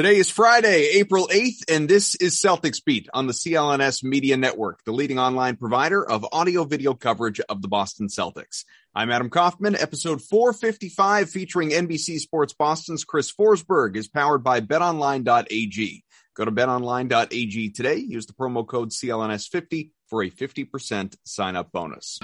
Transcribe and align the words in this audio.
Today 0.00 0.16
is 0.16 0.30
Friday, 0.30 0.92
April 0.94 1.28
8th, 1.30 1.70
and 1.70 1.86
this 1.86 2.14
is 2.14 2.40
Celtics 2.40 2.82
Beat 2.82 3.10
on 3.12 3.26
the 3.26 3.34
CLNS 3.34 4.02
Media 4.02 4.38
Network, 4.38 4.82
the 4.84 4.92
leading 4.92 5.18
online 5.18 5.56
provider 5.56 6.02
of 6.02 6.24
audio 6.32 6.64
video 6.64 6.94
coverage 6.94 7.38
of 7.38 7.60
the 7.60 7.68
Boston 7.68 8.08
Celtics. 8.08 8.64
I'm 8.94 9.10
Adam 9.10 9.28
Kaufman. 9.28 9.76
Episode 9.76 10.22
455 10.22 11.28
featuring 11.28 11.68
NBC 11.68 12.18
Sports 12.18 12.54
Boston's 12.54 13.04
Chris 13.04 13.30
Forsberg 13.30 13.94
is 13.94 14.08
powered 14.08 14.42
by 14.42 14.62
betonline.ag. 14.62 16.04
Go 16.34 16.44
to 16.46 16.50
betonline.ag 16.50 17.70
today. 17.72 17.96
Use 17.96 18.24
the 18.24 18.32
promo 18.32 18.66
code 18.66 18.92
CLNS50 18.92 19.90
for 20.06 20.22
a 20.22 20.30
50% 20.30 21.14
sign 21.26 21.56
up 21.56 21.72
bonus. 21.72 22.18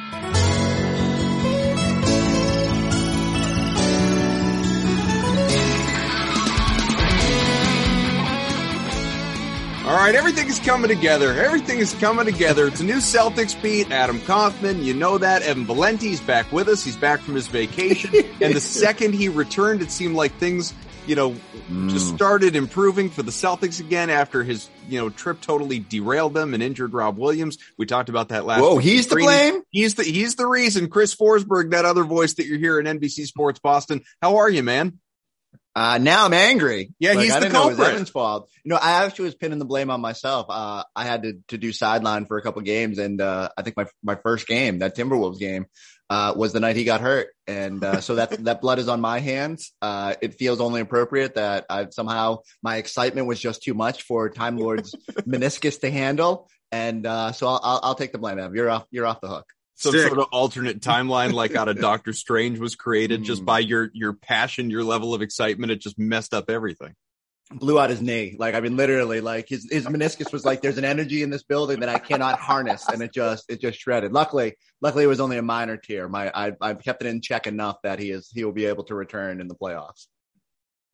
All 9.86 9.94
right, 9.94 10.16
everything 10.16 10.48
is 10.48 10.58
coming 10.58 10.88
together. 10.88 11.32
Everything 11.34 11.78
is 11.78 11.94
coming 11.94 12.24
together. 12.24 12.66
It's 12.66 12.80
a 12.80 12.84
new 12.84 12.96
Celtics 12.96 13.62
beat. 13.62 13.92
Adam 13.92 14.20
Kaufman, 14.22 14.82
you 14.82 14.92
know 14.92 15.16
that. 15.16 15.42
Evan 15.42 15.64
Valenti's 15.64 16.20
back 16.20 16.50
with 16.50 16.66
us. 16.66 16.82
He's 16.82 16.96
back 16.96 17.20
from 17.20 17.36
his 17.36 17.46
vacation. 17.46 18.12
and 18.40 18.52
the 18.52 18.60
second 18.60 19.14
he 19.14 19.28
returned, 19.28 19.82
it 19.82 19.92
seemed 19.92 20.16
like 20.16 20.32
things, 20.38 20.74
you 21.06 21.14
know, 21.14 21.36
mm. 21.70 21.88
just 21.88 22.12
started 22.12 22.56
improving 22.56 23.10
for 23.10 23.22
the 23.22 23.30
Celtics 23.30 23.78
again 23.78 24.10
after 24.10 24.42
his, 24.42 24.68
you 24.88 24.98
know, 24.98 25.08
trip 25.08 25.40
totally 25.40 25.78
derailed 25.78 26.34
them 26.34 26.52
and 26.52 26.64
injured 26.64 26.92
Rob 26.92 27.16
Williams. 27.16 27.56
We 27.78 27.86
talked 27.86 28.08
about 28.08 28.30
that 28.30 28.44
last. 28.44 28.62
Week 28.62 28.68
Whoa, 28.68 28.78
he's 28.78 29.06
to 29.06 29.14
blame. 29.14 29.62
He's 29.70 29.94
the 29.94 30.02
he's 30.02 30.34
the 30.34 30.48
reason. 30.48 30.88
Chris 30.88 31.14
Forsberg, 31.14 31.70
that 31.70 31.84
other 31.84 32.02
voice 32.02 32.34
that 32.34 32.46
you're 32.46 32.58
hearing 32.58 32.86
NBC 32.86 33.26
Sports 33.26 33.60
Boston. 33.60 34.02
How 34.20 34.38
are 34.38 34.50
you, 34.50 34.64
man? 34.64 34.98
Uh, 35.76 35.98
now 35.98 36.24
I'm 36.24 36.32
angry. 36.32 36.94
Yeah, 36.98 37.12
like, 37.12 37.24
he's 37.24 37.34
I 37.34 37.40
the 37.40 37.48
know 37.50 37.68
culprit. 37.68 37.94
it 37.96 38.00
was 38.00 38.08
fault. 38.08 38.48
You 38.64 38.70
know, 38.70 38.78
I 38.80 39.04
actually 39.04 39.26
was 39.26 39.34
pinning 39.34 39.58
the 39.58 39.66
blame 39.66 39.90
on 39.90 40.00
myself. 40.00 40.46
Uh, 40.48 40.84
I 40.96 41.04
had 41.04 41.24
to, 41.24 41.34
to 41.48 41.58
do 41.58 41.70
sideline 41.70 42.24
for 42.24 42.38
a 42.38 42.42
couple 42.42 42.62
games 42.62 42.96
and, 42.98 43.20
uh, 43.20 43.50
I 43.58 43.60
think 43.60 43.76
my, 43.76 43.84
my 44.02 44.14
first 44.14 44.46
game, 44.46 44.78
that 44.78 44.96
Timberwolves 44.96 45.38
game, 45.38 45.66
uh, 46.08 46.32
was 46.34 46.54
the 46.54 46.60
night 46.60 46.76
he 46.76 46.84
got 46.84 47.02
hurt. 47.02 47.28
And, 47.46 47.84
uh, 47.84 48.00
so 48.00 48.14
that, 48.14 48.30
that 48.44 48.62
blood 48.62 48.78
is 48.78 48.88
on 48.88 49.02
my 49.02 49.18
hands. 49.18 49.74
Uh, 49.82 50.14
it 50.22 50.36
feels 50.36 50.62
only 50.62 50.80
appropriate 50.80 51.34
that 51.34 51.66
I 51.68 51.88
somehow 51.90 52.38
my 52.62 52.76
excitement 52.76 53.26
was 53.26 53.38
just 53.38 53.62
too 53.62 53.74
much 53.74 54.02
for 54.04 54.30
Time 54.30 54.56
Lord's 54.56 54.94
meniscus 55.28 55.78
to 55.80 55.90
handle. 55.90 56.48
And, 56.72 57.06
uh, 57.06 57.32
so 57.32 57.48
I'll, 57.48 57.60
I'll, 57.62 57.80
I'll 57.82 57.94
take 57.96 58.12
the 58.12 58.18
blame. 58.18 58.38
Ev. 58.38 58.54
You're 58.54 58.70
off, 58.70 58.86
you're 58.90 59.06
off 59.06 59.20
the 59.20 59.28
hook 59.28 59.46
some 59.76 59.92
Sick. 59.92 60.06
sort 60.06 60.18
of 60.18 60.26
alternate 60.32 60.80
timeline 60.80 61.34
like 61.34 61.54
out 61.54 61.68
of 61.68 61.78
Doctor 61.78 62.14
Strange 62.14 62.58
was 62.58 62.74
created 62.74 63.22
just 63.22 63.40
hmm. 63.40 63.46
by 63.46 63.58
your 63.60 63.90
your 63.92 64.14
passion, 64.14 64.70
your 64.70 64.82
level 64.82 65.14
of 65.14 65.22
excitement. 65.22 65.70
It 65.70 65.80
just 65.80 65.98
messed 65.98 66.34
up 66.34 66.50
everything. 66.50 66.94
Blew 67.52 67.78
out 67.78 67.90
his 67.90 68.00
knee. 68.00 68.36
Like 68.38 68.54
I 68.54 68.60
mean, 68.60 68.76
literally, 68.76 69.20
like 69.20 69.48
his 69.48 69.68
his 69.70 69.86
meniscus 69.86 70.32
was 70.32 70.44
like, 70.44 70.62
"There's 70.62 70.78
an 70.78 70.86
energy 70.86 71.22
in 71.22 71.30
this 71.30 71.44
building 71.44 71.80
that 71.80 71.90
I 71.90 71.98
cannot 71.98 72.40
harness," 72.40 72.88
and 72.88 73.02
it 73.02 73.12
just 73.12 73.44
it 73.50 73.60
just 73.60 73.78
shredded. 73.78 74.12
Luckily, 74.12 74.56
luckily 74.80 75.04
it 75.04 75.08
was 75.08 75.20
only 75.20 75.36
a 75.36 75.42
minor 75.42 75.76
tear. 75.76 76.08
My 76.08 76.32
I 76.34 76.52
I've 76.60 76.82
kept 76.82 77.02
it 77.02 77.08
in 77.08 77.20
check 77.20 77.46
enough 77.46 77.76
that 77.84 77.98
he 77.98 78.10
is 78.10 78.30
he 78.34 78.44
will 78.44 78.52
be 78.52 78.64
able 78.64 78.84
to 78.84 78.94
return 78.94 79.40
in 79.40 79.46
the 79.46 79.54
playoffs. 79.54 80.06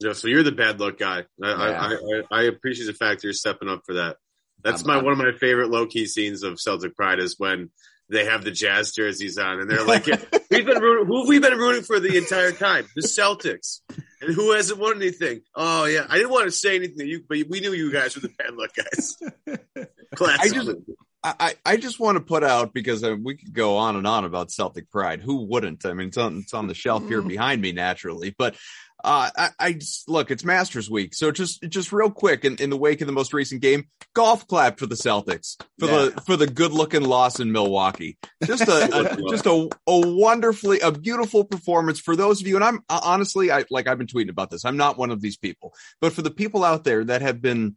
Yeah, 0.00 0.12
so 0.12 0.26
you're 0.26 0.42
the 0.42 0.52
bad 0.52 0.80
luck 0.80 0.98
guy. 0.98 1.24
I 1.42 1.48
yeah. 1.48 1.54
I, 1.54 1.94
I, 1.94 2.40
I 2.40 2.42
appreciate 2.44 2.86
the 2.86 2.94
fact 2.94 3.20
that 3.20 3.24
you're 3.28 3.32
stepping 3.32 3.68
up 3.68 3.82
for 3.86 3.94
that. 3.94 4.16
That's 4.62 4.82
I'm, 4.82 4.88
my 4.88 4.96
I'm, 4.96 5.04
one 5.04 5.12
of 5.12 5.18
my 5.18 5.32
favorite 5.38 5.70
low 5.70 5.86
key 5.86 6.06
scenes 6.06 6.42
of 6.42 6.60
Celtic 6.60 6.96
Pride 6.96 7.20
is 7.20 7.36
when 7.38 7.70
they 8.12 8.26
have 8.26 8.44
the 8.44 8.50
Jazz 8.50 8.92
jerseys 8.92 9.38
on, 9.38 9.60
and 9.60 9.70
they're 9.70 9.84
like, 9.84 10.06
"We've 10.50 10.66
been 10.66 10.80
rooting, 10.80 11.06
who 11.06 11.20
have 11.20 11.28
we 11.28 11.38
been 11.38 11.58
rooting 11.58 11.82
for 11.82 11.98
the 11.98 12.16
entire 12.16 12.52
time? 12.52 12.86
The 12.94 13.02
Celtics." 13.02 13.80
And 14.20 14.32
who 14.32 14.52
hasn't 14.52 14.78
won 14.78 14.96
anything? 14.96 15.40
Oh 15.54 15.86
yeah, 15.86 16.06
I 16.08 16.16
didn't 16.16 16.30
want 16.30 16.44
to 16.44 16.52
say 16.52 16.76
anything 16.76 16.98
to 16.98 17.06
you, 17.06 17.24
but 17.28 17.38
we 17.48 17.60
knew 17.60 17.72
you 17.72 17.90
guys 17.90 18.14
were 18.14 18.20
the 18.20 18.28
bad 18.28 18.54
luck 18.54 18.70
guys. 18.76 19.16
Classic. 20.14 20.52
I 20.52 20.54
just, 20.54 20.78
I, 21.24 21.54
I 21.64 21.76
just 21.76 22.00
want 22.00 22.16
to 22.16 22.24
put 22.24 22.42
out 22.42 22.74
because 22.74 23.04
uh, 23.04 23.16
we 23.20 23.36
could 23.36 23.52
go 23.52 23.76
on 23.76 23.94
and 23.94 24.06
on 24.06 24.24
about 24.24 24.50
Celtic 24.50 24.90
pride. 24.90 25.20
Who 25.20 25.44
wouldn't? 25.46 25.86
I 25.86 25.92
mean, 25.92 26.08
it's 26.08 26.16
on, 26.16 26.38
it's 26.38 26.54
on 26.54 26.66
the 26.66 26.74
shelf 26.74 27.06
here 27.06 27.22
behind 27.22 27.62
me 27.62 27.70
naturally, 27.70 28.34
but 28.36 28.56
uh, 29.04 29.30
I, 29.36 29.50
I 29.58 29.72
just, 29.72 30.08
look, 30.08 30.30
it's 30.30 30.44
Masters 30.44 30.90
week. 30.90 31.14
So 31.14 31.30
just, 31.30 31.62
just 31.68 31.92
real 31.92 32.10
quick 32.10 32.44
in, 32.44 32.56
in 32.56 32.70
the 32.70 32.76
wake 32.76 33.00
of 33.00 33.06
the 33.06 33.12
most 33.12 33.32
recent 33.32 33.60
game, 33.60 33.88
golf 34.14 34.46
clap 34.46 34.78
for 34.78 34.86
the 34.86 34.94
Celtics 34.94 35.56
for 35.78 35.86
yeah. 35.86 35.96
the, 36.14 36.20
for 36.22 36.36
the 36.36 36.46
good 36.46 36.72
looking 36.72 37.02
loss 37.02 37.40
in 37.40 37.52
Milwaukee. 37.52 38.16
Just 38.44 38.68
a, 38.68 39.16
a 39.16 39.16
just 39.30 39.46
a, 39.46 39.68
a 39.86 40.00
wonderfully, 40.08 40.80
a 40.80 40.92
beautiful 40.92 41.44
performance 41.44 41.98
for 41.98 42.14
those 42.14 42.40
of 42.40 42.46
you. 42.46 42.56
And 42.56 42.64
I'm 42.64 42.84
honestly, 42.88 43.50
I, 43.50 43.64
like 43.70 43.86
I've 43.88 43.98
been 43.98 44.06
tweeting 44.06 44.30
about 44.30 44.50
this. 44.50 44.64
I'm 44.64 44.76
not 44.76 44.98
one 44.98 45.10
of 45.10 45.20
these 45.20 45.36
people, 45.36 45.74
but 46.00 46.12
for 46.12 46.22
the 46.22 46.30
people 46.30 46.64
out 46.64 46.84
there 46.84 47.04
that 47.04 47.22
have 47.22 47.40
been, 47.40 47.76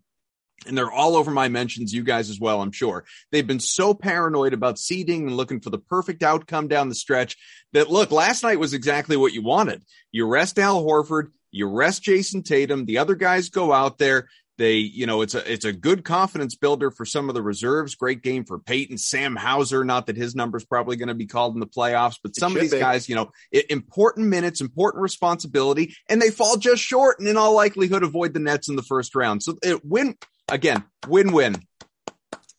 and 0.65 0.77
they're 0.77 0.91
all 0.91 1.15
over 1.15 1.31
my 1.31 1.47
mentions, 1.47 1.93
you 1.93 2.03
guys 2.03 2.29
as 2.29 2.39
well, 2.39 2.61
I'm 2.61 2.71
sure. 2.71 3.05
They've 3.31 3.45
been 3.45 3.59
so 3.59 3.93
paranoid 3.93 4.53
about 4.53 4.79
seeding 4.79 5.27
and 5.27 5.37
looking 5.37 5.59
for 5.59 5.69
the 5.69 5.77
perfect 5.77 6.23
outcome 6.23 6.67
down 6.67 6.89
the 6.89 6.95
stretch 6.95 7.37
that 7.73 7.89
look, 7.89 8.11
last 8.11 8.43
night 8.43 8.59
was 8.59 8.73
exactly 8.73 9.17
what 9.17 9.33
you 9.33 9.43
wanted. 9.43 9.83
You 10.11 10.27
rest 10.27 10.57
Al 10.57 10.83
Horford, 10.83 11.31
you 11.51 11.67
rest 11.67 12.03
Jayson 12.03 12.43
Tatum, 12.43 12.85
the 12.85 12.97
other 12.97 13.15
guys 13.15 13.49
go 13.49 13.71
out 13.71 13.97
there. 13.97 14.27
They, 14.57 14.75
you 14.75 15.05
know, 15.05 15.21
it's 15.21 15.35
a 15.35 15.51
it's 15.51 15.65
a 15.65 15.73
good 15.73 16.03
confidence 16.05 16.55
builder 16.55 16.89
for 16.89 17.05
some 17.05 17.29
of 17.29 17.35
the 17.35 17.41
reserves. 17.41 17.95
Great 17.95 18.21
game 18.21 18.45
for 18.45 18.57
Payton, 18.57 18.97
Sam 18.97 19.35
Hauser. 19.35 19.83
Not 19.83 20.07
that 20.07 20.15
his 20.15 20.35
number's 20.35 20.63
probably 20.63 20.95
going 20.95 21.09
to 21.09 21.13
be 21.13 21.25
called 21.25 21.55
in 21.55 21.59
the 21.59 21.67
playoffs, 21.67 22.15
but 22.21 22.35
some 22.35 22.55
of 22.55 22.61
these 22.61 22.71
be. 22.71 22.79
guys, 22.79 23.09
you 23.09 23.15
know, 23.15 23.31
important 23.69 24.27
minutes, 24.27 24.61
important 24.61 25.01
responsibility, 25.01 25.95
and 26.07 26.21
they 26.21 26.31
fall 26.31 26.57
just 26.57 26.81
short, 26.81 27.19
and 27.19 27.27
in 27.27 27.35
all 27.35 27.53
likelihood 27.53 28.03
avoid 28.03 28.33
the 28.33 28.39
Nets 28.39 28.69
in 28.69 28.75
the 28.75 28.83
first 28.83 29.13
round. 29.15 29.43
So 29.43 29.57
it 29.61 29.83
win 29.83 30.15
again, 30.47 30.83
win 31.07 31.33
win. 31.33 31.57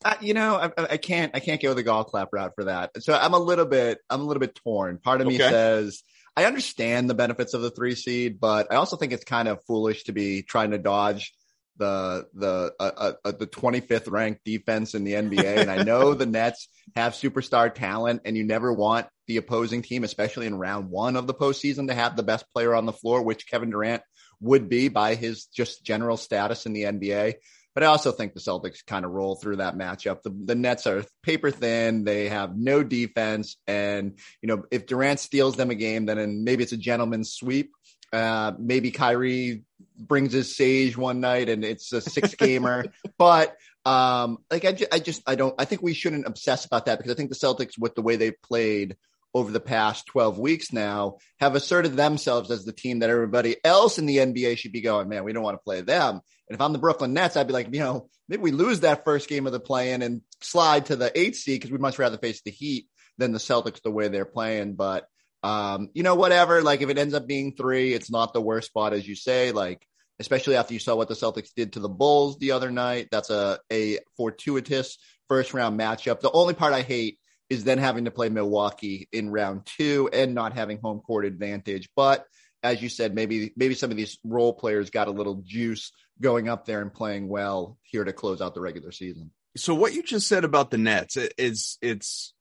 Uh, 0.05 0.15
you 0.21 0.35
know, 0.35 0.55
I, 0.57 0.71
I, 0.91 0.97
can't, 0.99 1.35
I 1.35 1.41
can't 1.41 1.61
go 1.61 1.75
the 1.75 1.83
golf 1.83 2.09
clap 2.09 2.29
route 2.33 2.53
for 2.55 2.65
that. 2.65 3.03
So 3.03 3.13
I'm 3.13 3.35
a 3.35 3.39
little 3.39 3.65
bit, 3.65 3.99
I'm 4.09 4.21
a 4.21 4.25
little 4.25 4.41
bit 4.41 4.55
torn. 4.55 4.99
Part 4.99 5.21
of 5.21 5.27
me 5.27 5.35
okay. 5.37 5.49
says 5.49 6.03
I 6.37 6.45
understand 6.45 7.09
the 7.09 7.15
benefits 7.15 7.55
of 7.55 7.63
the 7.63 7.71
three 7.71 7.95
seed, 7.95 8.39
but 8.39 8.71
I 8.71 8.77
also 8.77 8.97
think 8.97 9.13
it's 9.13 9.25
kind 9.25 9.49
of 9.49 9.65
foolish 9.65 10.05
to 10.05 10.13
be 10.13 10.43
trying 10.43 10.73
to 10.73 10.79
dodge 10.79 11.35
the 11.79 12.27
the 12.35 12.73
uh, 12.79 12.91
uh, 12.97 13.13
uh 13.25 13.33
the 13.33 13.47
25th 13.47 14.11
ranked 14.11 14.45
defense 14.45 14.95
in 14.95 15.05
the 15.05 15.13
NBA. 15.13 15.59
And 15.59 15.71
I 15.71 15.83
know 15.83 16.15
the 16.15 16.27
Nets 16.27 16.69
have 16.95 17.13
superstar 17.13 17.73
talent, 17.73 18.23
and 18.25 18.37
you 18.37 18.45
never 18.45 18.73
want 18.73 19.07
the 19.27 19.37
opposing 19.37 19.83
team, 19.83 20.05
especially 20.05 20.47
in 20.47 20.59
round 20.59 20.91
one 20.91 21.17
of 21.17 21.27
the 21.27 21.35
postseason, 21.35 21.89
to 21.89 21.95
have 21.95 22.17
the 22.17 22.23
best 22.23 22.45
player 22.53 22.75
on 22.75 22.87
the 22.87 22.93
floor, 22.93 23.23
which 23.23 23.49
Kevin 23.49 23.71
Durant 23.71 24.03
would 24.41 24.69
be 24.69 24.89
by 24.89 25.15
his 25.15 25.47
just 25.47 25.85
general 25.85 26.17
status 26.17 26.67
in 26.67 26.73
the 26.73 26.85
NBA. 26.85 27.35
But 27.77 27.83
I 27.83 27.89
also 27.89 28.11
think 28.11 28.33
the 28.33 28.41
Celtics 28.41 28.85
kind 28.87 29.05
of 29.05 29.11
roll 29.11 29.37
through 29.37 29.57
that 29.57 29.77
matchup. 29.77 30.23
The, 30.23 30.31
the 30.31 30.55
Nets 30.55 30.87
are 30.87 31.05
paper 31.23 31.51
thin. 31.51 32.05
They 32.05 32.31
have 32.31 32.57
no 32.57 32.83
defense. 32.83 33.59
And, 33.67 34.19
you 34.41 34.47
know, 34.47 34.65
if 34.71 34.87
Durant 34.87 35.21
steals 35.21 35.57
them 35.57 35.69
a 35.69 35.75
game, 35.75 36.07
then 36.07 36.43
maybe 36.43 36.63
it's 36.63 36.73
a 36.73 36.79
gentleman's 36.79 37.35
sweep. 37.35 37.73
Uh, 38.17 38.53
maybe 38.59 38.91
Kyrie 38.91 39.63
brings 39.99 40.33
his 40.33 40.57
sage 40.57 40.97
one 40.97 41.21
night 41.21 41.49
and 41.49 41.65
it's 41.65 41.93
a 41.93 42.01
six 42.01 42.35
gamer. 42.35 42.87
but 43.19 43.57
um, 43.85 44.39
like 44.51 44.65
I, 44.65 44.73
ju- 44.73 44.87
I 44.91 44.99
just 44.99 45.23
I 45.27 45.35
don't 45.35 45.55
I 45.59 45.65
think 45.65 45.83
we 45.83 45.95
shouldn't 45.95 46.27
obsess 46.27 46.65
about 46.65 46.87
that 46.87 46.99
because 46.99 47.13
I 47.13 47.15
think 47.15 47.31
the 47.31 47.37
Celtics 47.37 47.79
with 47.79 47.95
the 47.95 48.03
way 48.03 48.17
they've 48.17 48.41
played 48.43 48.97
over 49.35 49.53
the 49.53 49.61
past 49.61 50.07
12 50.07 50.39
weeks 50.39 50.73
now 50.73 51.19
have 51.41 51.55
asserted 51.55 51.93
themselves 51.93 52.51
as 52.51 52.65
the 52.65 52.73
team 52.73 53.01
that 53.01 53.11
everybody 53.11 53.57
else 53.63 53.99
in 53.99 54.07
the 54.07 54.17
NBA 54.17 54.57
should 54.57 54.73
be 54.73 54.81
going, 54.81 55.11
man, 55.11 55.25
we 55.25 55.35
don't 55.35 55.43
want 55.43 55.57
to 55.57 55.63
play 55.63 55.83
them. 55.83 56.23
And 56.49 56.55
if 56.55 56.61
I'm 56.61 56.73
the 56.73 56.79
Brooklyn 56.79 57.13
Nets, 57.13 57.37
I'd 57.37 57.47
be 57.47 57.53
like, 57.53 57.69
you 57.71 57.81
know, 57.81 58.09
maybe 58.31 58.43
we 58.43 58.51
lose 58.51 58.81
that 58.81 59.05
first 59.05 59.29
game 59.29 59.47
of 59.47 59.53
the 59.53 59.61
play 59.61 59.93
in 59.93 60.01
and 60.01 60.23
slide 60.41 60.87
to 60.87 60.97
the 60.97 61.17
eighth 61.19 61.37
seed 61.37 61.61
because 61.61 61.71
we'd 61.71 61.83
much 61.83 61.99
rather 61.99 62.17
face 62.17 62.41
the 62.43 62.51
Heat 62.51 62.87
than 63.19 63.33
the 63.33 63.39
Celtics 63.39 63.83
the 63.83 63.91
way 63.91 64.09
they're 64.09 64.25
playing. 64.25 64.75
But, 64.75 65.07
um, 65.43 65.91
you 65.95 66.03
know, 66.03 66.15
whatever. 66.15 66.63
Like 66.63 66.83
if 66.83 66.91
it 66.91 66.99
ends 66.99 67.15
up 67.15 67.27
being 67.27 67.55
three, 67.55 67.93
it's 67.95 68.11
not 68.11 68.33
the 68.33 68.41
worst 68.41 68.69
spot, 68.69 68.93
as 68.93 69.07
you 69.07 69.15
say. 69.15 69.53
Like, 69.53 69.87
especially 70.19 70.57
after 70.57 70.73
you 70.75 70.81
saw 70.81 70.97
what 70.97 71.09
the 71.09 71.15
Celtics 71.15 71.53
did 71.55 71.75
to 71.75 71.81
the 71.81 71.89
Bulls 71.89 72.39
the 72.39 72.53
other 72.53 72.71
night. 72.71 73.09
That's 73.11 73.31
a, 73.31 73.59
a 73.73 73.99
fortuitous 74.17 74.99
first 75.29 75.55
round 75.55 75.79
matchup. 75.79 76.21
The 76.21 76.33
only 76.33 76.55
part 76.55 76.73
I 76.73 76.83
hate 76.83 77.19
is 77.49 77.65
then 77.65 77.79
having 77.79 78.07
to 78.07 78.11
play 78.11 78.29
Milwaukee 78.29 79.09
in 79.13 79.31
round 79.31 79.67
two 79.67 80.09
and 80.13 80.35
not 80.35 80.53
having 80.55 80.79
home 80.79 81.01
court 81.01 81.25
advantage. 81.25 81.89
But 81.95 82.25
as 82.63 82.83
you 82.83 82.89
said, 82.89 83.15
maybe 83.15 83.53
maybe 83.57 83.75
some 83.75 83.91
of 83.91 83.97
these 83.97 84.19
role 84.25 84.53
players 84.53 84.91
got 84.91 85.09
a 85.09 85.13
little 85.13 85.43
juice 85.45 85.93
going 86.21 86.49
up 86.49 86.65
there 86.65 86.81
and 86.81 86.93
playing 86.93 87.29
well 87.29 87.79
here 87.83 88.05
to 88.05 88.13
close 88.13 88.41
out 88.41 88.55
the 88.55 88.61
regular 88.61 88.91
season. 88.91 89.31
So 89.57 89.75
what 89.75 89.95
you 89.95 90.03
just 90.03 90.29
said 90.29 90.45
about 90.45 90.71
the 90.71 90.79
Nets 90.79 91.17
is 91.17 91.79
it's 91.81 92.35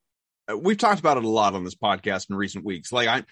we've 0.53 0.77
talked 0.77 0.99
about 0.99 1.17
it 1.17 1.23
a 1.23 1.29
lot 1.29 1.53
on 1.53 1.63
this 1.63 1.75
podcast 1.75 2.29
in 2.29 2.35
recent 2.35 2.65
weeks. 2.65 2.91
Like 2.91 3.07
I 3.07 3.23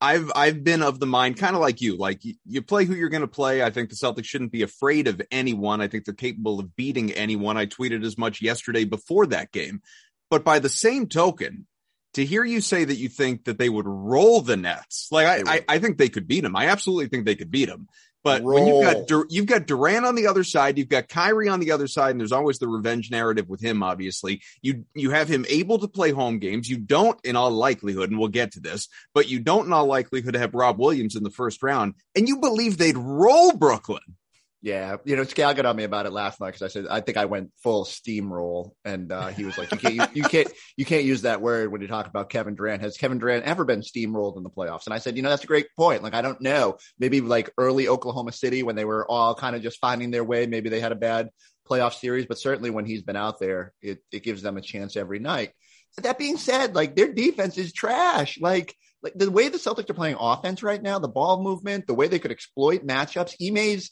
I've 0.00 0.32
I've 0.34 0.64
been 0.64 0.82
of 0.82 0.98
the 0.98 1.06
mind 1.06 1.36
kind 1.36 1.54
of 1.54 1.60
like 1.60 1.80
you. 1.80 1.96
Like 1.96 2.24
you, 2.24 2.34
you 2.46 2.62
play 2.62 2.84
who 2.84 2.94
you're 2.94 3.10
going 3.10 3.20
to 3.20 3.28
play. 3.28 3.62
I 3.62 3.70
think 3.70 3.90
the 3.90 3.96
Celtics 3.96 4.24
shouldn't 4.24 4.52
be 4.52 4.62
afraid 4.62 5.08
of 5.08 5.20
anyone. 5.30 5.80
I 5.80 5.88
think 5.88 6.04
they're 6.04 6.14
capable 6.14 6.58
of 6.58 6.74
beating 6.74 7.12
anyone. 7.12 7.56
I 7.56 7.66
tweeted 7.66 8.04
as 8.04 8.16
much 8.16 8.40
yesterday 8.40 8.84
before 8.84 9.26
that 9.26 9.52
game. 9.52 9.82
But 10.30 10.44
by 10.44 10.58
the 10.58 10.68
same 10.68 11.06
token, 11.08 11.66
to 12.14 12.24
hear 12.24 12.44
you 12.44 12.60
say 12.60 12.84
that 12.84 12.96
you 12.96 13.08
think 13.08 13.44
that 13.44 13.58
they 13.58 13.68
would 13.68 13.86
roll 13.86 14.40
the 14.40 14.56
Nets, 14.56 15.08
like 15.10 15.26
I, 15.26 15.54
I, 15.54 15.64
I, 15.68 15.78
think 15.78 15.96
they 15.98 16.08
could 16.08 16.26
beat 16.26 16.40
them. 16.40 16.56
I 16.56 16.66
absolutely 16.66 17.08
think 17.08 17.24
they 17.24 17.36
could 17.36 17.50
beat 17.50 17.68
them. 17.68 17.88
But 18.22 18.42
roll. 18.42 18.54
when 18.54 18.66
you've 18.66 19.08
got 19.08 19.30
you've 19.30 19.46
got 19.46 19.66
Durant 19.66 20.04
on 20.04 20.14
the 20.14 20.26
other 20.26 20.44
side, 20.44 20.76
you've 20.76 20.88
got 20.88 21.08
Kyrie 21.08 21.48
on 21.48 21.60
the 21.60 21.72
other 21.72 21.86
side, 21.86 22.10
and 22.10 22.20
there's 22.20 22.32
always 22.32 22.58
the 22.58 22.68
revenge 22.68 23.10
narrative 23.10 23.48
with 23.48 23.60
him. 23.60 23.82
Obviously, 23.82 24.42
you 24.60 24.84
you 24.94 25.10
have 25.10 25.28
him 25.28 25.46
able 25.48 25.78
to 25.78 25.88
play 25.88 26.10
home 26.10 26.38
games. 26.38 26.68
You 26.68 26.78
don't, 26.78 27.18
in 27.24 27.36
all 27.36 27.50
likelihood, 27.50 28.10
and 28.10 28.18
we'll 28.18 28.28
get 28.28 28.52
to 28.52 28.60
this, 28.60 28.88
but 29.14 29.28
you 29.28 29.40
don't, 29.40 29.66
in 29.66 29.72
all 29.72 29.86
likelihood, 29.86 30.34
have 30.34 30.54
Rob 30.54 30.78
Williams 30.78 31.16
in 31.16 31.22
the 31.22 31.30
first 31.30 31.62
round, 31.62 31.94
and 32.14 32.28
you 32.28 32.38
believe 32.38 32.76
they'd 32.76 32.98
roll 32.98 33.52
Brooklyn. 33.52 34.02
Yeah, 34.62 34.96
you 35.06 35.16
know, 35.16 35.22
Scal 35.22 35.56
got 35.56 35.64
on 35.64 35.74
me 35.74 35.84
about 35.84 36.04
it 36.04 36.12
last 36.12 36.38
night 36.38 36.48
because 36.48 36.62
I 36.62 36.68
said 36.68 36.86
I 36.90 37.00
think 37.00 37.16
I 37.16 37.24
went 37.24 37.50
full 37.62 37.86
steamroll, 37.86 38.72
and 38.84 39.10
uh, 39.10 39.28
he 39.28 39.44
was 39.44 39.56
like, 39.56 39.72
"You 39.72 39.78
can't, 39.78 39.94
you, 39.94 40.06
you, 40.16 40.22
can't, 40.22 40.52
you 40.76 40.84
can't 40.84 41.04
use 41.04 41.22
that 41.22 41.40
word 41.40 41.72
when 41.72 41.80
you 41.80 41.88
talk 41.88 42.06
about 42.06 42.28
Kevin 42.28 42.56
Durant. 42.56 42.82
Has 42.82 42.98
Kevin 42.98 43.18
Durant 43.18 43.46
ever 43.46 43.64
been 43.64 43.80
steamrolled 43.80 44.36
in 44.36 44.42
the 44.42 44.50
playoffs?" 44.50 44.84
And 44.84 44.92
I 44.92 44.98
said, 44.98 45.16
"You 45.16 45.22
know, 45.22 45.30
that's 45.30 45.44
a 45.44 45.46
great 45.46 45.68
point. 45.78 46.02
Like, 46.02 46.12
I 46.12 46.20
don't 46.20 46.42
know. 46.42 46.76
Maybe 46.98 47.22
like 47.22 47.50
early 47.56 47.88
Oklahoma 47.88 48.32
City 48.32 48.62
when 48.62 48.76
they 48.76 48.84
were 48.84 49.10
all 49.10 49.34
kind 49.34 49.56
of 49.56 49.62
just 49.62 49.80
finding 49.80 50.10
their 50.10 50.24
way. 50.24 50.46
Maybe 50.46 50.68
they 50.68 50.80
had 50.80 50.92
a 50.92 50.96
bad 50.96 51.30
playoff 51.66 51.94
series, 51.94 52.26
but 52.26 52.38
certainly 52.38 52.68
when 52.68 52.84
he's 52.84 53.02
been 53.02 53.16
out 53.16 53.38
there, 53.40 53.72
it 53.80 54.00
it 54.12 54.22
gives 54.22 54.42
them 54.42 54.58
a 54.58 54.62
chance 54.62 54.94
every 54.94 55.20
night. 55.20 55.52
But 55.96 56.04
that 56.04 56.18
being 56.18 56.36
said, 56.36 56.74
like 56.74 56.96
their 56.96 57.12
defense 57.12 57.56
is 57.56 57.72
trash. 57.72 58.38
Like." 58.38 58.76
Like 59.02 59.14
the 59.16 59.30
way 59.30 59.48
the 59.48 59.56
Celtics 59.56 59.88
are 59.88 59.94
playing 59.94 60.18
offense 60.20 60.62
right 60.62 60.82
now, 60.82 60.98
the 60.98 61.08
ball 61.08 61.42
movement, 61.42 61.86
the 61.86 61.94
way 61.94 62.06
they 62.06 62.18
could 62.18 62.32
exploit 62.32 62.86
matchups. 62.86 63.34
Ime's 63.40 63.90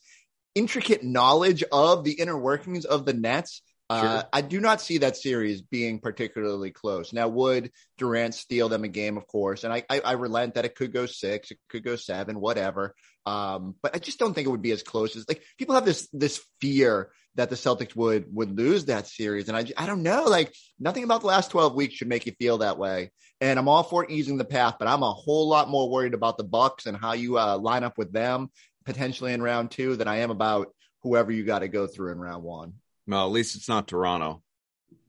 intricate 0.55 1.03
knowledge 1.03 1.65
of 1.71 2.05
the 2.05 2.13
inner 2.13 2.39
workings 2.39 2.85
of 2.85 3.05
the 3.05 3.13
Nets, 3.13 3.63
uh, 3.91 4.23
I 4.31 4.43
do 4.43 4.61
not 4.61 4.83
see 4.83 4.99
that 4.99 5.17
series 5.17 5.63
being 5.63 5.99
particularly 6.01 6.71
close. 6.71 7.15
Now, 7.15 7.29
would 7.29 7.71
Durant 7.97 8.35
steal 8.35 8.69
them 8.69 8.85
a 8.85 8.89
game? 8.89 9.17
Of 9.17 9.27
course, 9.27 9.65
and 9.65 9.73
I, 9.73 9.83
I, 9.89 10.01
I 10.01 10.13
relent 10.13 10.55
that 10.55 10.67
it 10.67 10.75
could 10.75 10.93
go 10.93 11.07
six, 11.07 11.51
it 11.51 11.59
could 11.71 11.85
go 11.85 11.97
seven, 11.97 12.39
whatever. 12.39 12.95
Um, 13.25 13.77
but 13.83 13.97
I 13.97 13.99
just 13.99 14.19
don't 14.19 14.35
think 14.35 14.47
it 14.47 14.51
would 14.51 14.63
be 14.63 14.73
as 14.73 14.83
close 14.83 15.17
as 15.17 15.27
like 15.27 15.43
people 15.57 15.75
have 15.75 15.87
this 15.87 16.07
this 16.13 16.45
fear 16.61 17.11
that 17.37 17.49
the 17.49 17.57
Celtics 17.57 17.97
would 17.97 18.27
would 18.35 18.55
lose 18.55 18.87
that 18.87 19.07
series, 19.07 19.49
and 19.49 19.57
I 19.57 19.65
I 19.77 19.87
don't 19.87 20.03
know. 20.03 20.25
Like 20.25 20.53
nothing 20.79 21.05
about 21.05 21.23
the 21.23 21.29
last 21.29 21.51
twelve 21.51 21.75
weeks 21.75 21.95
should 21.95 22.09
make 22.09 22.27
you 22.27 22.33
feel 22.39 22.59
that 22.59 22.79
way. 22.79 23.11
And 23.41 23.59
I'm 23.59 23.69
all 23.69 23.85
for 23.85 24.05
easing 24.11 24.37
the 24.37 24.45
path, 24.45 24.77
but 24.79 24.89
I'm 24.89 25.03
a 25.03 25.13
whole 25.13 25.49
lot 25.49 25.71
more 25.71 25.89
worried 25.89 26.13
about 26.13 26.37
the 26.37 26.45
Bucks 26.45 26.87
and 26.87 26.97
how 26.97 27.13
you 27.13 27.39
uh, 27.39 27.57
line 27.57 27.85
up 27.85 27.97
with 27.97 28.13
them 28.13 28.51
potentially 28.89 29.35
in 29.35 29.43
round 29.43 29.71
two 29.71 29.97
than 29.97 30.09
I 30.09 30.21
am 30.21 30.31
about 30.31 30.73
whoever 31.03 31.31
you 31.31 31.45
got 31.45 31.59
to 31.59 31.69
go 31.69 31.87
through 31.87 32.13
in 32.13 32.19
round 32.19 32.43
one. 32.43 32.73
Well, 33.07 33.27
at 33.27 33.33
least 33.33 33.55
it's 33.55 33.69
not 33.69 33.87
Toronto. 33.87 34.43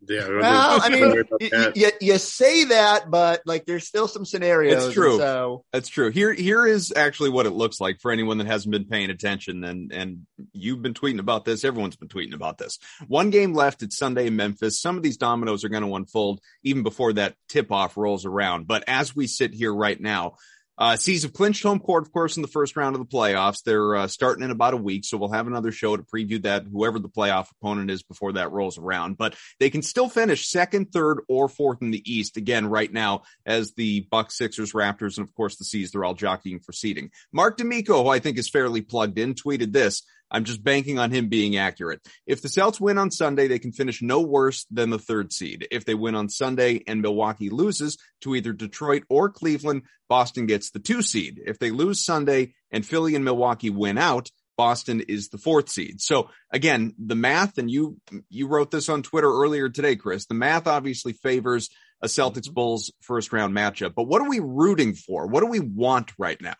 Yeah. 0.07 0.27
Well, 0.39 0.79
I 0.81 0.89
mean, 0.89 1.23
you, 1.75 1.89
you, 2.01 2.17
say 2.17 2.65
that, 2.65 3.09
but 3.09 3.41
like, 3.45 3.65
there's 3.65 3.87
still 3.87 4.07
some 4.07 4.25
scenarios. 4.25 4.85
It's 4.85 4.93
true. 4.93 5.17
So 5.17 5.65
that's 5.71 5.87
true. 5.89 6.09
Here, 6.09 6.33
here 6.33 6.65
is 6.65 6.93
actually 6.95 7.29
what 7.29 7.45
it 7.45 7.51
looks 7.51 7.79
like 7.79 7.99
for 7.99 8.11
anyone 8.11 8.37
that 8.39 8.47
hasn't 8.47 8.71
been 8.71 8.85
paying 8.85 9.09
attention. 9.09 9.63
And 9.63 9.91
and 9.91 10.25
you've 10.53 10.81
been 10.81 10.93
tweeting 10.93 11.19
about 11.19 11.45
this. 11.45 11.63
Everyone's 11.63 11.97
been 11.97 12.07
tweeting 12.07 12.33
about 12.33 12.57
this. 12.57 12.79
One 13.07 13.29
game 13.29 13.53
left. 13.53 13.83
It's 13.83 13.97
Sunday 13.97 14.27
in 14.27 14.35
Memphis. 14.35 14.81
Some 14.81 14.97
of 14.97 15.03
these 15.03 15.17
dominoes 15.17 15.63
are 15.63 15.69
going 15.69 15.83
to 15.83 15.95
unfold 15.95 16.39
even 16.63 16.83
before 16.83 17.13
that 17.13 17.35
tip 17.49 17.71
off 17.71 17.97
rolls 17.97 18.25
around. 18.25 18.67
But 18.67 18.85
as 18.87 19.15
we 19.15 19.27
sit 19.27 19.53
here 19.53 19.73
right 19.73 19.99
now, 19.99 20.35
uh, 20.79 20.95
C's 20.95 21.23
have 21.23 21.33
clinched 21.33 21.61
home 21.61 21.79
court, 21.79 22.03
of 22.03 22.13
course, 22.13 22.37
in 22.37 22.41
the 22.41 22.47
first 22.47 22.77
round 22.77 22.95
of 22.95 23.01
the 23.01 23.17
playoffs. 23.17 23.63
They're 23.63 23.95
uh, 23.97 24.07
starting 24.07 24.45
in 24.45 24.51
about 24.51 24.73
a 24.73 24.77
week, 24.77 25.03
so 25.03 25.17
we'll 25.17 25.33
have 25.33 25.45
another 25.45 25.73
show 25.73 25.97
to 25.97 26.03
preview 26.03 26.41
that, 26.43 26.63
whoever 26.71 26.99
the 26.99 27.09
playoff 27.09 27.51
opponent 27.51 27.91
is 27.91 28.01
before 28.01 28.33
that 28.33 28.51
rolls 28.51 28.77
around. 28.77 29.17
But 29.17 29.35
they 29.59 29.69
can 29.69 29.81
still 29.81 30.07
finish 30.07 30.47
second, 30.47 30.93
third, 30.93 31.19
or 31.27 31.49
fourth 31.49 31.81
in 31.81 31.91
the 31.91 32.01
East 32.09 32.37
again 32.37 32.67
right 32.67 32.91
now 32.91 33.23
as 33.45 33.73
the 33.73 34.07
Bucks, 34.09 34.37
Sixers, 34.37 34.71
Raptors, 34.71 35.17
and 35.17 35.27
of 35.27 35.35
course 35.35 35.57
the 35.57 35.65
C's. 35.65 35.91
They're 35.91 36.05
all 36.05 36.13
jockeying 36.13 36.61
for 36.61 36.71
seeding. 36.71 37.11
Marc 37.33 37.57
D'Amico, 37.57 38.03
who 38.03 38.09
I 38.09 38.19
think 38.19 38.37
is 38.37 38.49
fairly 38.49 38.81
plugged 38.81 39.19
in, 39.19 39.33
tweeted 39.33 39.73
this. 39.73 40.03
I'm 40.31 40.43
just 40.43 40.63
banking 40.63 40.99
on 40.99 41.11
him 41.11 41.27
being 41.27 41.57
accurate. 41.57 42.01
If 42.25 42.41
the 42.41 42.49
Celts 42.49 42.79
win 42.79 42.97
on 42.97 43.11
Sunday, 43.11 43.47
they 43.47 43.59
can 43.59 43.71
finish 43.71 44.01
no 44.01 44.21
worse 44.21 44.65
than 44.69 44.89
the 44.89 44.99
third 44.99 45.33
seed. 45.33 45.67
If 45.71 45.85
they 45.85 45.95
win 45.95 46.15
on 46.15 46.29
Sunday 46.29 46.83
and 46.87 47.01
Milwaukee 47.01 47.49
loses 47.49 47.97
to 48.21 48.35
either 48.35 48.53
Detroit 48.53 49.03
or 49.09 49.29
Cleveland, 49.29 49.83
Boston 50.07 50.45
gets 50.45 50.71
the 50.71 50.79
two 50.79 51.01
seed. 51.01 51.41
If 51.45 51.59
they 51.59 51.71
lose 51.71 52.03
Sunday 52.03 52.53
and 52.71 52.85
Philly 52.85 53.15
and 53.15 53.25
Milwaukee 53.25 53.69
win 53.69 53.97
out, 53.97 54.29
Boston 54.57 54.99
is 55.07 55.29
the 55.29 55.37
fourth 55.37 55.69
seed. 55.69 56.01
So 56.01 56.29
again, 56.51 56.93
the 56.99 57.15
math, 57.15 57.57
and 57.57 57.71
you 57.71 57.97
you 58.29 58.47
wrote 58.47 58.71
this 58.71 58.89
on 58.89 59.03
Twitter 59.03 59.31
earlier 59.31 59.69
today, 59.69 59.95
Chris. 59.95 60.25
The 60.25 60.33
math 60.33 60.67
obviously 60.67 61.13
favors 61.13 61.69
a 62.01 62.07
Celtics 62.07 62.51
Bulls 62.51 62.91
first 62.99 63.31
round 63.31 63.55
matchup. 63.55 63.93
But 63.95 64.07
what 64.07 64.21
are 64.21 64.29
we 64.29 64.41
rooting 64.41 64.95
for? 64.95 65.27
What 65.27 65.41
do 65.41 65.47
we 65.47 65.61
want 65.61 66.11
right 66.17 66.41
now? 66.41 66.55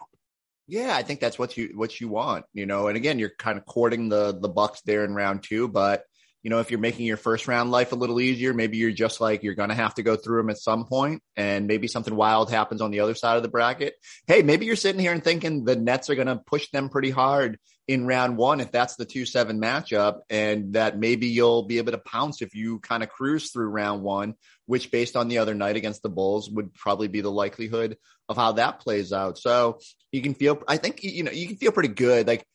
Yeah, 0.70 0.96
I 0.96 1.02
think 1.02 1.20
that's 1.20 1.40
what 1.40 1.58
you 1.58 1.72
what 1.74 2.00
you 2.00 2.10
want, 2.10 2.46
you 2.54 2.68
know. 2.68 2.88
And 2.88 2.96
again, 2.96 3.18
you're 3.18 3.34
kind 3.40 3.58
of 3.58 3.66
courting 3.66 4.08
the 4.08 4.38
the 4.40 4.50
Bucks 4.50 4.82
there 4.82 5.04
in 5.04 5.16
round 5.16 5.42
two, 5.42 5.68
but 5.68 6.04
you 6.44 6.52
know, 6.52 6.60
if 6.60 6.70
you're 6.70 6.80
making 6.80 7.08
your 7.08 7.18
first 7.18 7.48
round 7.48 7.72
life 7.72 7.92
a 7.92 7.96
little 7.96 8.22
easier, 8.22 8.54
maybe 8.54 8.78
you're 8.78 8.92
just 8.92 9.20
like 9.20 9.42
you're 9.42 9.56
going 9.56 9.70
to 9.70 9.76
have 9.76 9.96
to 9.96 10.04
go 10.04 10.16
through 10.16 10.38
them 10.38 10.52
at 10.52 10.60
some 10.60 10.86
point, 10.86 11.24
and 11.36 11.66
maybe 11.66 11.88
something 11.88 12.16
wild 12.16 12.52
happens 12.52 12.82
on 12.82 12.92
the 12.92 13.00
other 13.00 13.16
side 13.16 13.36
of 13.36 13.42
the 13.42 13.50
bracket. 13.50 13.96
Hey, 14.28 14.44
maybe 14.44 14.68
you're 14.68 14.76
sitting 14.76 15.02
here 15.02 15.12
and 15.12 15.24
thinking 15.24 15.66
the 15.66 15.76
Nets 15.76 16.12
are 16.12 16.16
going 16.16 16.28
to 16.28 16.38
push 16.46 16.70
them 16.70 16.90
pretty 16.90 17.10
hard 17.10 17.58
in 17.90 18.06
round 18.06 18.38
one 18.38 18.60
if 18.60 18.72
that's 18.72 18.98
the 18.98 19.06
two 19.06 19.26
seven 19.26 19.60
matchup, 19.60 20.20
and 20.30 20.74
that 20.74 21.00
maybe 21.00 21.26
you'll 21.26 21.64
be 21.64 21.80
able 21.80 21.92
to 21.92 21.98
pounce 21.98 22.44
if 22.44 22.54
you 22.54 22.78
kind 22.82 23.02
of 23.02 23.10
cruise 23.10 23.50
through 23.50 23.68
round 23.68 24.04
one, 24.04 24.36
which 24.68 24.92
based 24.92 25.16
on 25.16 25.28
the 25.28 25.40
other 25.40 25.56
night 25.56 25.76
against 25.76 26.04
the 26.04 26.10
Bulls 26.10 26.52
would 26.52 26.72
probably 26.76 27.08
be 27.08 27.22
the 27.22 27.32
likelihood 27.32 27.98
of 28.30 28.38
how 28.38 28.52
that 28.52 28.80
plays 28.80 29.12
out. 29.12 29.40
So 29.40 29.80
you 30.12 30.22
can 30.22 30.36
feel, 30.36 30.62
I 30.68 30.78
think, 30.78 31.04
you 31.04 31.24
know, 31.24 31.32
you 31.32 31.48
can 31.48 31.58
feel 31.58 31.72
pretty 31.72 31.90
good. 31.90 32.28
Like, 32.28 32.46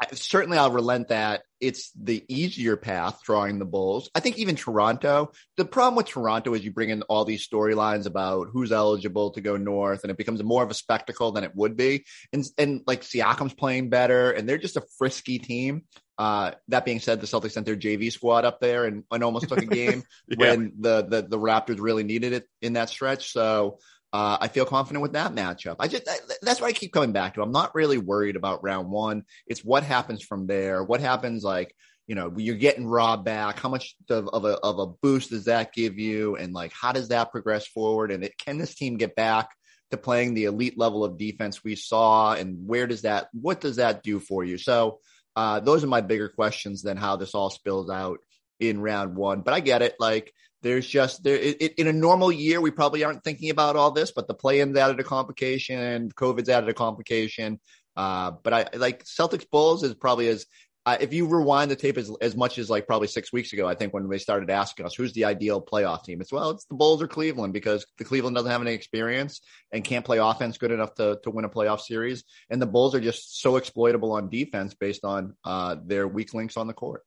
I, 0.00 0.14
certainly 0.14 0.58
I'll 0.58 0.70
relent 0.70 1.08
that 1.08 1.42
it's 1.60 1.90
the 1.92 2.24
easier 2.28 2.76
path 2.76 3.22
drawing 3.24 3.58
the 3.58 3.64
Bulls. 3.64 4.10
I 4.14 4.20
think 4.20 4.38
even 4.38 4.56
Toronto, 4.56 5.32
the 5.56 5.64
problem 5.64 5.96
with 5.96 6.06
Toronto 6.06 6.52
is 6.54 6.64
you 6.64 6.72
bring 6.72 6.90
in 6.90 7.02
all 7.02 7.24
these 7.24 7.46
storylines 7.48 8.06
about 8.06 8.48
who's 8.52 8.72
eligible 8.72 9.30
to 9.32 9.40
go 9.40 9.56
north 9.56 10.04
and 10.04 10.10
it 10.10 10.18
becomes 10.18 10.42
more 10.42 10.62
of 10.62 10.70
a 10.70 10.74
spectacle 10.74 11.32
than 11.32 11.44
it 11.44 11.54
would 11.54 11.76
be. 11.76 12.04
And, 12.32 12.44
and 12.58 12.82
like 12.86 13.02
Siakam's 13.02 13.54
playing 13.54 13.88
better 13.88 14.30
and 14.30 14.48
they're 14.48 14.58
just 14.58 14.76
a 14.76 14.84
frisky 14.98 15.38
team. 15.38 15.84
Uh, 16.16 16.52
that 16.68 16.84
being 16.84 17.00
said, 17.00 17.20
the 17.20 17.26
Celtics 17.26 17.52
sent 17.52 17.66
their 17.66 17.76
JV 17.76 18.12
squad 18.12 18.44
up 18.44 18.60
there 18.60 18.84
and, 18.84 19.02
and 19.10 19.24
almost 19.24 19.48
took 19.48 19.62
a 19.62 19.66
game 19.66 20.04
yeah. 20.28 20.36
when 20.38 20.72
the, 20.78 21.02
the, 21.02 21.22
the 21.22 21.38
Raptors 21.38 21.80
really 21.80 22.04
needed 22.04 22.32
it 22.32 22.46
in 22.62 22.74
that 22.74 22.88
stretch. 22.88 23.32
So, 23.32 23.78
uh, 24.14 24.38
I 24.40 24.46
feel 24.46 24.64
confident 24.64 25.02
with 25.02 25.14
that 25.14 25.34
matchup. 25.34 25.74
I 25.80 25.88
just 25.88 26.08
that's 26.40 26.60
why 26.60 26.68
I 26.68 26.72
keep 26.72 26.92
coming 26.92 27.10
back 27.10 27.34
to. 27.34 27.42
I'm 27.42 27.50
not 27.50 27.74
really 27.74 27.98
worried 27.98 28.36
about 28.36 28.62
round 28.62 28.88
one. 28.88 29.24
It's 29.44 29.64
what 29.64 29.82
happens 29.82 30.22
from 30.22 30.46
there. 30.46 30.84
What 30.84 31.00
happens 31.00 31.42
like 31.42 31.74
you 32.06 32.14
know 32.14 32.32
you're 32.36 32.54
getting 32.54 32.86
Rob 32.86 33.24
back. 33.24 33.58
How 33.58 33.68
much 33.68 33.96
of, 34.08 34.28
of 34.28 34.44
a 34.44 34.56
of 34.58 34.78
a 34.78 34.86
boost 34.86 35.30
does 35.30 35.46
that 35.46 35.72
give 35.72 35.98
you? 35.98 36.36
And 36.36 36.52
like 36.52 36.72
how 36.72 36.92
does 36.92 37.08
that 37.08 37.32
progress 37.32 37.66
forward? 37.66 38.12
And 38.12 38.22
it, 38.22 38.38
can 38.38 38.56
this 38.56 38.76
team 38.76 38.98
get 38.98 39.16
back 39.16 39.48
to 39.90 39.96
playing 39.96 40.34
the 40.34 40.44
elite 40.44 40.78
level 40.78 41.02
of 41.02 41.18
defense 41.18 41.64
we 41.64 41.74
saw? 41.74 42.34
And 42.34 42.68
where 42.68 42.86
does 42.86 43.02
that 43.02 43.30
what 43.32 43.60
does 43.60 43.76
that 43.76 44.04
do 44.04 44.20
for 44.20 44.44
you? 44.44 44.58
So 44.58 45.00
uh, 45.34 45.58
those 45.58 45.82
are 45.82 45.88
my 45.88 46.02
bigger 46.02 46.28
questions 46.28 46.82
than 46.82 46.96
how 46.96 47.16
this 47.16 47.34
all 47.34 47.50
spills 47.50 47.90
out 47.90 48.20
in 48.60 48.80
round 48.80 49.16
one. 49.16 49.40
But 49.40 49.54
I 49.54 49.58
get 49.58 49.82
it. 49.82 49.96
Like 49.98 50.32
there's 50.64 50.88
just 50.88 51.22
there 51.22 51.36
it, 51.36 51.58
it, 51.60 51.74
in 51.74 51.86
a 51.86 51.92
normal 51.92 52.32
year, 52.32 52.60
we 52.60 52.70
probably 52.70 53.04
aren't 53.04 53.22
thinking 53.22 53.50
about 53.50 53.76
all 53.76 53.90
this, 53.90 54.10
but 54.10 54.26
the 54.26 54.34
play-in's 54.34 54.76
added 54.76 54.98
a 54.98 55.04
complication, 55.04 56.10
COVID's 56.16 56.48
added 56.48 56.70
a 56.70 56.74
complication. 56.74 57.60
Uh, 57.94 58.32
but 58.42 58.52
I 58.52 58.66
like 58.74 59.04
Celtics 59.04 59.48
Bulls 59.48 59.84
is 59.84 59.94
probably 59.94 60.26
as 60.28 60.46
uh, 60.86 60.96
if 61.00 61.12
you 61.12 61.26
rewind 61.26 61.70
the 61.70 61.76
tape 61.76 61.96
as, 61.96 62.10
as 62.20 62.34
much 62.34 62.58
as 62.58 62.68
like 62.68 62.86
probably 62.86 63.08
six 63.08 63.32
weeks 63.32 63.52
ago, 63.52 63.68
I 63.68 63.74
think 63.74 63.92
when 63.92 64.08
they 64.08 64.18
started 64.18 64.50
asking 64.50 64.84
us 64.86 64.94
who's 64.94 65.12
the 65.12 65.26
ideal 65.26 65.62
playoff 65.62 66.02
team, 66.02 66.20
it's 66.20 66.32
well, 66.32 66.50
it's 66.50 66.64
the 66.64 66.74
Bulls 66.74 67.02
or 67.02 67.08
Cleveland 67.08 67.52
because 67.52 67.86
the 67.98 68.04
Cleveland 68.04 68.34
doesn't 68.34 68.50
have 68.50 68.62
any 68.62 68.72
experience 68.72 69.42
and 69.70 69.84
can't 69.84 70.04
play 70.04 70.18
offense 70.18 70.56
good 70.56 70.72
enough 70.72 70.94
to 70.94 71.18
to 71.24 71.30
win 71.30 71.44
a 71.44 71.48
playoff 71.50 71.80
series, 71.80 72.24
and 72.48 72.60
the 72.60 72.66
Bulls 72.66 72.94
are 72.94 73.00
just 73.00 73.40
so 73.42 73.56
exploitable 73.56 74.12
on 74.12 74.30
defense 74.30 74.72
based 74.72 75.04
on 75.04 75.34
uh, 75.44 75.76
their 75.84 76.08
weak 76.08 76.32
links 76.32 76.56
on 76.56 76.66
the 76.66 76.74
court. 76.74 77.02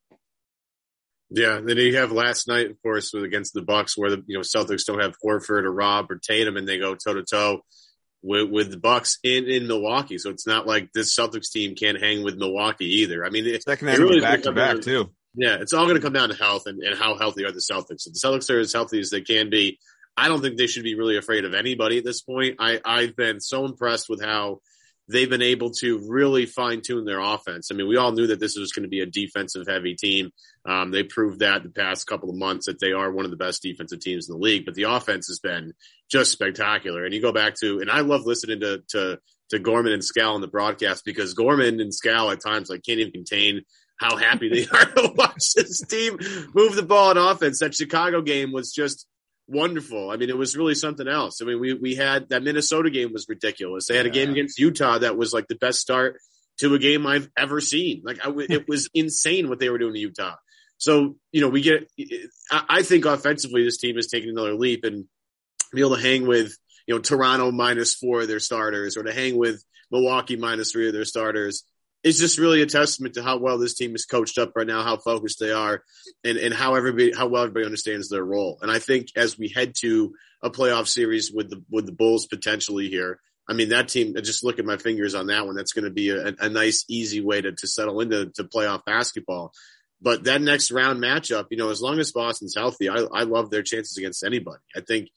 Yeah, 1.30 1.60
then 1.62 1.78
you 1.78 1.98
have 1.98 2.12
last 2.12 2.48
night, 2.48 2.70
of 2.70 2.82
course, 2.82 3.12
with 3.14 3.24
against 3.24 3.54
the 3.54 3.62
Bucks, 3.62 3.98
where 3.98 4.12
the 4.12 4.24
you 4.28 4.38
know 4.38 4.42
Celtics 4.42 4.86
don't 4.86 5.02
have 5.02 5.16
Horford 5.24 5.64
or 5.64 5.72
Rob 5.72 6.10
or 6.10 6.16
Tatum, 6.16 6.56
and 6.56 6.68
they 6.68 6.78
go 6.78 6.96
toe 6.96 7.16
to 7.16 7.24
toe 7.24 7.62
with 8.22 8.50
with 8.50 8.72
the 8.72 8.78
Bucks 8.78 9.18
in 9.24 9.46
in 9.46 9.68
Milwaukee. 9.68 10.18
So 10.18 10.30
it's 10.30 10.48
not 10.48 10.66
like 10.66 10.94
this 10.94 11.18
Celtics 11.18 11.52
team 11.52 11.76
can't 11.76 12.02
hang 12.02 12.24
with 12.24 12.38
Milwaukee 12.38 13.02
either. 13.02 13.26
I 13.26 13.30
mean, 13.30 13.46
it, 13.46 13.64
second 13.64 13.90
it 13.90 14.00
really 14.00 14.22
back 14.22 14.44
to 14.44 14.54
back 14.54 14.82
too. 14.82 15.12
Yeah, 15.36 15.58
it's 15.60 15.74
all 15.74 15.86
going 15.86 15.98
to 15.98 16.02
come 16.02 16.14
down 16.14 16.30
to 16.30 16.36
health 16.36 16.64
and, 16.66 16.82
and 16.82 16.98
how 16.98 17.16
healthy 17.16 17.46
are 17.46 17.52
the 17.52 17.60
Celtics. 17.60 18.08
If 18.08 18.14
the 18.14 18.20
Celtics 18.24 18.50
are 18.50 18.60
as 18.60 18.74
healthy 18.74 19.00
as 19.00 19.12
they 19.12 19.22
can 19.22 19.50
be, 19.50 19.80
I 20.16 20.30
don't 20.30 20.42
think 20.42 20.58
they 20.58 20.66
should 20.66 20.84
be 20.84 20.96
really 20.96 21.18
afraid 21.18 21.46
of 21.46 21.54
anybody 21.54 22.00
at 22.00 22.06
this 22.06 22.22
point. 22.22 22.56
I 22.60 22.80
I've 22.86 23.16
been 23.16 23.40
so 23.40 23.66
impressed 23.66 24.10
with 24.10 24.22
how 24.22 24.62
they've 25.10 25.30
been 25.30 25.42
able 25.42 25.72
to 25.72 26.00
really 26.08 26.46
fine 26.46 26.82
tune 26.82 27.06
their 27.06 27.20
offense. 27.20 27.70
I 27.72 27.76
mean, 27.76 27.88
we 27.88 27.98
all 27.98 28.12
knew 28.12 28.28
that 28.28 28.40
this 28.40 28.58
was 28.58 28.72
going 28.72 28.84
to 28.84 28.90
be 28.90 29.00
a 29.00 29.06
defensive 29.06 29.66
heavy 29.68 29.96
team. 29.96 30.32
Um, 30.66 30.92
they 30.92 31.04
proved 31.04 31.40
that 31.40 31.64
the 31.64 31.70
past 31.70 32.08
couple 32.08 32.30
of 32.30 32.36
months 32.36 32.66
that 32.66 32.80
they 32.80 32.92
are 32.92 33.12
one 33.12 33.26
of 33.26 33.32
the 33.32 33.38
best 33.38 33.62
defensive 33.62 34.02
teams 34.02 34.28
in 34.28 34.34
the 34.34 34.42
league, 34.42 34.66
but 34.66 34.76
the 34.76 34.84
offense 34.84 35.28
has 35.28 35.40
been 35.40 35.74
just 36.10 36.32
spectacular. 36.32 37.06
And 37.06 37.14
you 37.14 37.22
go 37.22 37.32
back 37.32 37.56
to, 37.62 37.80
and 37.80 37.90
I 37.90 38.02
love 38.02 38.26
listening 38.26 38.60
to, 38.62 38.84
to, 38.90 39.20
to 39.50 39.60
Gorman 39.60 39.94
and 39.94 40.04
Scal 40.04 40.34
on 40.34 40.42
the 40.42 40.48
broadcast 40.48 41.06
because 41.06 41.34
Gorman 41.34 41.80
and 41.80 41.92
Scal 41.92 42.32
at 42.32 42.44
times 42.44 42.70
like 42.70 42.84
can't 42.84 43.00
even 43.00 43.14
contain 43.14 43.62
how 44.00 44.18
happy 44.18 44.50
they 44.50 44.68
are 44.78 44.86
to 44.86 45.14
watch 45.16 45.54
this 45.56 45.82
team 45.82 46.18
move 46.54 46.76
the 46.76 46.84
ball 46.84 47.12
in 47.12 47.18
offense. 47.18 47.60
That 47.60 47.74
Chicago 47.74 48.22
game 48.22 48.52
was 48.52 48.74
just 48.74 49.08
wonderful. 49.48 50.10
I 50.12 50.18
mean, 50.18 50.30
it 50.30 50.38
was 50.38 50.58
really 50.58 50.76
something 50.76 51.08
else. 51.08 51.42
I 51.42 51.46
mean, 51.46 51.60
we 51.60 51.74
we 51.74 51.96
had 51.96 52.30
that 52.30 52.44
Minnesota 52.44 52.90
game 52.90 53.14
was 53.14 53.28
ridiculous. 53.30 53.88
They 53.88 53.98
had 53.98 54.06
a 54.06 54.12
game 54.12 54.32
against 54.32 54.60
Utah 54.60 55.00
that 55.00 55.18
was 55.18 55.34
like 55.34 55.48
the 55.48 55.56
best 55.56 55.80
start 55.80 56.18
to 56.60 56.74
a 56.74 56.80
game 56.80 57.06
I've 57.06 57.30
ever 57.38 57.62
seen. 57.62 58.02
Like 58.04 58.26
I, 58.26 58.32
it 58.50 58.68
was 58.68 58.90
insane 58.94 59.50
what 59.50 59.60
they 59.60 59.70
were 59.70 59.78
doing 59.78 59.94
to 59.94 60.00
Utah. 60.00 60.36
So 60.78 61.16
you 61.32 61.42
know, 61.42 61.50
we 61.50 61.62
get. 61.62 61.90
I 62.52 62.84
think 62.84 63.06
offensively, 63.06 63.64
this 63.64 63.78
team 63.78 63.98
is 63.98 64.08
taking 64.08 64.30
another 64.30 64.56
leap 64.56 64.84
and 64.84 65.06
be 65.74 65.82
able 65.82 65.96
to 65.96 66.02
hang 66.02 66.28
with 66.28 66.56
you 66.86 66.96
know 66.96 67.02
Toronto 67.02 67.52
minus 67.52 67.96
four 67.96 68.22
of 68.22 68.28
their 68.28 68.40
starters 68.40 68.98
or 68.98 69.04
to 69.04 69.14
hang 69.14 69.38
with 69.38 69.64
Milwaukee 69.92 70.36
minus 70.36 70.72
three 70.72 70.88
of 70.88 70.94
their 70.94 71.06
starters 71.06 71.64
is 72.04 72.20
just 72.20 72.38
really 72.38 72.62
a 72.62 72.66
testament 72.66 73.16
to 73.16 73.24
how 73.24 73.38
well 73.38 73.58
this 73.58 73.76
team 73.76 73.96
is 73.96 74.06
coached 74.06 74.38
up 74.38 74.52
right 74.56 74.68
now, 74.68 74.84
how 74.84 74.98
focused 74.98 75.40
they 75.40 75.52
are, 75.52 75.84
and, 76.24 76.38
and 76.38 76.54
how 76.54 76.76
everybody 76.76 77.12
how 77.12 77.28
well 77.28 77.44
everybody 77.44 77.66
understands 77.66 78.10
their 78.10 78.24
role. 78.24 78.60
And 78.62 78.72
I 78.72 78.80
think 78.80 79.08
as 79.16 79.38
we 79.38 79.50
head 79.50 79.74
to 79.80 80.14
a 80.42 80.50
playoff 80.50 80.88
series 80.88 81.32
with 81.32 81.50
the 81.50 81.64
with 81.70 81.86
the 81.86 81.92
Bulls 81.92 82.28
potentially 82.28 82.90
here, 82.90 83.20
I 83.50 83.54
mean 83.54 83.70
that 83.70 83.90
team. 83.90 84.16
Just 84.16 84.44
look 84.44 84.60
at 84.60 84.66
my 84.66 84.78
fingers 84.78 85.16
on 85.16 85.28
that 85.28 85.46
one. 85.46 85.56
That's 85.56 85.74
going 85.74 85.86
to 85.86 85.92
be 85.92 86.10
a, 86.10 86.34
a, 86.40 86.50
nice, 86.50 86.86
easy 86.90 87.22
way 87.22 87.42
to 87.42 87.52
to 87.52 87.68
settle 87.68 88.00
into 88.02 88.28
to 88.36 88.44
playoff 88.44 88.86
basketball. 88.86 89.52
But 90.02 90.26
that 90.26 90.42
next 90.42 90.72
round 90.72 91.02
matchup, 91.02 91.48
you 91.50 91.58
know, 91.58 91.72
as 91.72 91.82
long 91.82 92.00
as 92.00 92.12
Boston's 92.12 92.56
healthy, 92.56 92.88
I, 92.88 92.98
I 93.12 93.24
love 93.24 93.50
their 93.50 93.64
chances 93.64 93.98
against 93.98 94.24
anybody. 94.24 94.62
I 94.76 94.82
think 94.82 95.10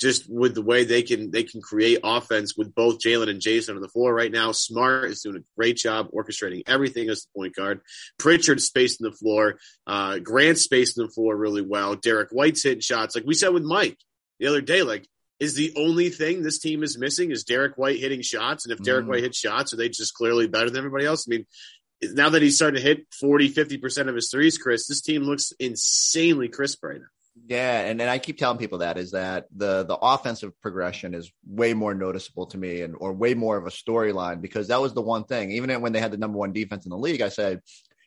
just 0.00 0.28
with 0.28 0.54
the 0.54 0.62
way 0.62 0.84
they 0.84 1.02
can 1.02 1.30
they 1.30 1.44
can 1.44 1.60
create 1.60 2.00
offense 2.02 2.56
with 2.56 2.74
both 2.74 2.98
Jalen 2.98 3.30
and 3.30 3.40
Jayson 3.40 3.76
on 3.76 3.82
the 3.82 3.88
floor 3.88 4.12
right 4.12 4.32
now. 4.32 4.52
Smart 4.52 5.10
is 5.10 5.22
doing 5.22 5.36
a 5.36 5.44
great 5.56 5.76
job 5.76 6.08
orchestrating 6.12 6.62
everything 6.66 7.08
as 7.08 7.22
the 7.22 7.38
point 7.38 7.54
guard. 7.54 7.80
Pritchard 8.18 8.60
spacing 8.60 9.04
the 9.04 9.16
floor. 9.16 9.58
Uh, 9.86 10.18
Grant 10.18 10.58
spacing 10.58 11.04
the 11.04 11.12
floor 11.12 11.36
really 11.36 11.62
well. 11.62 11.94
Derrick 11.94 12.30
White's 12.30 12.62
hitting 12.62 12.80
shots. 12.80 13.14
Like 13.14 13.24
we 13.26 13.34
said 13.34 13.50
with 13.50 13.62
Mike 13.62 13.98
the 14.40 14.48
other 14.48 14.60
day, 14.60 14.82
like 14.82 15.06
is 15.40 15.54
the 15.54 15.72
only 15.76 16.10
thing 16.10 16.42
this 16.42 16.58
team 16.58 16.82
is 16.82 16.98
missing 16.98 17.30
is 17.30 17.44
Derrick 17.44 17.76
White 17.76 17.98
hitting 17.98 18.22
shots. 18.22 18.64
And 18.64 18.72
if 18.72 18.84
Derrick 18.84 19.04
mm. 19.04 19.10
White 19.10 19.22
hits 19.22 19.38
shots, 19.38 19.72
are 19.72 19.76
they 19.76 19.88
just 19.88 20.14
clearly 20.14 20.46
better 20.46 20.70
than 20.70 20.78
everybody 20.78 21.06
else? 21.06 21.26
I 21.28 21.30
mean, 21.30 21.46
now 22.02 22.30
that 22.30 22.42
he's 22.42 22.56
starting 22.56 22.80
to 22.80 22.86
hit 22.86 23.06
40, 23.20 23.52
50% 23.52 24.08
of 24.08 24.14
his 24.14 24.30
threes, 24.30 24.58
Chris, 24.58 24.86
this 24.86 25.00
team 25.00 25.22
looks 25.22 25.52
insanely 25.58 26.48
crisp 26.48 26.82
right 26.82 27.00
now. 27.00 27.06
Yeah, 27.46 27.80
and, 27.80 28.00
and 28.00 28.08
I 28.08 28.18
keep 28.18 28.38
telling 28.38 28.58
people 28.58 28.78
that 28.78 28.96
is 28.96 29.10
that 29.10 29.46
the 29.54 29.84
the 29.84 29.96
offensive 29.96 30.58
progression 30.60 31.14
is 31.14 31.32
way 31.44 31.74
more 31.74 31.92
noticeable 31.92 32.46
to 32.46 32.58
me 32.58 32.82
and 32.82 32.94
or 32.98 33.12
way 33.12 33.34
more 33.34 33.56
of 33.56 33.66
a 33.66 33.70
storyline 33.70 34.40
because 34.40 34.68
that 34.68 34.80
was 34.80 34.94
the 34.94 35.02
one 35.02 35.24
thing. 35.24 35.50
Even 35.50 35.80
when 35.82 35.92
they 35.92 36.00
had 36.00 36.12
the 36.12 36.16
number 36.16 36.38
one 36.38 36.52
defense 36.52 36.86
in 36.86 36.90
the 36.90 36.96
league, 36.96 37.22
I 37.22 37.28
said 37.28 37.60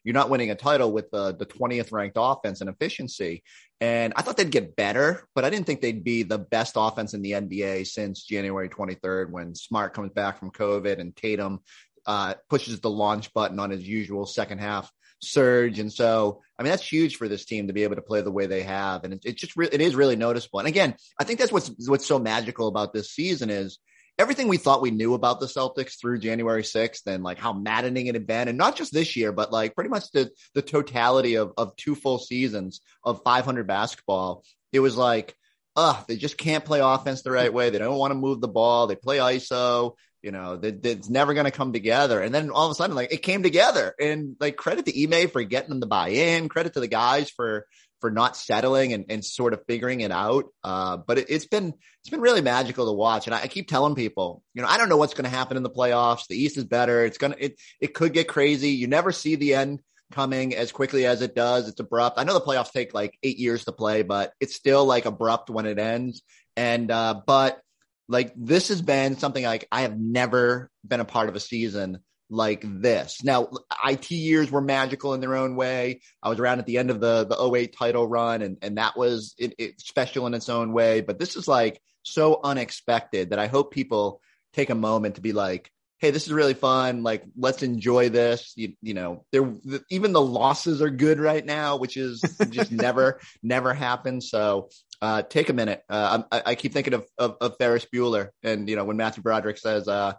you're 0.03 0.13
not 0.13 0.29
winning 0.29 0.51
a 0.51 0.55
title 0.55 0.93
with 0.93 1.11
the 1.11 1.35
the 1.35 1.45
20th 1.45 1.91
ranked 1.91 2.15
offense 2.17 2.61
and 2.61 2.69
efficiency. 2.69 3.43
And 3.81 4.13
I 4.15 4.21
thought 4.21 4.37
they'd 4.37 4.49
get 4.49 4.77
better, 4.77 5.27
but 5.35 5.43
I 5.43 5.49
didn't 5.49 5.65
think 5.65 5.81
they'd 5.81 6.03
be 6.03 6.23
the 6.23 6.39
best 6.39 6.73
offense 6.77 7.13
in 7.13 7.21
the 7.21 7.33
NBA 7.33 7.85
since 7.85 8.23
January 8.23 8.69
23rd 8.69 9.29
when 9.29 9.53
Smart 9.53 9.93
comes 9.93 10.13
back 10.13 10.39
from 10.39 10.51
COVID 10.51 10.99
and 10.99 11.15
Tatum 11.15 11.59
uh, 12.05 12.35
pushes 12.49 12.79
the 12.79 12.89
launch 12.89 13.33
button 13.33 13.59
on 13.59 13.69
his 13.69 13.85
usual 13.85 14.25
second 14.25 14.59
half 14.59 14.89
surge. 15.19 15.79
And 15.79 15.91
so, 15.91 16.41
I 16.57 16.63
mean, 16.63 16.71
that's 16.71 16.89
huge 16.89 17.15
for 17.15 17.27
this 17.27 17.45
team 17.45 17.67
to 17.67 17.73
be 17.73 17.83
able 17.83 17.95
to 17.95 18.01
play 18.01 18.21
the 18.21 18.31
way 18.31 18.45
they 18.45 18.63
have. 18.63 19.03
And 19.03 19.13
it, 19.13 19.21
it 19.25 19.37
just, 19.37 19.55
re- 19.55 19.69
it 19.71 19.81
is 19.81 19.95
really 19.95 20.15
noticeable. 20.15 20.59
And 20.59 20.67
again, 20.67 20.95
I 21.19 21.23
think 21.23 21.39
that's 21.39 21.51
what's, 21.51 21.71
what's 21.87 22.05
so 22.05 22.19
magical 22.19 22.67
about 22.67 22.93
this 22.93 23.11
season 23.11 23.49
is 23.49 23.79
everything 24.17 24.47
we 24.47 24.57
thought 24.57 24.81
we 24.81 24.91
knew 24.91 25.13
about 25.13 25.39
the 25.39 25.45
Celtics 25.45 25.99
through 25.99 26.19
January 26.19 26.63
6th 26.63 27.05
and 27.05 27.23
like 27.23 27.39
how 27.39 27.53
maddening 27.53 28.07
it 28.07 28.15
had 28.15 28.27
been. 28.27 28.47
And 28.47 28.57
not 28.57 28.75
just 28.75 28.93
this 28.93 29.15
year, 29.15 29.31
but 29.31 29.51
like 29.51 29.75
pretty 29.75 29.89
much 29.89 30.11
the, 30.11 30.31
the 30.53 30.61
totality 30.61 31.35
of, 31.35 31.53
of 31.57 31.75
two 31.75 31.95
full 31.95 32.19
seasons 32.19 32.81
of 33.03 33.21
500 33.23 33.67
basketball. 33.67 34.43
It 34.71 34.79
was 34.79 34.97
like, 34.97 35.35
ugh, 35.75 36.03
they 36.07 36.17
just 36.17 36.37
can't 36.37 36.65
play 36.65 36.79
offense 36.79 37.21
the 37.21 37.31
right 37.31 37.53
way. 37.53 37.69
They 37.69 37.77
don't 37.77 37.97
want 37.97 38.11
to 38.11 38.15
move 38.15 38.41
the 38.41 38.47
ball. 38.47 38.87
They 38.87 38.95
play 38.95 39.17
ISO 39.17 39.93
you 40.27 40.33
know, 40.33 40.57
that 40.57 40.85
it's 40.85 41.09
never 41.09 41.33
going 41.33 41.45
to 41.45 41.51
come 41.51 41.71
together. 41.71 42.21
And 42.21 42.35
then 42.35 42.49
all 42.49 42.65
of 42.65 42.71
a 42.71 42.75
sudden, 42.75 42.97
like 42.97 43.13
it 43.13 43.23
came 43.23 43.43
together 43.43 43.95
and 43.97 44.35
like 44.41 44.57
credit 44.57 44.85
to 44.85 45.03
Ime 45.03 45.29
for 45.29 45.41
getting 45.41 45.69
them 45.69 45.79
to 45.79 45.87
buy 45.87 46.09
in, 46.09 46.49
credit 46.49 46.73
to 46.73 46.81
the 46.81 46.87
guys 46.89 47.29
for, 47.29 47.65
for 48.01 48.11
not 48.11 48.35
settling 48.35 48.91
and, 48.91 49.05
and 49.07 49.23
sort 49.23 49.53
of 49.53 49.63
figuring 49.67 50.01
it 50.01 50.11
out. 50.11 50.43
Uh, 50.65 50.97
but 50.97 51.17
it, 51.17 51.29
has 51.29 51.45
been, 51.45 51.73
it's 52.01 52.09
been 52.09 52.19
really 52.19 52.41
magical 52.41 52.87
to 52.87 52.91
watch. 52.91 53.25
And 53.25 53.33
I, 53.33 53.43
I 53.43 53.47
keep 53.47 53.69
telling 53.69 53.95
people, 53.95 54.43
you 54.53 54.61
know, 54.61 54.67
I 54.67 54.77
don't 54.77 54.89
know 54.89 54.97
what's 54.97 55.13
going 55.13 55.23
to 55.23 55.29
happen 55.29 55.55
in 55.55 55.63
the 55.63 55.69
playoffs. 55.69 56.27
The 56.27 56.35
East 56.35 56.57
is 56.57 56.65
better. 56.65 57.05
It's 57.05 57.17
going 57.17 57.31
to, 57.31 57.41
it, 57.41 57.57
it 57.79 57.93
could 57.93 58.11
get 58.11 58.27
crazy. 58.27 58.71
You 58.71 58.87
never 58.87 59.13
see 59.13 59.35
the 59.35 59.53
end 59.53 59.79
coming 60.11 60.55
as 60.55 60.73
quickly 60.73 61.05
as 61.05 61.21
it 61.21 61.35
does. 61.35 61.69
It's 61.69 61.79
abrupt. 61.79 62.19
I 62.19 62.25
know 62.25 62.33
the 62.33 62.41
playoffs 62.41 62.73
take 62.73 62.93
like 62.93 63.17
eight 63.23 63.37
years 63.37 63.63
to 63.63 63.71
play, 63.71 64.01
but 64.01 64.33
it's 64.41 64.55
still 64.55 64.83
like 64.83 65.05
abrupt 65.05 65.49
when 65.49 65.65
it 65.65 65.79
ends. 65.79 66.21
And, 66.57 66.91
uh, 66.91 67.21
but 67.25 67.61
like 68.07 68.33
this 68.35 68.69
has 68.69 68.81
been 68.81 69.17
something 69.17 69.43
like 69.43 69.67
I 69.71 69.81
have 69.81 69.99
never 69.99 70.69
been 70.85 70.99
a 70.99 71.05
part 71.05 71.29
of 71.29 71.35
a 71.35 71.39
season 71.39 71.99
like 72.29 72.61
this. 72.63 73.23
Now, 73.23 73.49
IT 73.85 74.11
years 74.11 74.51
were 74.51 74.61
magical 74.61 75.13
in 75.13 75.21
their 75.21 75.35
own 75.35 75.55
way. 75.55 76.01
I 76.21 76.29
was 76.29 76.39
around 76.39 76.59
at 76.59 76.65
the 76.65 76.77
end 76.77 76.89
of 76.89 76.99
the 76.99 77.25
the 77.25 77.55
08 77.55 77.75
title 77.77 78.07
run, 78.07 78.41
and 78.41 78.57
and 78.61 78.77
that 78.77 78.97
was 78.97 79.35
it, 79.37 79.53
it 79.57 79.81
special 79.81 80.27
in 80.27 80.33
its 80.33 80.49
own 80.49 80.73
way. 80.73 81.01
But 81.01 81.19
this 81.19 81.35
is 81.35 81.47
like 81.47 81.81
so 82.03 82.39
unexpected 82.43 83.29
that 83.29 83.39
I 83.39 83.47
hope 83.47 83.71
people 83.71 84.21
take 84.53 84.69
a 84.69 84.75
moment 84.75 85.15
to 85.15 85.21
be 85.21 85.33
like, 85.33 85.71
hey, 85.99 86.11
this 86.11 86.27
is 86.27 86.33
really 86.33 86.53
fun. 86.53 87.03
Like, 87.03 87.23
let's 87.35 87.63
enjoy 87.63 88.09
this. 88.09 88.53
You, 88.55 88.73
you 88.81 88.93
know, 88.93 89.25
there 89.31 89.53
even 89.89 90.13
the 90.13 90.21
losses 90.21 90.81
are 90.81 90.89
good 90.89 91.19
right 91.19 91.45
now, 91.45 91.77
which 91.77 91.97
is 91.97 92.21
just 92.49 92.71
never 92.71 93.19
never 93.41 93.73
happens. 93.73 94.29
So 94.29 94.69
uh, 95.01 95.23
take 95.23 95.49
a 95.49 95.53
minute. 95.53 95.83
Uh, 95.89 96.23
I, 96.31 96.41
I, 96.47 96.55
keep 96.55 96.73
thinking 96.73 96.93
of, 96.93 97.05
of, 97.17 97.37
of, 97.41 97.55
Ferris 97.57 97.85
Bueller, 97.93 98.29
and 98.43 98.69
you 98.69 98.75
know 98.75 98.85
when 98.85 98.97
Matthew 98.97 99.23
Broderick 99.23 99.57
says, 99.57 99.87
uh, 99.87 100.13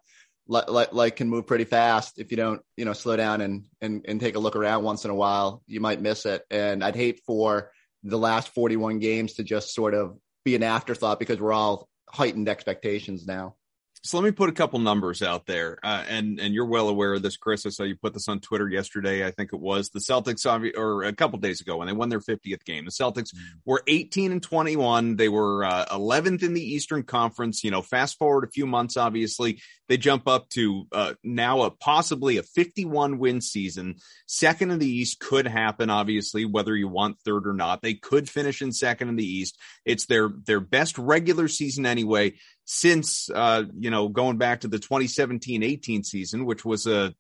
"Life 0.47 0.89
like 0.93 1.17
can 1.17 1.29
move 1.29 1.47
pretty 1.47 1.65
fast 1.65 2.19
if 2.19 2.31
you 2.31 2.37
don't, 2.37 2.61
you 2.77 2.85
know, 2.85 2.93
slow 2.93 3.17
down 3.17 3.41
and 3.41 3.65
and 3.81 4.05
and 4.07 4.21
take 4.21 4.37
a 4.37 4.41
look 4.41 4.57
around 4.57 4.85
once 4.85 5.05
in 5.05 5.11
a 5.11 5.15
while. 5.15 5.63
You 5.67 5.81
might 5.81 6.01
miss 6.01 6.27
it." 6.27 6.43
And 6.51 6.85
I'd 6.85 6.97
hate 6.97 7.21
for 7.27 7.71
the 8.05 8.19
last 8.19 8.55
41 8.55 9.01
games 9.01 9.35
to 9.35 9.43
just 9.43 9.75
sort 9.75 9.95
of 9.95 10.17
be 10.45 10.55
an 10.55 10.63
afterthought 10.63 11.19
because 11.19 11.41
we're 11.41 11.53
all 11.53 11.89
heightened 12.09 12.49
expectations 12.49 13.27
now. 13.27 13.57
So 14.03 14.17
let 14.19 14.25
me 14.25 14.31
put 14.31 14.49
a 14.49 14.53
couple 14.53 14.79
numbers 14.79 15.23
out 15.23 15.47
there, 15.47 15.79
uh, 15.83 16.05
and 16.09 16.39
and 16.39 16.55
you're 16.55 16.67
well 16.67 16.89
aware 16.89 17.15
of 17.15 17.23
this, 17.23 17.37
Chris. 17.37 17.67
I 17.67 17.71
saw 17.71 17.83
you 17.83 17.97
put 17.97 18.15
this 18.15 18.29
on 18.29 18.41
Twitter 18.41 18.69
yesterday. 18.69 19.27
I 19.27 19.31
think 19.31 19.53
it 19.53 19.61
was 19.61 19.91
the 19.91 19.99
Celtics, 19.99 20.47
or 20.77 21.03
a 21.05 21.13
couple 21.13 21.39
days 21.39 21.61
ago 21.61 21.79
when 21.79 21.89
they 21.89 21.93
won 21.93 22.09
their 22.09 22.21
50th 22.21 22.65
game. 22.65 22.85
The 22.85 22.91
Celtics 22.91 23.35
mm-hmm. 23.35 23.59
were 23.65 23.83
18 23.87 24.33
and 24.33 24.43
21. 24.43 25.17
They 25.17 25.29
were 25.29 25.65
uh, 25.65 25.87
11th 25.87 26.43
in 26.43 26.55
the 26.55 26.63
Eastern 26.63 27.03
Conference. 27.03 27.65
You 27.65 27.71
know, 27.71 27.83
fast 27.83 28.19
forward 28.19 28.45
a 28.45 28.51
few 28.51 28.67
months, 28.67 28.97
obviously 28.97 29.61
they 29.89 29.97
jump 29.97 30.29
up 30.29 30.49
to 30.51 30.87
uh, 30.93 31.15
now 31.25 31.63
a 31.63 31.71
possibly 31.71 32.37
a 32.37 32.43
51 32.43 33.19
win 33.19 33.41
season. 33.41 33.97
Second 34.27 34.71
in 34.71 34.79
the 34.79 34.87
East 34.87 35.19
could 35.19 35.47
happen, 35.47 35.91
obviously, 35.91 36.45
whether 36.45 36.77
you 36.77 36.89
want 36.89 37.19
third 37.25 37.47
or 37.47 37.55
not. 37.55 37.83
They 37.83 37.95
could 37.95 38.29
finish 38.29 38.63
in 38.63 38.73
second 38.73 39.09
in 39.09 39.17
the 39.17 39.25
East. 39.25 39.59
It's 39.85 40.07
their 40.07 40.29
their 40.29 40.61
best 40.61 40.99
regular 40.99 41.49
season 41.49 41.87
anyway 41.87 42.35
since 42.71 43.31
uh, 43.35 43.65
you 43.79 43.91
know 43.91 44.09
going 44.09 44.37
back 44.37 44.61
to 44.61 44.69
the 44.69 44.79
2017-18 44.79 46.05
season, 46.05 46.45
which 46.45 46.67
was 46.67 46.87
a 46.87 47.15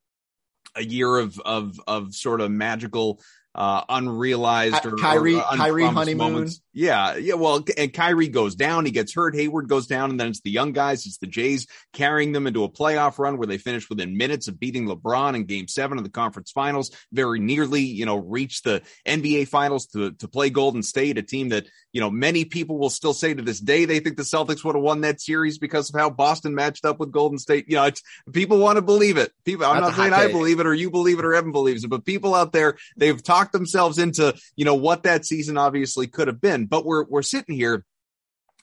a 0.76 0.84
year 0.84 1.16
of 1.16 1.40
of 1.40 1.80
of 1.86 2.14
sort 2.14 2.42
of 2.42 2.50
magical 2.50 3.18
uh, 3.54 3.82
unrealized 3.88 4.86
or 4.86 4.96
Kyrie, 4.96 5.34
or 5.34 5.42
Kyrie 5.42 5.84
honeymoon. 5.84 6.32
Moments. 6.32 6.60
Yeah, 6.72 7.16
yeah. 7.16 7.34
Well, 7.34 7.64
and 7.76 7.92
Kyrie 7.92 8.28
goes 8.28 8.54
down, 8.54 8.84
he 8.84 8.92
gets 8.92 9.12
hurt. 9.12 9.34
Hayward 9.34 9.68
goes 9.68 9.88
down, 9.88 10.10
and 10.10 10.20
then 10.20 10.28
it's 10.28 10.42
the 10.42 10.50
young 10.50 10.72
guys, 10.72 11.06
it's 11.06 11.18
the 11.18 11.26
Jays 11.26 11.66
carrying 11.92 12.30
them 12.30 12.46
into 12.46 12.62
a 12.62 12.68
playoff 12.68 13.18
run 13.18 13.36
where 13.36 13.48
they 13.48 13.58
finish 13.58 13.88
within 13.88 14.16
minutes 14.16 14.46
of 14.46 14.60
beating 14.60 14.86
LeBron 14.86 15.34
in 15.34 15.44
Game 15.44 15.66
Seven 15.66 15.98
of 15.98 16.04
the 16.04 16.10
conference 16.10 16.52
finals. 16.52 16.92
Very 17.10 17.40
nearly, 17.40 17.82
you 17.82 18.06
know, 18.06 18.16
reach 18.16 18.62
the 18.62 18.82
NBA 19.06 19.48
finals 19.48 19.86
to 19.88 20.12
to 20.12 20.28
play 20.28 20.50
Golden 20.50 20.84
State, 20.84 21.18
a 21.18 21.22
team 21.22 21.48
that 21.48 21.66
you 21.92 22.00
know 22.00 22.10
many 22.10 22.44
people 22.44 22.78
will 22.78 22.90
still 22.90 23.14
say 23.14 23.34
to 23.34 23.42
this 23.42 23.58
day 23.58 23.84
they 23.84 23.98
think 23.98 24.16
the 24.16 24.22
Celtics 24.22 24.62
would 24.64 24.76
have 24.76 24.84
won 24.84 25.00
that 25.00 25.20
series 25.20 25.58
because 25.58 25.92
of 25.92 25.98
how 25.98 26.10
Boston 26.10 26.54
matched 26.54 26.84
up 26.84 27.00
with 27.00 27.10
Golden 27.10 27.38
State. 27.38 27.64
You 27.68 27.76
know, 27.76 27.84
it's 27.86 28.02
people 28.32 28.58
want 28.58 28.76
to 28.76 28.82
believe 28.82 29.16
it. 29.16 29.32
People, 29.44 29.66
I'm 29.66 29.82
That's 29.82 29.96
not 29.96 30.02
saying 30.02 30.12
I 30.12 30.30
believe 30.30 30.60
it 30.60 30.66
or 30.66 30.74
you 30.74 30.92
believe 30.92 31.18
it 31.18 31.24
or 31.24 31.34
Evan 31.34 31.50
believes 31.50 31.82
it, 31.82 31.88
but 31.88 32.04
people 32.04 32.36
out 32.36 32.52
there 32.52 32.76
they've 32.96 33.20
talked 33.20 33.37
themselves 33.52 33.98
into 33.98 34.34
you 34.56 34.64
know 34.64 34.74
what 34.74 35.04
that 35.04 35.24
season 35.24 35.56
obviously 35.56 36.06
could 36.06 36.28
have 36.28 36.40
been 36.40 36.66
but 36.66 36.84
we're 36.84 37.04
we're 37.04 37.22
sitting 37.22 37.54
here. 37.54 37.84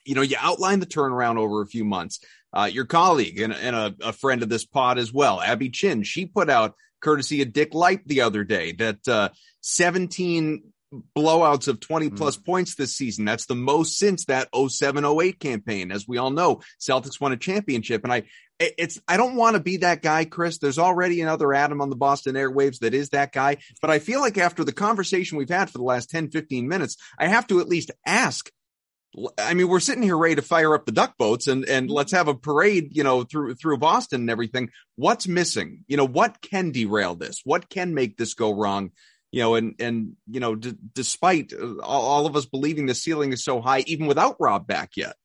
You 0.05 0.13
know, 0.13 0.21
you 0.21 0.37
outlined 0.39 0.83
the 0.83 0.87
turnaround 0.87 1.37
over 1.37 1.61
a 1.61 1.67
few 1.67 1.83
months. 1.83 2.19
Uh, 2.53 2.69
your 2.71 2.85
colleague 2.85 3.39
and, 3.39 3.53
and 3.53 3.75
a, 3.75 3.95
a, 4.01 4.13
friend 4.13 4.43
of 4.43 4.49
this 4.49 4.65
pod 4.65 4.97
as 4.97 5.11
well, 5.11 5.41
Abby 5.41 5.69
Chin, 5.69 6.03
she 6.03 6.25
put 6.25 6.49
out 6.49 6.75
courtesy 7.01 7.41
of 7.41 7.51
Dick 7.51 7.73
Lipe 7.73 8.03
the 8.05 8.21
other 8.21 8.45
day 8.45 8.71
that 8.73 9.05
uh, 9.07 9.29
17 9.61 10.63
blowouts 11.17 11.67
of 11.67 11.79
20 11.79 12.07
hmm. 12.07 12.15
plus 12.15 12.37
mm. 12.37 12.45
points 12.45 12.75
this 12.75 12.95
season. 12.95 13.25
That's 13.25 13.47
the 13.47 13.55
most 13.55 13.97
since 13.97 14.25
that 14.25 14.47
0708 14.55 15.39
campaign. 15.39 15.91
As 15.91 16.07
we 16.07 16.17
all 16.17 16.29
know, 16.29 16.61
Celtics 16.79 17.19
won 17.19 17.33
a 17.33 17.37
championship. 17.37 18.03
And 18.03 18.13
I, 18.13 18.23
it's, 18.59 19.01
I 19.07 19.17
don't 19.17 19.35
want 19.35 19.55
to 19.55 19.61
be 19.61 19.77
that 19.77 20.01
guy, 20.01 20.25
Chris. 20.25 20.57
There's 20.57 20.79
already 20.79 21.21
another 21.21 21.53
Adam 21.53 21.81
on 21.81 21.89
the 21.89 21.95
Boston 21.95 22.35
airwaves 22.35 22.79
that 22.79 22.93
is 22.93 23.09
that 23.09 23.31
guy. 23.31 23.57
But 23.81 23.89
I 23.89 23.99
feel 23.99 24.21
like 24.21 24.37
after 24.37 24.63
the 24.63 24.71
conversation 24.71 25.37
we've 25.37 25.49
had 25.49 25.69
for 25.69 25.77
the 25.77 25.83
last 25.83 26.09
10, 26.09 26.29
15 26.29 26.67
minutes, 26.67 26.97
I 27.19 27.27
have 27.27 27.47
to 27.47 27.59
at 27.59 27.67
least 27.67 27.91
ask 28.05 28.49
I 29.39 29.53
mean, 29.53 29.69
we're 29.69 29.79
sitting 29.79 30.03
here 30.03 30.17
ready 30.17 30.35
to 30.35 30.41
fire 30.41 30.75
up 30.75 30.85
the 30.85 30.91
duck 30.91 31.17
boats 31.17 31.47
and, 31.47 31.63
and 31.69 31.89
let's 31.89 32.11
have 32.11 32.27
a 32.27 32.35
parade, 32.35 32.89
you 32.91 33.01
know, 33.01 33.23
through, 33.23 33.55
through 33.55 33.77
Boston 33.77 34.21
and 34.21 34.29
everything. 34.29 34.71
What's 34.97 35.25
missing? 35.25 35.85
You 35.87 35.95
know, 35.95 36.05
what 36.05 36.41
can 36.41 36.71
derail 36.71 37.15
this? 37.15 37.39
What 37.45 37.69
can 37.69 37.93
make 37.93 38.17
this 38.17 38.33
go 38.33 38.53
wrong? 38.53 38.91
you 39.35 39.41
know, 39.41 39.55
and 39.55 39.75
and 39.79 40.13
you 40.31 40.39
know, 40.39 40.55
d- 40.55 40.77
despite 40.93 41.51
uh, 41.51 41.81
all, 41.81 42.03
all, 42.03 42.25
of 42.25 42.37
us 42.37 42.45
believing 42.45 42.85
the 42.85 42.95
ceiling 42.95 43.33
is 43.33 43.43
so 43.43 43.59
high, 43.59 43.79
even 43.79 44.07
without 44.07 44.37
Rob 44.39 44.65
back 44.65 44.91
yet. 44.95 45.17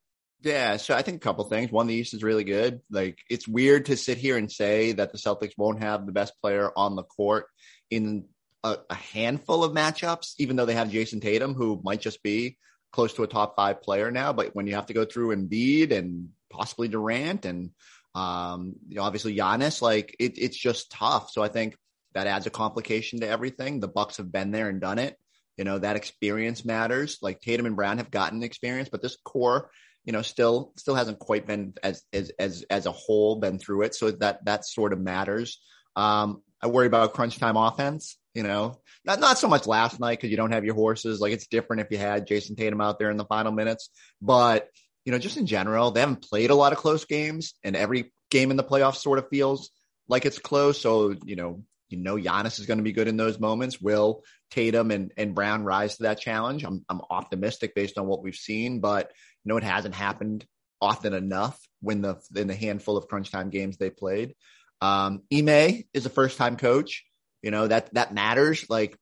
Yeah, 0.43 0.77
so 0.77 0.95
I 0.95 1.03
think 1.03 1.17
a 1.17 1.19
couple 1.19 1.43
things. 1.45 1.71
One, 1.71 1.87
the 1.87 1.93
East 1.93 2.13
is 2.13 2.23
really 2.23 2.43
good. 2.43 2.81
Like 2.89 3.19
it's 3.29 3.47
weird 3.47 3.85
to 3.85 3.97
sit 3.97 4.17
here 4.17 4.37
and 4.37 4.51
say 4.51 4.93
that 4.93 5.11
the 5.11 5.17
Celtics 5.17 5.57
won't 5.57 5.83
have 5.83 6.05
the 6.05 6.11
best 6.11 6.33
player 6.41 6.71
on 6.75 6.95
the 6.95 7.03
court 7.03 7.45
in 7.91 8.25
a, 8.63 8.77
a 8.89 8.95
handful 8.95 9.63
of 9.63 9.73
matchups, 9.73 10.33
even 10.39 10.55
though 10.55 10.65
they 10.65 10.73
have 10.73 10.89
Jayson 10.89 11.21
Tatum, 11.21 11.53
who 11.53 11.79
might 11.83 12.01
just 12.01 12.23
be 12.23 12.57
close 12.91 13.13
to 13.13 13.23
a 13.23 13.27
top 13.27 13.55
five 13.55 13.81
player 13.81 14.09
now. 14.09 14.33
But 14.33 14.55
when 14.55 14.67
you 14.67 14.75
have 14.75 14.87
to 14.87 14.93
go 14.93 15.05
through 15.05 15.35
Embiid 15.35 15.91
and 15.91 16.29
possibly 16.49 16.87
Durant 16.87 17.45
and 17.45 17.71
um, 18.13 18.75
you 18.89 18.95
know, 18.95 19.03
obviously 19.03 19.35
Giannis, 19.35 19.81
like 19.81 20.15
it, 20.19 20.37
it's 20.37 20.57
just 20.57 20.91
tough. 20.91 21.31
So 21.31 21.41
I 21.41 21.47
think 21.47 21.77
that 22.13 22.27
adds 22.27 22.45
a 22.45 22.49
complication 22.49 23.21
to 23.21 23.27
everything. 23.27 23.79
The 23.79 23.87
Bucks 23.87 24.17
have 24.17 24.31
been 24.31 24.51
there 24.51 24.69
and 24.69 24.81
done 24.81 24.99
it. 24.99 25.17
You 25.57 25.63
know, 25.63 25.79
that 25.79 25.95
experience 25.95 26.65
matters. 26.65 27.19
Like 27.21 27.39
Tatum 27.39 27.65
and 27.65 27.75
Brown 27.75 27.99
have 27.99 28.11
gotten 28.11 28.43
experience, 28.43 28.89
but 28.89 29.01
this 29.01 29.17
core, 29.23 29.69
you 30.05 30.13
know, 30.13 30.21
still 30.21 30.73
still 30.77 30.95
hasn't 30.95 31.19
quite 31.19 31.45
been 31.45 31.73
as 31.83 32.03
as 32.11 32.31
as 32.39 32.63
as 32.69 32.85
a 32.85 32.91
whole 32.91 33.37
been 33.37 33.59
through 33.59 33.83
it. 33.83 33.95
So 33.95 34.11
that 34.11 34.45
that 34.45 34.65
sort 34.65 34.93
of 34.93 34.99
matters. 34.99 35.61
Um, 35.95 36.41
I 36.61 36.67
worry 36.67 36.87
about 36.87 37.13
crunch 37.13 37.37
time 37.37 37.57
offense. 37.57 38.17
You 38.33 38.43
know, 38.43 38.79
not 39.05 39.19
not 39.19 39.37
so 39.37 39.47
much 39.47 39.67
last 39.67 39.99
night 39.99 40.17
because 40.17 40.31
you 40.31 40.37
don't 40.37 40.53
have 40.53 40.65
your 40.65 40.75
horses. 40.75 41.19
Like 41.19 41.33
it's 41.33 41.47
different 41.47 41.81
if 41.81 41.91
you 41.91 41.97
had 41.97 42.27
Jayson 42.27 42.55
Tatum 42.55 42.81
out 42.81 42.97
there 42.97 43.11
in 43.11 43.17
the 43.17 43.25
final 43.25 43.51
minutes. 43.51 43.89
But 44.21 44.69
you 45.05 45.11
know, 45.11 45.19
just 45.19 45.37
in 45.37 45.47
general, 45.47 45.91
they 45.91 45.99
haven't 45.99 46.23
played 46.23 46.49
a 46.49 46.55
lot 46.55 46.71
of 46.71 46.79
close 46.79 47.05
games, 47.05 47.53
and 47.63 47.75
every 47.75 48.11
game 48.29 48.51
in 48.51 48.57
the 48.57 48.63
playoffs 48.63 48.97
sort 48.97 49.19
of 49.19 49.29
feels 49.29 49.69
like 50.07 50.25
it's 50.25 50.39
close. 50.39 50.79
So 50.79 51.15
you 51.25 51.35
know, 51.35 51.63
you 51.89 51.97
know 51.97 52.15
Giannis 52.15 52.59
is 52.59 52.65
going 52.65 52.77
to 52.77 52.83
be 52.83 52.93
good 52.93 53.07
in 53.07 53.17
those 53.17 53.39
moments. 53.39 53.81
Will 53.81 54.23
Tatum 54.49 54.91
and, 54.91 55.11
and 55.17 55.35
Brown 55.35 55.63
rise 55.63 55.97
to 55.97 56.03
that 56.03 56.19
challenge? 56.19 56.63
I'm 56.63 56.85
I'm 56.89 57.01
optimistic 57.09 57.75
based 57.75 57.97
on 57.97 58.07
what 58.07 58.23
we've 58.23 58.35
seen, 58.35 58.79
but 58.79 59.11
know 59.45 59.57
it 59.57 59.63
hasn't 59.63 59.95
happened 59.95 60.45
often 60.81 61.13
enough 61.13 61.59
when 61.81 62.01
the 62.01 62.17
in 62.35 62.47
the 62.47 62.55
handful 62.55 62.97
of 62.97 63.07
crunch 63.07 63.31
time 63.31 63.49
games 63.49 63.77
they 63.77 63.89
played. 63.89 64.35
Um, 64.81 65.21
Ime 65.33 65.83
is 65.93 66.05
a 66.05 66.09
first 66.09 66.37
time 66.37 66.57
coach. 66.57 67.05
You 67.41 67.51
know 67.51 67.67
that 67.67 67.93
that 67.93 68.13
matters. 68.13 68.65
Like 68.69 68.97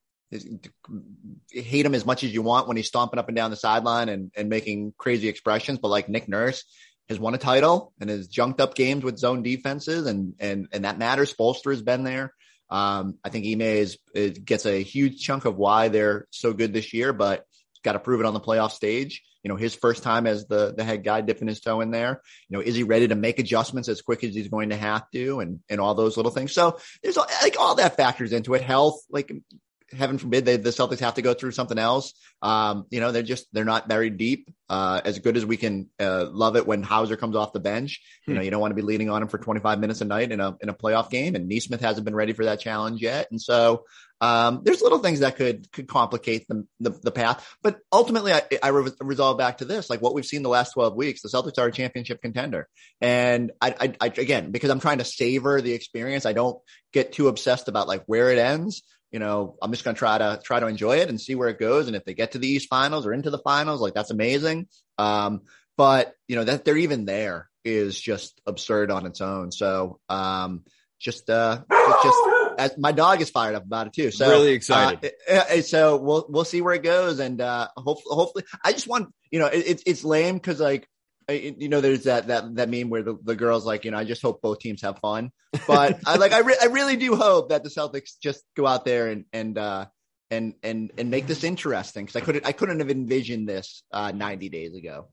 hate 1.52 1.86
him 1.86 1.96
as 1.96 2.06
much 2.06 2.24
as 2.24 2.34
you 2.34 2.42
want 2.42 2.68
when 2.68 2.78
he's 2.78 2.88
stomping 2.88 3.20
up 3.20 3.28
and 3.30 3.36
down 3.36 3.50
the 3.50 3.58
sideline 3.58 4.10
and, 4.10 4.32
and 4.36 4.48
making 4.48 4.94
crazy 4.96 5.28
expressions, 5.28 5.80
but 5.80 5.88
like 5.88 6.08
Nick 6.08 6.30
Nurse 6.30 6.64
has 7.10 7.20
won 7.20 7.34
a 7.34 7.40
title 7.40 7.94
and 8.00 8.12
has 8.12 8.28
junked 8.28 8.62
up 8.62 8.76
games 8.76 9.04
with 9.04 9.18
zone 9.18 9.42
defenses 9.42 10.06
and 10.06 10.36
and 10.40 10.68
and 10.72 10.86
that 10.86 11.00
matters. 11.00 11.34
Spoelstra 11.34 11.72
has 11.72 11.82
been 11.82 12.04
there. 12.04 12.34
Um, 12.70 13.18
I 13.24 13.30
think 13.30 13.48
Ime 13.48 13.62
is, 13.62 13.98
gets 14.14 14.68
a 14.68 14.84
huge 14.84 15.24
chunk 15.24 15.46
of 15.46 15.58
why 15.58 15.88
they're 15.88 16.28
so 16.30 16.54
good 16.54 16.72
this 16.72 16.94
year, 16.94 17.14
but 17.14 17.46
got 17.84 17.94
to 17.94 18.00
prove 18.00 18.20
it 18.20 18.28
on 18.28 18.36
the 18.36 18.40
playoff 18.40 18.72
stage. 18.72 19.24
You 19.44 19.50
know, 19.50 19.56
his 19.56 19.74
first 19.74 20.04
time 20.04 20.28
as 20.28 20.48
the 20.48 20.74
the 20.76 20.84
head 20.84 21.04
guy 21.04 21.22
dipping 21.22 21.48
his 21.48 21.62
toe 21.62 21.82
in 21.82 21.92
there. 21.92 22.22
You 22.50 22.58
know, 22.58 22.64
is 22.64 22.76
he 22.76 22.84
ready 22.84 23.08
to 23.08 23.16
make 23.16 23.40
adjustments 23.40 23.88
as 23.88 24.02
quick 24.02 24.24
as 24.24 24.36
he's 24.36 24.50
going 24.50 24.70
to 24.70 24.78
have 24.78 25.10
to, 25.12 25.40
and 25.40 25.60
and 25.70 25.80
all 25.80 25.96
those 25.96 26.18
little 26.18 26.32
things. 26.32 26.54
So 26.54 26.80
there's 27.02 27.18
like 27.18 27.60
all 27.60 27.76
that 27.76 27.96
factors 27.96 28.34
into 28.34 28.54
it. 28.54 28.62
Health, 28.62 29.02
like 29.10 29.32
heaven 29.92 30.18
forbid 30.18 30.46
they, 30.46 30.58
the 30.58 30.70
Celtics 30.70 31.00
have 31.00 31.16
to 31.16 31.22
go 31.22 31.34
through 31.34 31.52
something 31.52 31.78
else. 31.78 32.14
Um, 32.42 32.86
you 32.90 33.00
know, 33.00 33.12
they're 33.12 33.24
just 33.24 33.48
they're 33.54 33.66
not 33.66 33.88
very 33.88 34.10
deep. 34.10 34.50
Uh, 34.70 35.02
as 35.04 35.18
good 35.18 35.36
as 35.36 35.46
we 35.46 35.58
can 35.58 35.90
uh, 36.00 36.26
love 36.30 36.56
it 36.56 36.68
when 36.68 36.84
Hauser 36.84 37.16
comes 37.16 37.36
off 37.36 37.54
the 37.54 37.60
bench. 37.60 38.02
You 38.28 38.36
know, 38.36 38.42
you 38.42 38.52
don't 38.52 38.62
want 38.62 38.72
to 38.72 38.76
be 38.76 38.84
leaning 38.84 39.10
on 39.10 39.24
him 39.24 39.28
for 39.28 39.40
25 39.40 39.80
minutes 39.80 40.02
a 40.02 40.06
night 40.06 40.32
in 40.32 40.40
a 40.40 40.56
in 40.62 40.70
a 40.70 40.74
playoff 40.76 41.10
game. 41.10 41.36
And 41.36 41.48
Nesmith 41.48 41.82
hasn't 41.82 42.06
been 42.06 42.16
ready 42.16 42.34
for 42.34 42.46
that 42.46 42.60
challenge 42.60 43.02
yet. 43.02 43.28
And 43.32 43.42
so 43.42 43.86
um, 44.22 44.62
there's 44.64 44.82
little 44.82 45.00
things 45.00 45.20
that 45.20 45.36
could 45.36 45.72
could 45.72 45.88
complicate 45.88 46.48
the 46.48 46.66
the, 46.80 46.92
the 46.92 47.12
path. 47.12 47.48
But 47.62 47.80
ultimately, 47.92 48.34
I, 48.34 48.42
I 48.62 48.70
re- 48.70 48.92
resolve 49.02 49.38
back 49.38 49.60
to 49.60 49.66
this: 49.66 49.90
like 49.90 50.02
what 50.02 50.14
we've 50.14 50.26
seen 50.26 50.44
the 50.44 50.50
last 50.50 50.74
12 50.74 50.96
weeks, 50.96 51.22
the 51.22 51.30
Celtics 51.30 51.58
are 51.58 51.68
a 51.68 51.72
championship 51.72 52.22
contender. 52.22 52.68
And 53.02 53.52
I, 53.62 53.76
I, 53.80 53.94
I 54.02 54.08
again, 54.08 54.52
because 54.52 54.70
I'm 54.70 54.80
trying 54.80 55.00
to 55.00 55.06
savor 55.06 55.62
the 55.62 55.74
experience, 55.74 56.26
I 56.26 56.34
don't 56.34 56.60
get 56.94 57.14
too 57.14 57.28
obsessed 57.28 57.68
about 57.68 57.88
like 57.88 58.04
where 58.06 58.32
it 58.32 58.38
ends 58.38 58.84
you 59.12 59.20
know, 59.20 59.56
I'm 59.62 59.72
just 59.72 59.84
going 59.84 59.96
to 59.96 60.00
try 60.00 60.18
to 60.20 60.40
try 60.44 60.60
to 60.60 60.68
enjoy 60.68 60.98
it 60.98 61.10
and 61.10 61.20
see 61.20 61.34
where 61.36 61.50
it 61.50 61.60
goes. 61.60 61.88
And 61.88 61.96
if 61.96 62.06
they 62.06 62.14
get 62.14 62.34
to 62.34 62.38
the 62.38 62.48
East 62.48 62.70
Finals 62.70 63.08
or 63.08 63.14
into 63.14 63.32
the 63.32 63.40
finals, 63.40 63.82
like 63.82 63.94
that's 63.94 64.12
amazing. 64.12 64.68
Um, 64.98 65.42
but 65.78 66.14
you 66.28 66.36
know 66.36 66.44
that 66.44 66.66
they're 66.66 66.78
even 66.78 67.06
there 67.06 67.50
is 67.64 68.00
just 68.00 68.40
absurd 68.46 68.92
on 68.92 69.06
its 69.06 69.22
own. 69.22 69.52
So 69.52 70.00
um, 70.10 70.64
just 71.00 71.30
uh, 71.30 71.62
just 72.04 72.18
my 72.78 72.92
dog 72.92 73.22
is 73.22 73.30
fired 73.30 73.56
up 73.56 73.64
about 73.64 73.88
it 73.88 73.94
too. 73.94 74.12
So 74.12 74.30
really 74.30 74.52
excited. 74.52 75.14
Uh, 75.30 75.34
uh, 75.34 75.46
uh, 75.58 75.62
so 75.62 75.98
we'll 75.98 76.26
we'll 76.30 76.46
see 76.46 76.62
where 76.62 76.74
it 76.74 76.84
goes, 76.84 77.20
and 77.20 77.40
uh, 77.40 77.68
hopefully, 77.78 78.16
hopefully, 78.16 78.44
I 78.64 78.74
just 78.74 78.88
want 78.88 79.14
you 79.32 79.40
know 79.40 79.48
it, 79.48 79.64
it's 79.68 79.84
it's 79.86 80.04
lame 80.04 80.36
because 80.36 80.60
like 80.60 80.88
you 81.30 81.70
know, 81.70 81.82
there's 81.82 82.04
that 82.04 82.28
that 82.28 82.56
that 82.56 82.70
meme 82.70 82.90
where 82.90 83.04
the, 83.04 83.18
the 83.24 83.36
girls 83.36 83.66
like, 83.66 83.86
you 83.86 83.92
know, 83.92 83.98
I 83.98 84.04
just 84.04 84.22
hope 84.22 84.42
both 84.42 84.60
teams 84.60 84.82
have 84.82 85.00
fun. 85.00 85.32
But 85.68 86.00
I 86.06 86.16
like, 86.18 86.32
I, 86.32 86.40
re- 86.40 86.58
I 86.62 86.66
really 86.66 86.96
do 86.96 87.16
hope 87.16 87.50
that 87.50 87.64
the 87.64 87.70
Celtics 87.70 88.20
just 88.22 88.44
go 88.56 88.66
out 88.66 88.86
there 88.86 89.10
and 89.10 89.26
and 89.32 89.58
uh, 89.58 89.86
and 90.32 90.56
and 90.64 90.92
and 90.98 91.12
make 91.12 91.28
this 91.28 91.44
interesting 91.44 92.06
because 92.06 92.22
I 92.22 92.26
couldn't 92.26 92.46
I 92.46 92.52
couldn't 92.52 92.80
have 92.80 92.90
envisioned 92.90 93.48
this 93.48 93.84
uh, 93.92 94.12
90 94.12 94.50
days 94.50 94.76
ago. 94.76 95.10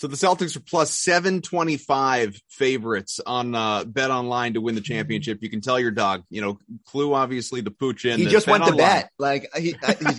So 0.00 0.06
the 0.06 0.16
Celtics 0.16 0.56
are 0.56 0.60
plus 0.60 0.94
725 0.94 2.40
favorites 2.48 3.20
on 3.26 3.54
uh, 3.54 3.84
Bet 3.84 4.10
Online 4.10 4.54
to 4.54 4.60
win 4.62 4.74
the 4.74 4.80
championship. 4.80 5.42
You 5.42 5.50
can 5.50 5.60
tell 5.60 5.78
your 5.78 5.90
dog, 5.90 6.22
you 6.30 6.40
know, 6.40 6.58
clue 6.86 7.12
obviously 7.12 7.60
the 7.60 7.70
pooch 7.70 8.06
in. 8.06 8.18
He 8.18 8.24
just 8.24 8.46
went 8.46 8.64
to 8.64 8.74
bet. 8.74 9.10
Like 9.18 9.54
he, 9.54 9.76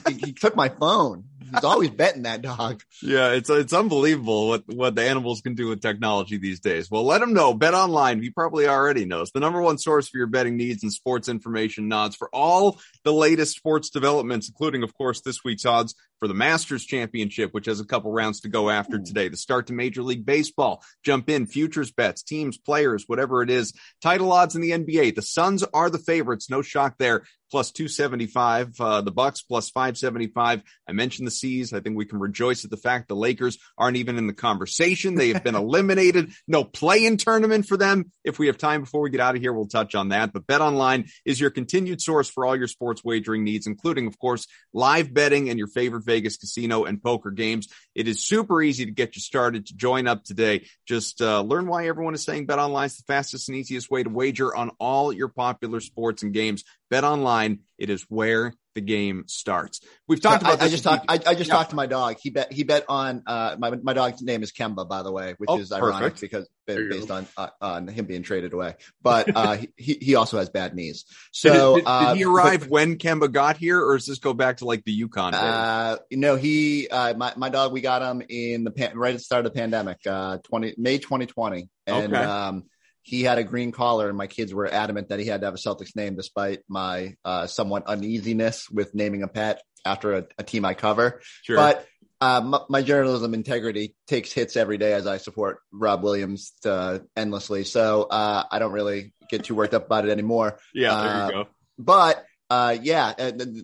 he, 0.08 0.14
he 0.14 0.34
took 0.34 0.56
my 0.56 0.70
phone. 0.70 1.24
He's 1.54 1.64
always 1.64 1.90
betting 1.90 2.24
that 2.24 2.42
dog. 2.42 2.84
Yeah, 3.04 3.32
it's 3.32 3.50
it's 3.50 3.74
unbelievable 3.74 4.48
what 4.50 4.64
what 4.68 4.94
the 4.94 5.02
animals 5.02 5.42
can 5.42 5.56
do 5.56 5.68
with 5.70 5.82
technology 5.82 6.38
these 6.38 6.60
days. 6.60 6.92
Well, 6.92 7.04
let 7.04 7.22
him 7.22 7.34
know. 7.34 7.56
Bet 7.56 7.74
online. 7.74 8.22
He 8.22 8.30
probably 8.30 8.68
already 8.68 9.06
knows 9.06 9.32
the 9.32 9.40
number 9.40 9.60
one 9.60 9.80
source 9.80 10.08
for 10.08 10.20
your 10.20 10.28
betting 10.28 10.56
needs 10.56 10.84
and 10.84 10.94
sports 10.94 11.28
information. 11.28 11.88
Nods 11.88 12.16
for 12.16 12.30
all 12.32 12.80
the 13.04 13.12
latest 13.12 13.56
sports 13.56 13.90
developments, 13.90 14.50
including, 14.50 14.84
of 14.84 14.94
course, 14.94 15.22
this 15.22 15.44
week's 15.44 15.66
odds 15.66 15.96
for 16.20 16.28
the 16.28 16.36
Masters 16.36 16.86
Championship, 16.86 17.52
which 17.56 17.66
has 17.66 17.80
a 17.80 17.86
couple 17.86 18.12
rounds 18.12 18.42
to 18.42 18.50
go 18.50 18.70
after 18.70 19.00
today. 19.00 19.28
The 19.28 19.38
start 19.38 19.68
to 19.68 19.74
Major 19.74 20.04
League 20.04 20.26
Baseball. 20.26 20.84
Jump 21.04 21.28
in 21.28 21.48
futures 21.48 21.92
bets, 21.92 22.22
teams, 22.22 22.60
players, 22.60 23.06
whatever 23.08 23.42
it 23.42 23.50
is. 23.50 23.74
Title 24.04 24.32
odds 24.32 24.56
in 24.56 24.62
the 24.62 24.72
NBA. 24.72 25.16
The 25.16 25.24
Suns 25.24 25.64
are 25.74 25.90
the 25.90 25.98
favorites. 25.98 26.52
No 26.52 26.62
shock 26.62 27.00
there 27.00 27.24
plus 27.52 27.72
275. 27.72 28.80
Uh, 28.80 29.02
the 29.02 29.12
Bucks 29.12 29.42
plus 29.42 29.70
575. 29.70 30.64
I 30.88 30.92
mentioned 30.94 31.28
the 31.28 31.32
C's. 31.32 31.74
I 31.74 31.82
think 31.82 31.98
we 31.98 32.06
can 32.06 32.20
rejoice 32.20 32.64
at 32.64 32.72
the 32.72 32.78
fact 32.78 33.10
the 33.10 33.16
Lakers 33.16 33.60
aren't 33.78 33.98
even 33.98 34.18
in 34.18 34.28
the 34.28 34.34
conversation. 34.34 35.16
They 35.16 35.30
have 35.30 35.44
been 35.44 35.56
eliminated. 35.62 36.32
No 36.48 36.64
play-in 36.64 37.18
tournament 37.18 37.68
for 37.68 37.78
them. 37.78 38.12
If 38.24 38.40
we 38.40 38.48
have 38.48 38.58
time 38.58 38.82
before 38.82 39.02
we 39.02 39.10
get 39.10 39.20
out 39.20 39.36
of 39.36 39.42
here, 39.42 39.54
we'll 39.54 39.68
touch 39.68 39.94
on 39.94 40.10
that. 40.10 40.34
But 40.34 40.48
Bet 40.48 40.62
Online 40.62 41.06
is 41.26 41.40
your 41.40 41.50
continued 41.50 42.02
source 42.02 42.30
for 42.30 42.46
all 42.46 42.56
your 42.56 42.68
sports 42.68 43.04
wagering 43.04 43.44
needs, 43.44 43.68
including, 43.68 44.08
of 44.08 44.18
course, 44.18 44.48
live 44.74 45.14
betting 45.14 45.50
and 45.50 45.60
your 45.60 45.68
favorite 45.68 46.06
Vegas 46.06 46.38
casino 46.38 46.86
and 46.86 47.04
poker 47.04 47.32
games. 47.32 47.68
It 47.94 48.08
is 48.08 48.24
super 48.24 48.62
easy 48.62 48.86
to 48.86 48.92
get 48.92 49.16
you 49.16 49.22
started 49.22 49.68
to 49.68 49.76
join 49.76 50.08
up 50.08 50.24
today. 50.24 50.68
Just 50.88 51.22
uh, 51.22 51.42
learn 51.42 51.68
why 51.68 51.88
everyone 51.88 52.14
is 52.14 52.24
saying 52.24 52.46
Bet 52.46 52.60
Online 52.60 52.86
is 52.86 52.98
the 52.98 53.04
fastest 53.04 53.50
and 53.50 53.58
easiest 53.58 53.92
way 53.92 54.04
to 54.04 54.10
wager 54.10 54.56
on 54.56 54.72
all 54.80 55.12
your 55.12 55.28
popular 55.28 55.80
sports 55.80 56.24
and 56.24 56.34
games. 56.34 56.64
Bet 56.90 57.04
online, 57.04 57.60
it 57.78 57.90
is 57.90 58.04
where 58.10 58.54
the 58.74 58.82
game 58.82 59.26
starts. 59.28 59.82
We've 60.08 60.22
talked 60.22 60.44
so 60.44 60.50
about. 60.50 60.62
I, 60.62 60.66
I 60.66 60.70
just 60.70 60.84
talked. 60.84 61.06
I, 61.10 61.14
I, 61.14 61.36
just 61.36 61.50
yeah. 61.50 61.56
talked 61.56 61.72
to 61.72 61.76
my 61.76 61.86
dog. 61.86 62.18
He 62.22 62.30
bet. 62.30 62.52
He 62.52 62.64
bet 62.64 62.86
on. 62.88 63.24
Uh, 63.26 63.56
my 63.60 63.72
my 63.72 63.94
dog's 63.94 64.22
name 64.22 64.44
is 64.44 64.52
Kemba, 64.52 64.88
by 64.88 65.04
the 65.04 65.12
way, 65.12 65.36
which 65.38 65.50
oh, 65.50 65.60
is 65.60 65.72
ironic 65.72 66.14
perfect. 66.14 66.22
because 66.22 66.48
based 66.66 67.12
on 67.12 67.28
uh, 67.38 67.50
on 67.62 67.88
him 67.88 68.06
being 68.06 68.24
traded 68.24 68.54
away. 68.54 68.76
But 69.02 69.36
uh, 69.36 69.58
he 69.78 69.98
he 70.02 70.16
also 70.16 70.38
has 70.38 70.50
bad 70.50 70.76
knees. 70.76 71.06
So 71.32 71.76
did, 71.76 71.86
did, 71.86 72.08
did 72.08 72.18
he 72.18 72.26
uh, 72.26 72.30
arrive 72.30 72.62
but, 72.62 72.70
when 72.70 72.98
Kemba 72.98 73.32
got 73.32 73.58
here, 73.58 73.84
or 73.84 73.98
does 73.98 74.06
this 74.06 74.20
go 74.20 74.34
back 74.34 74.58
to 74.58 74.66
like 74.66 74.84
the 74.84 75.04
UConn? 75.04 75.34
Uh, 75.34 75.98
you 76.10 76.18
know, 76.18 76.36
he 76.36 76.88
uh, 76.88 77.14
my 77.16 77.34
my 77.36 77.50
dog. 77.50 77.74
We 77.74 77.82
got 77.82 78.02
him 78.02 78.24
in 78.28 78.64
the 78.64 78.72
pan- 78.72 78.98
right 78.98 79.14
at 79.14 79.18
the 79.18 79.24
start 79.24 79.46
of 79.46 79.54
the 79.54 79.60
pandemic, 79.60 80.00
uh, 80.06 80.38
twenty 80.44 80.74
May 80.78 80.98
twenty 81.00 81.26
twenty, 81.26 81.70
and 81.88 82.14
okay. 82.14 82.24
um 82.24 82.64
he 83.04 83.24
had 83.24 83.38
a 83.38 83.44
green 83.44 83.72
collar, 83.72 84.08
and 84.10 84.18
my 84.18 84.28
kids 84.28 84.54
were 84.54 84.72
adamant 84.72 85.10
that 85.10 85.20
he 85.20 85.26
had 85.26 85.42
to 85.42 85.48
have 85.48 85.54
a 85.54 85.58
Celtics 85.58 85.96
name, 85.96 86.16
despite 86.16 86.60
my 86.68 87.16
uh, 87.26 87.48
somewhat 87.48 87.88
uneasiness 87.88 88.70
with 88.70 88.94
naming 88.94 89.24
a 89.24 89.28
pet 89.28 89.62
after 89.86 90.14
a, 90.14 90.26
a 90.38 90.44
team 90.44 90.66
I 90.66 90.74
cover. 90.74 91.22
Sure. 91.44 91.56
But 91.56 91.88
uh, 92.20 92.42
my, 92.42 92.60
my, 92.70 92.82
journalism 92.84 93.34
integrity 93.34 93.96
takes 94.08 94.32
hits 94.32 94.56
every 94.56 94.78
day 94.78 94.94
as 94.94 95.08
I 95.08 95.18
support 95.18 95.60
Rob 95.72 96.04
Williams 96.04 96.54
uh, 96.66 97.00
endlessly. 97.16 97.64
So 97.64 98.04
uh, 98.04 98.44
I 98.52 98.60
don't 98.60 98.74
really 98.74 99.14
get 99.30 99.46
too 99.46 99.56
worked 99.56 99.74
up 99.74 99.88
about 99.88 100.06
it 100.06 100.12
anymore. 100.12 100.60
Yeah, 100.74 101.02
there 101.02 101.06
you 101.06 101.22
uh, 101.22 101.30
go. 101.32 101.48
But 101.80 102.26
uh, 102.52 102.78
yeah, 102.80 103.14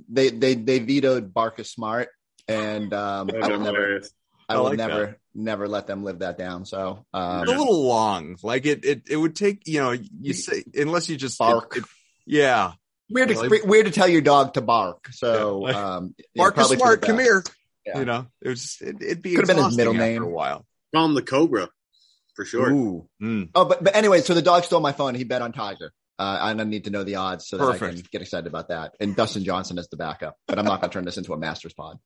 they 0.10 0.30
they 0.30 0.56
they 0.56 0.80
vetoed 0.80 1.34
Barcus 1.34 1.68
Smart, 1.68 2.10
and 2.48 2.92
um, 2.94 3.30
I 3.30 3.48
will 3.48 3.60
never. 3.60 4.02
I, 4.50 4.54
I 4.54 4.58
will 4.58 4.64
like 4.70 4.78
never 4.78 5.06
that 5.06 5.18
never 5.38 5.68
let 5.68 5.88
them 5.88 6.04
live 6.04 6.20
that 6.20 6.38
down. 6.38 6.66
So 6.66 7.06
um, 7.14 7.42
a 7.42 7.46
little 7.46 7.88
long. 7.88 8.38
Like 8.44 8.66
it, 8.66 8.84
it, 8.84 9.04
it 9.10 9.16
would 9.16 9.36
take 9.36 9.68
you 9.68 9.80
know 9.80 9.92
you 9.92 10.34
say 10.34 10.64
unless 10.74 11.10
you 11.10 11.16
just 11.16 11.38
bark. 11.38 11.78
It, 11.78 11.84
it, 11.84 11.86
yeah, 12.26 12.74
weird 13.10 13.30
to 13.30 13.62
weird 13.64 13.86
to 13.86 13.92
tell 13.92 14.08
your 14.08 14.22
dog 14.22 14.56
to 14.56 14.62
bark. 14.62 15.08
So 15.12 15.68
yeah. 15.68 15.96
um, 15.96 16.16
bark 16.36 16.58
is 16.58 16.68
smart. 16.70 17.02
Come 17.02 17.20
here. 17.20 17.44
Yeah. 17.86 18.00
You 18.00 18.06
know, 18.06 18.28
it 18.42 18.50
was 18.50 18.78
it, 18.82 18.96
would 19.00 19.22
be 19.22 19.36
could 19.36 19.48
have 19.48 19.56
been 19.56 19.66
his 19.66 19.78
middle 19.78 19.94
name 19.94 20.24
for 20.24 20.28
a 20.28 20.32
while. 20.32 20.66
Call 20.94 21.06
him 21.06 21.14
the 21.14 21.22
Cobra 21.22 21.70
for 22.36 22.44
sure. 22.44 22.70
Mm. 22.70 23.50
Oh, 23.56 23.66
but 23.66 23.84
but 23.84 23.96
anyway, 23.96 24.22
so 24.22 24.34
the 24.34 24.42
dog 24.42 24.64
stole 24.66 24.82
my 24.82 24.92
phone. 24.92 25.16
He 25.16 25.24
bet 25.24 25.42
on 25.42 25.54
Tiger. 25.54 25.94
Uh, 26.20 26.38
I 26.42 26.54
need 26.64 26.86
to 26.86 26.90
know 26.90 27.04
the 27.04 27.16
odds 27.16 27.48
so 27.48 27.58
that 27.58 27.64
Perfect. 27.64 27.84
I 27.84 27.96
can 27.96 28.08
get 28.12 28.22
excited 28.24 28.48
about 28.48 28.70
that. 28.70 28.96
And 29.00 29.16
Dustin 29.16 29.44
Johnson 29.44 29.78
as 29.78 29.88
the 29.88 29.98
backup, 29.98 30.36
but 30.48 30.58
I'm 30.58 30.66
not 30.66 30.82
going 30.82 30.90
to 30.90 30.94
turn 30.94 31.06
this 31.06 31.18
into 31.18 31.32
a 31.34 31.38
Masters 31.38 31.74
pod. 31.74 32.00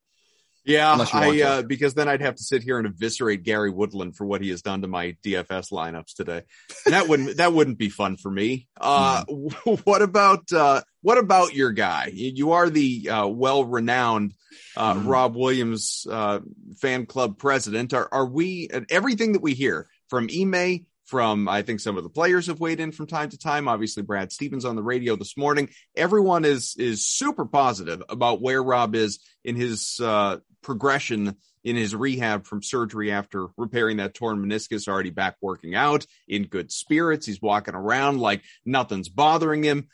Yeah, 0.63 1.05
I 1.11 1.41
uh, 1.41 1.61
because 1.63 1.95
then 1.95 2.07
I'd 2.07 2.21
have 2.21 2.35
to 2.35 2.43
sit 2.43 2.61
here 2.61 2.77
and 2.77 2.85
eviscerate 2.85 3.41
Gary 3.41 3.71
Woodland 3.71 4.15
for 4.15 4.25
what 4.25 4.41
he 4.41 4.49
has 4.49 4.61
done 4.61 4.83
to 4.83 4.87
my 4.87 5.17
DFS 5.23 5.71
lineups 5.71 6.13
today. 6.13 6.43
And 6.85 6.93
that 6.93 7.07
wouldn't 7.07 7.37
that 7.37 7.51
wouldn't 7.51 7.79
be 7.79 7.89
fun 7.89 8.17
for 8.17 8.29
me. 8.29 8.67
Uh, 8.79 9.25
mm. 9.25 9.79
what 9.85 10.03
about 10.03 10.51
uh, 10.51 10.81
what 11.01 11.17
about 11.17 11.55
your 11.55 11.71
guy? 11.71 12.11
You 12.13 12.51
are 12.51 12.69
the 12.69 13.09
uh, 13.09 13.27
well 13.27 13.65
renowned 13.65 14.35
uh, 14.77 14.93
mm. 14.93 15.07
Rob 15.07 15.35
Williams 15.35 16.05
uh, 16.09 16.41
fan 16.77 17.07
club 17.07 17.39
president. 17.39 17.93
Are 17.93 18.07
are 18.11 18.27
we 18.27 18.69
everything 18.89 19.33
that 19.33 19.41
we 19.41 19.55
hear 19.55 19.87
from 20.09 20.29
Ime 20.31 20.85
from 21.11 21.49
I 21.49 21.61
think 21.61 21.81
some 21.81 21.97
of 21.97 22.03
the 22.03 22.09
players 22.09 22.47
have 22.47 22.61
weighed 22.61 22.79
in 22.79 22.93
from 22.93 23.05
time 23.05 23.29
to 23.29 23.37
time. 23.37 23.67
Obviously, 23.67 24.01
Brad 24.01 24.31
Stevens 24.31 24.63
on 24.63 24.77
the 24.77 24.81
radio 24.81 25.17
this 25.17 25.35
morning. 25.35 25.69
Everyone 25.95 26.45
is 26.45 26.73
is 26.79 27.05
super 27.05 27.45
positive 27.45 28.01
about 28.07 28.41
where 28.41 28.63
Rob 28.63 28.95
is 28.95 29.19
in 29.43 29.57
his 29.57 29.99
uh, 30.01 30.37
progression 30.63 31.35
in 31.65 31.75
his 31.75 31.93
rehab 31.93 32.45
from 32.45 32.63
surgery 32.63 33.11
after 33.11 33.47
repairing 33.57 33.97
that 33.97 34.13
torn 34.13 34.39
meniscus. 34.39 34.87
Already 34.87 35.09
back 35.09 35.35
working 35.41 35.75
out 35.75 36.05
in 36.29 36.43
good 36.43 36.71
spirits. 36.71 37.25
He's 37.25 37.41
walking 37.41 37.75
around 37.75 38.21
like 38.21 38.41
nothing's 38.65 39.09
bothering 39.09 39.63
him. 39.63 39.89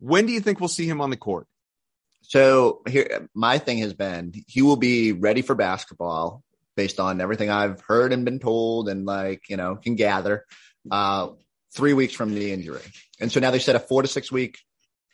When 0.00 0.26
do 0.26 0.32
you 0.32 0.40
think 0.40 0.58
we'll 0.58 0.68
see 0.68 0.88
him 0.88 1.00
on 1.00 1.10
the 1.10 1.16
court? 1.16 1.46
So 2.22 2.82
here, 2.88 3.28
my 3.32 3.58
thing 3.58 3.78
has 3.78 3.94
been 3.94 4.32
he 4.48 4.62
will 4.62 4.76
be 4.76 5.12
ready 5.12 5.42
for 5.42 5.54
basketball 5.54 6.42
based 6.76 7.00
on 7.00 7.20
everything 7.20 7.50
I've 7.50 7.80
heard 7.80 8.12
and 8.12 8.24
been 8.24 8.38
told 8.38 8.88
and 8.88 9.04
like, 9.04 9.42
you 9.48 9.56
know, 9.56 9.76
can 9.76 9.94
gather, 9.94 10.44
uh, 10.90 11.28
three 11.74 11.94
weeks 11.94 12.14
from 12.14 12.34
the 12.34 12.52
injury. 12.52 12.82
And 13.20 13.30
so 13.30 13.40
now 13.40 13.50
they 13.50 13.58
set 13.58 13.76
a 13.76 13.80
four 13.80 14.02
to 14.02 14.08
six 14.08 14.30
week 14.30 14.58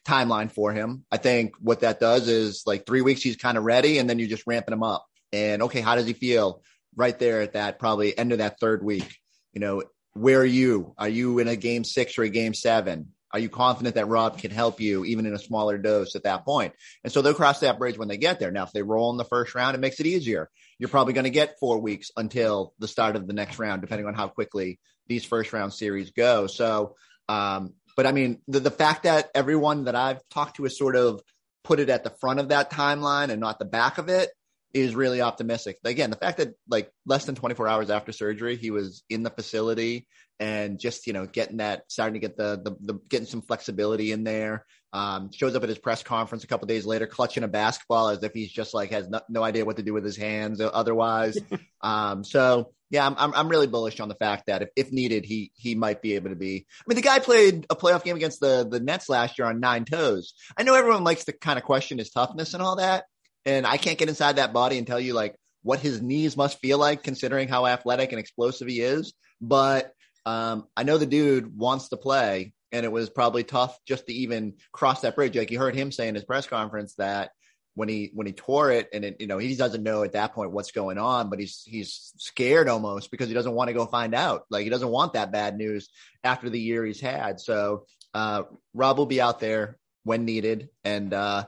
timeline 0.07 0.51
for 0.51 0.73
him. 0.73 1.05
I 1.13 1.19
think 1.19 1.55
what 1.61 1.81
that 1.81 2.01
does 2.01 2.29
is 2.29 2.63
like 2.67 2.87
three 2.87 3.03
weeks, 3.03 3.23
he's 3.23 3.37
kind 3.37 3.59
of 3.59 3.65
ready 3.65 3.99
and 3.99 4.09
then 4.09 4.19
you're 4.19 4.29
just 4.29 4.47
ramping 4.47 4.73
him 4.73 4.83
up. 4.83 5.07
And 5.33 5.63
okay, 5.63 5.81
how 5.81 5.95
does 5.95 6.07
he 6.07 6.15
feel 6.15 6.63
right 6.97 7.19
there 7.19 7.43
at 7.43 7.53
that 7.53 7.79
probably 7.79 8.17
end 8.17 8.33
of 8.33 8.39
that 8.39 8.59
third 8.59 8.83
week? 8.83 9.17
You 9.53 9.61
know, 9.61 9.83
where 10.15 10.41
are 10.41 10.45
you? 10.45 10.95
Are 10.99 11.09
you 11.09 11.39
in 11.39 11.49
a 11.49 11.57
game 11.57 11.85
six 11.85 12.19
or 12.19 12.23
a 12.23 12.29
game 12.29 12.55
seven? 12.55 13.13
Are 13.33 13.39
you 13.39 13.49
confident 13.49 13.97
that 13.97 14.09
Rob 14.09 14.39
can 14.39 14.51
help 14.51 14.81
you 14.81 15.05
even 15.05 15.27
in 15.27 15.35
a 15.35 15.39
smaller 15.39 15.77
dose 15.77 16.17
at 16.17 16.23
that 16.23 16.45
point? 16.45 16.75
And 17.05 17.13
so 17.13 17.21
they'll 17.21 17.35
cross 17.35 17.61
that 17.61 17.79
bridge 17.79 17.99
when 17.99 18.09
they 18.09 18.17
get 18.17 18.41
there. 18.41 18.51
Now, 18.51 18.65
if 18.65 18.73
they 18.73 18.83
roll 18.83 19.11
in 19.11 19.19
the 19.19 19.25
first 19.25 19.55
round, 19.55 19.75
it 19.75 19.81
makes 19.81 20.01
it 20.01 20.07
easier. 20.07 20.49
You're 20.79 20.89
probably 20.89 21.13
going 21.13 21.25
to 21.25 21.31
get 21.31 21.59
four 21.59 21.79
weeks 21.79 22.11
until 22.17 22.73
the 22.79 22.89
start 22.89 23.17
of 23.17 23.27
the 23.27 23.35
next 23.35 23.59
round, 23.59 23.83
depending 23.83 24.07
on 24.07 24.15
how 24.15 24.29
quickly 24.29 24.79
these 25.09 25.25
first 25.25 25.53
round 25.53 25.73
series 25.73 26.11
go. 26.11 26.47
So, 26.47 26.97
um, 27.29 27.75
but 27.97 28.07
I 28.07 28.13
mean, 28.13 28.41
the, 28.49 28.61
the 28.61 28.71
fact 28.71 29.03
that 29.03 29.31
everyone 29.35 29.85
that 29.85 29.95
I've 29.95 30.21
talked 30.31 30.57
to 30.57 30.63
has 30.63 30.79
sort 30.79 30.97
of 30.97 31.21
put 31.65 31.81
it 31.81 31.91
at 31.91 32.05
the 32.05 32.11
front 32.11 32.41
of 32.41 32.49
that 32.49 32.71
timeline 32.71 33.31
and 33.31 33.41
not 33.41 33.59
the 33.59 33.65
back 33.65 33.99
of 33.99 34.09
it 34.09 34.31
is 34.75 34.95
really 34.95 35.21
optimistic. 35.21 35.79
Again, 35.85 36.11
the 36.11 36.17
fact 36.17 36.39
that 36.39 36.55
like 36.69 36.91
less 37.07 37.25
than 37.25 37.35
24 37.35 37.69
hours 37.69 37.91
after 37.91 38.13
surgery, 38.13 38.57
he 38.57 38.71
was 38.71 39.03
in 39.09 39.23
the 39.23 39.31
facility 39.31 40.07
and 40.41 40.79
just, 40.79 41.07
you 41.07 41.13
know, 41.13 41.27
getting 41.27 41.59
that, 41.59 41.85
starting 41.89 42.15
to 42.15 42.21
get 42.21 42.37
the, 42.37 42.61
the, 42.63 42.93
the 42.93 43.01
getting 43.09 43.27
some 43.27 43.43
flexibility 43.43 44.13
in 44.13 44.25
there. 44.25 44.65
Um, 44.91 45.31
shows 45.33 45.55
up 45.55 45.63
at 45.63 45.69
his 45.69 45.79
press 45.79 46.03
conference 46.03 46.45
a 46.45 46.47
couple 46.47 46.67
days 46.67 46.87
later, 46.87 47.07
clutching 47.07 47.43
a 47.43 47.49
basketball 47.49 48.09
as 48.09 48.23
if 48.23 48.33
he's 48.33 48.51
just 48.51 48.73
like 48.73 48.91
has 48.91 49.07
no, 49.07 49.21
no 49.29 49.43
idea 49.43 49.67
what 49.67 49.77
to 49.77 49.83
do 49.83 49.93
with 49.93 50.05
his 50.05 50.17
hands 50.17 50.63
otherwise. 50.63 51.37
um, 51.83 52.25
so 52.25 52.73
yeah, 52.91 53.07
I'm, 53.07 53.15
I'm, 53.19 53.35
I'm 53.35 53.49
really 53.49 53.67
bullish 53.67 54.01
on 54.01 54.09
the 54.09 54.15
fact 54.15 54.47
that 54.47 54.63
if, 54.63 54.69
if 54.77 54.93
needed, 54.93 55.27
he 55.27 55.53
he 55.57 55.75
might 55.75 56.01
be 56.01 56.15
able 56.15 56.31
to 56.31 56.37
be. 56.37 56.67
I 56.81 56.85
mean, 56.87 56.97
the 56.97 57.03
guy 57.03 57.19
played 57.19 57.67
a 57.69 57.77
playoff 57.77 58.03
game 58.03 58.17
against 58.17 58.41
the 58.41 58.67
the 58.69 58.81
Nets 58.81 59.11
last 59.11 59.39
year 59.39 59.47
on 59.47 59.61
nine 59.61 59.85
toes. 59.85 60.33
I 60.57 60.63
know 60.63 60.75
everyone 60.75 61.05
likes 61.05 61.27
to 61.27 61.33
kind 61.33 61.59
of 61.59 61.65
question 61.65 61.99
his 61.99 62.11
toughness 62.11 62.55
and 62.55 62.63
all 62.63 62.77
that, 62.77 63.05
and 63.49 63.67
I 63.67 63.79
can't 63.79 63.99
get 63.99 64.11
inside 64.11 64.37
that 64.37 64.53
body 64.53 64.77
and 64.77 64.87
tell 64.87 65.01
you 65.01 65.15
like 65.15 65.35
what 65.63 65.81
his 65.81 66.03
knees 66.03 66.37
must 66.37 66.61
feel 66.61 66.77
like 66.79 67.03
considering 67.03 67.49
how 67.49 67.67
athletic 67.67 68.13
and 68.13 68.21
explosive 68.21 68.69
he 68.69 68.81
is. 68.81 69.15
But 69.41 69.93
um, 70.27 70.67
I 70.77 70.83
know 70.83 70.99
the 70.99 71.07
dude 71.07 71.57
wants 71.57 71.89
to 71.89 71.97
play, 71.97 72.53
and 72.73 72.85
it 72.85 72.93
was 72.93 73.09
probably 73.09 73.45
tough 73.45 73.79
just 73.87 74.07
to 74.07 74.13
even 74.13 74.55
cross 74.73 75.01
that 75.01 75.17
bridge. 75.17 75.35
Like 75.35 75.51
you 75.51 75.59
heard 75.59 75.75
him 75.75 75.91
say 75.91 76.09
in 76.09 76.15
his 76.15 76.25
press 76.25 76.47
conference 76.47 76.95
that 76.97 77.31
when 77.75 77.89
he 77.89 78.11
when 78.13 78.27
he 78.27 78.35
tore 78.35 78.71
it, 78.71 78.89
and 78.93 79.03
it, 79.03 79.17
you 79.19 79.27
know 79.27 79.39
he 79.39 79.57
doesn't 79.57 79.83
know 79.83 80.03
at 80.03 80.13
that 80.13 80.35
point 80.35 80.53
what's 80.53 80.73
going 80.73 80.99
on, 80.99 81.31
but 81.31 81.41
he's 81.41 81.63
he's 81.65 82.13
scared 82.19 82.69
almost 82.69 83.11
because 83.11 83.29
he 83.29 83.35
doesn't 83.35 83.55
want 83.55 83.69
to 83.69 83.75
go 83.75 83.87
find 83.87 84.15
out. 84.15 84.43
Like 84.51 84.65
he 84.65 84.71
doesn't 84.71 84.91
want 84.91 85.15
that 85.15 85.33
bad 85.33 85.57
news 85.57 85.89
after 86.23 86.51
the 86.51 86.61
year 86.61 86.85
he's 86.85 87.01
had. 87.01 87.41
So 87.41 87.87
uh, 88.13 88.43
Rob 88.75 88.99
will 88.99 89.07
be 89.07 89.23
out 89.23 89.41
there 89.41 89.79
when 90.05 90.27
needed, 90.27 90.69
and 90.85 91.15
uh, 91.15 91.47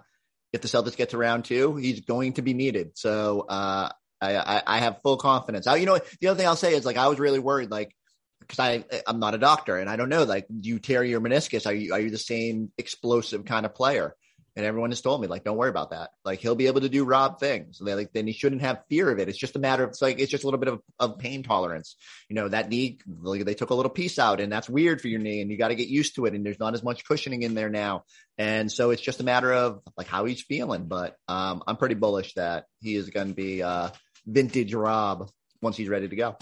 if 0.52 0.60
the 0.60 0.68
Celtics 0.68 0.96
get 0.96 1.10
to 1.10 1.18
round 1.18 1.44
two, 1.44 1.76
he's 1.76 2.00
going 2.00 2.34
to 2.34 2.42
be 2.42 2.54
needed. 2.54 2.92
So 2.94 3.46
uh, 3.48 3.90
I, 4.20 4.62
I, 4.66 4.78
have 4.78 5.00
full 5.02 5.16
confidence. 5.16 5.66
I, 5.66 5.76
you 5.76 5.86
know, 5.86 5.98
the 6.20 6.28
other 6.28 6.38
thing 6.38 6.46
I'll 6.46 6.56
say 6.56 6.74
is 6.74 6.84
like 6.84 6.96
I 6.96 7.08
was 7.08 7.18
really 7.18 7.38
worried, 7.38 7.70
like 7.70 7.94
because 8.40 8.58
I 8.58 8.84
I'm 9.06 9.20
not 9.20 9.34
a 9.34 9.38
doctor 9.38 9.78
and 9.78 9.88
I 9.88 9.96
don't 9.96 10.08
know, 10.08 10.24
like 10.24 10.46
do 10.48 10.68
you 10.68 10.78
tear 10.78 11.04
your 11.04 11.20
meniscus? 11.20 11.66
Are 11.66 11.72
you 11.72 11.94
are 11.94 12.00
you 12.00 12.10
the 12.10 12.18
same 12.18 12.72
explosive 12.76 13.44
kind 13.44 13.64
of 13.64 13.74
player? 13.74 14.14
And 14.56 14.66
everyone 14.66 14.90
has 14.90 15.00
told 15.00 15.20
me, 15.20 15.28
like, 15.28 15.44
don't 15.44 15.56
worry 15.56 15.70
about 15.70 15.90
that. 15.90 16.10
Like, 16.24 16.40
he'll 16.40 16.56
be 16.56 16.66
able 16.66 16.80
to 16.80 16.88
do 16.88 17.04
Rob 17.04 17.38
things. 17.38 17.78
They, 17.78 17.94
like, 17.94 18.12
then 18.12 18.26
he 18.26 18.32
shouldn't 18.32 18.62
have 18.62 18.82
fear 18.88 19.10
of 19.10 19.18
it. 19.18 19.28
It's 19.28 19.38
just 19.38 19.54
a 19.54 19.60
matter 19.60 19.84
of, 19.84 19.90
it's 19.90 20.02
like, 20.02 20.18
it's 20.18 20.30
just 20.30 20.42
a 20.42 20.46
little 20.46 20.58
bit 20.58 20.68
of, 20.68 20.80
of 20.98 21.18
pain 21.18 21.42
tolerance. 21.42 21.96
You 22.28 22.34
know, 22.34 22.48
that 22.48 22.68
knee, 22.68 22.98
like, 23.22 23.44
they 23.44 23.54
took 23.54 23.70
a 23.70 23.74
little 23.74 23.90
piece 23.90 24.18
out 24.18 24.40
and 24.40 24.52
that's 24.52 24.68
weird 24.68 25.00
for 25.00 25.08
your 25.08 25.20
knee 25.20 25.40
and 25.40 25.50
you 25.50 25.56
got 25.56 25.68
to 25.68 25.76
get 25.76 25.88
used 25.88 26.16
to 26.16 26.26
it. 26.26 26.34
And 26.34 26.44
there's 26.44 26.58
not 26.58 26.74
as 26.74 26.82
much 26.82 27.04
cushioning 27.04 27.42
in 27.42 27.54
there 27.54 27.70
now. 27.70 28.04
And 28.38 28.70
so 28.72 28.90
it's 28.90 29.02
just 29.02 29.20
a 29.20 29.24
matter 29.24 29.52
of 29.52 29.82
like 29.96 30.08
how 30.08 30.24
he's 30.24 30.42
feeling. 30.42 30.86
But, 30.86 31.16
um, 31.28 31.62
I'm 31.66 31.76
pretty 31.76 31.94
bullish 31.94 32.34
that 32.34 32.64
he 32.80 32.96
is 32.96 33.10
going 33.10 33.28
to 33.28 33.34
be, 33.34 33.62
uh, 33.62 33.90
vintage 34.26 34.74
Rob 34.74 35.30
once 35.62 35.76
he's 35.76 35.88
ready 35.88 36.08
to 36.08 36.16
go. 36.16 36.36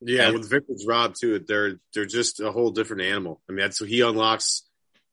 Yeah, 0.00 0.30
with 0.30 0.48
vintage 0.48 0.86
Rob 0.86 1.14
too, 1.14 1.40
they're 1.40 1.80
they're 1.92 2.06
just 2.06 2.40
a 2.40 2.52
whole 2.52 2.70
different 2.70 3.02
animal. 3.02 3.40
I 3.48 3.52
mean, 3.52 3.62
that's 3.62 3.78
so 3.78 3.84
he 3.84 4.00
unlocks 4.00 4.62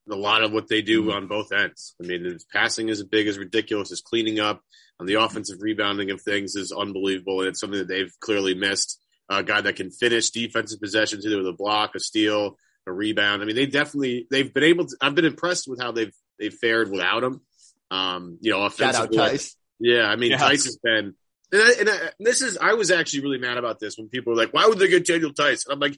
a 0.09 0.15
lot 0.15 0.43
of 0.43 0.51
what 0.51 0.67
they 0.67 0.81
do 0.81 1.03
mm-hmm. 1.03 1.11
on 1.11 1.27
both 1.27 1.51
ends. 1.51 1.95
I 2.01 2.07
mean, 2.07 2.23
his 2.23 2.45
passing 2.45 2.89
is 2.89 3.03
big 3.03 3.27
as 3.27 3.37
ridiculous. 3.37 3.89
His 3.89 4.01
cleaning 4.01 4.39
up 4.39 4.61
on 4.99 5.05
the 5.05 5.15
offensive 5.15 5.57
rebounding 5.61 6.11
of 6.11 6.21
things 6.21 6.55
is 6.55 6.71
unbelievable, 6.71 7.41
and 7.41 7.49
it's 7.49 7.59
something 7.59 7.79
that 7.79 7.87
they've 7.87 8.13
clearly 8.19 8.53
missed. 8.53 8.99
A 9.27 9.43
guy 9.43 9.59
that 9.61 9.75
can 9.75 9.89
finish 9.89 10.29
defensive 10.29 10.79
possessions 10.79 11.25
either 11.25 11.37
with 11.37 11.47
a 11.47 11.53
block, 11.53 11.95
a 11.95 11.99
steal, 11.99 12.57
a 12.85 12.91
rebound. 12.91 13.41
I 13.41 13.45
mean, 13.45 13.55
they 13.55 13.65
definitely 13.65 14.27
they've 14.29 14.53
been 14.53 14.63
able 14.63 14.85
to. 14.85 14.95
I've 15.01 15.15
been 15.15 15.25
impressed 15.25 15.67
with 15.67 15.81
how 15.81 15.91
they've 15.91 16.13
they've 16.39 16.53
fared 16.53 16.91
without 16.91 17.23
him. 17.23 17.41
Um, 17.89 18.37
you 18.41 18.51
know, 18.51 18.61
offensively. 18.61 19.17
Shout 19.17 19.25
out 19.25 19.31
Theis. 19.31 19.55
Yeah, 19.79 20.03
I 20.03 20.15
mean, 20.15 20.31
yeah. 20.31 20.37
Theis 20.37 20.65
has 20.65 20.77
been. 20.77 21.15
And, 21.51 21.61
I, 21.61 21.73
and, 21.79 21.89
I, 21.89 21.97
this 22.19 22.41
is, 22.41 22.57
I 22.57 22.73
was 22.73 22.91
actually 22.91 23.21
really 23.21 23.37
mad 23.37 23.57
about 23.57 23.79
this 23.79 23.97
when 23.97 24.09
people 24.09 24.33
were 24.33 24.37
like, 24.37 24.53
"Why 24.53 24.67
would 24.67 24.79
they 24.79 24.87
get 24.87 25.05
Daniel 25.05 25.31
Theis?" 25.31 25.65
And 25.65 25.73
I'm 25.73 25.79
like, 25.79 25.97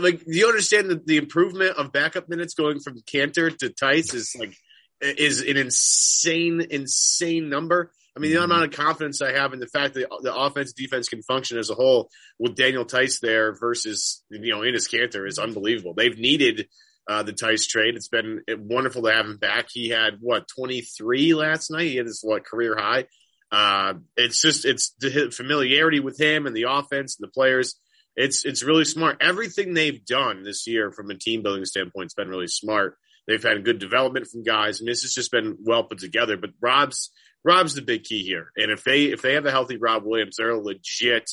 like, 0.00 0.24
do 0.24 0.36
you 0.36 0.48
understand 0.48 0.90
that 0.90 1.06
the 1.06 1.16
improvement 1.16 1.76
of 1.76 1.92
backup 1.92 2.28
minutes 2.28 2.54
going 2.54 2.80
from 2.80 3.00
Kanter 3.00 3.56
to 3.58 3.70
Theis 3.70 4.14
is 4.14 4.36
like 4.38 4.56
is 5.00 5.42
an 5.42 5.56
insane, 5.56 6.66
insane 6.70 7.48
number. 7.48 7.92
I 8.16 8.18
mean, 8.18 8.30
the 8.30 8.38
mm-hmm. 8.38 8.50
amount 8.50 8.64
of 8.64 8.70
confidence 8.70 9.20
I 9.20 9.32
have 9.32 9.52
in 9.52 9.60
the 9.60 9.66
fact 9.66 9.94
that 9.94 10.08
the 10.22 10.34
offense 10.34 10.72
defense 10.72 11.08
can 11.08 11.22
function 11.22 11.58
as 11.58 11.68
a 11.68 11.74
whole 11.74 12.10
with 12.38 12.56
Daniel 12.56 12.84
Theis 12.84 13.20
there 13.20 13.54
versus 13.54 14.22
you 14.30 14.52
know 14.52 14.60
Enes 14.60 14.90
Kanter 14.90 15.28
is 15.28 15.38
unbelievable. 15.38 15.92
They've 15.94 16.16
needed 16.16 16.68
uh, 17.08 17.22
the 17.24 17.32
Theis 17.32 17.66
trade. 17.68 17.94
It's 17.94 18.08
been 18.08 18.40
wonderful 18.48 19.02
to 19.02 19.12
have 19.12 19.26
him 19.26 19.36
back. 19.36 19.66
He 19.70 19.90
had 19.90 20.14
what 20.20 20.48
23 20.48 21.34
last 21.34 21.70
night. 21.70 21.88
He 21.88 21.96
had 21.96 22.06
his 22.06 22.20
what 22.22 22.46
career 22.46 22.74
high. 22.76 23.04
Uh, 23.52 23.94
it's 24.16 24.40
just 24.40 24.64
it's 24.64 24.94
the 24.98 25.30
familiarity 25.30 26.00
with 26.00 26.18
him 26.18 26.46
and 26.46 26.56
the 26.56 26.66
offense 26.68 27.18
and 27.18 27.28
the 27.28 27.32
players 27.32 27.78
it's 28.16 28.44
it's 28.44 28.62
really 28.62 28.84
smart. 28.84 29.18
Everything 29.20 29.74
they've 29.74 30.04
done 30.04 30.42
this 30.42 30.66
year 30.66 30.90
from 30.90 31.10
a 31.10 31.14
team 31.14 31.42
building 31.42 31.64
standpoint 31.64 32.06
has 32.06 32.14
been 32.14 32.28
really 32.28 32.48
smart. 32.48 32.96
They've 33.26 33.42
had 33.42 33.64
good 33.64 33.78
development 33.78 34.28
from 34.28 34.42
guys, 34.42 34.80
and 34.80 34.88
this 34.88 35.02
has 35.02 35.12
just 35.12 35.30
been 35.30 35.58
well 35.64 35.84
put 35.84 35.98
together. 35.98 36.36
But 36.36 36.50
Rob's 36.60 37.10
Rob's 37.44 37.74
the 37.74 37.82
big 37.82 38.04
key 38.04 38.24
here. 38.24 38.50
And 38.56 38.70
if 38.70 38.84
they 38.84 39.04
if 39.04 39.22
they 39.22 39.34
have 39.34 39.46
a 39.46 39.50
healthy 39.50 39.76
Rob 39.76 40.04
Williams, 40.04 40.36
they're 40.36 40.50
a 40.50 40.60
legit 40.60 41.30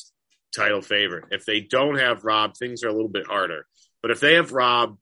title 0.54 0.82
favorite. 0.82 1.24
If 1.30 1.44
they 1.44 1.60
don't 1.60 1.98
have 1.98 2.24
Rob, 2.24 2.56
things 2.56 2.84
are 2.84 2.88
a 2.88 2.94
little 2.94 3.08
bit 3.08 3.26
harder. 3.26 3.66
But 4.02 4.10
if 4.10 4.20
they 4.20 4.34
have 4.34 4.52
Rob, 4.52 4.98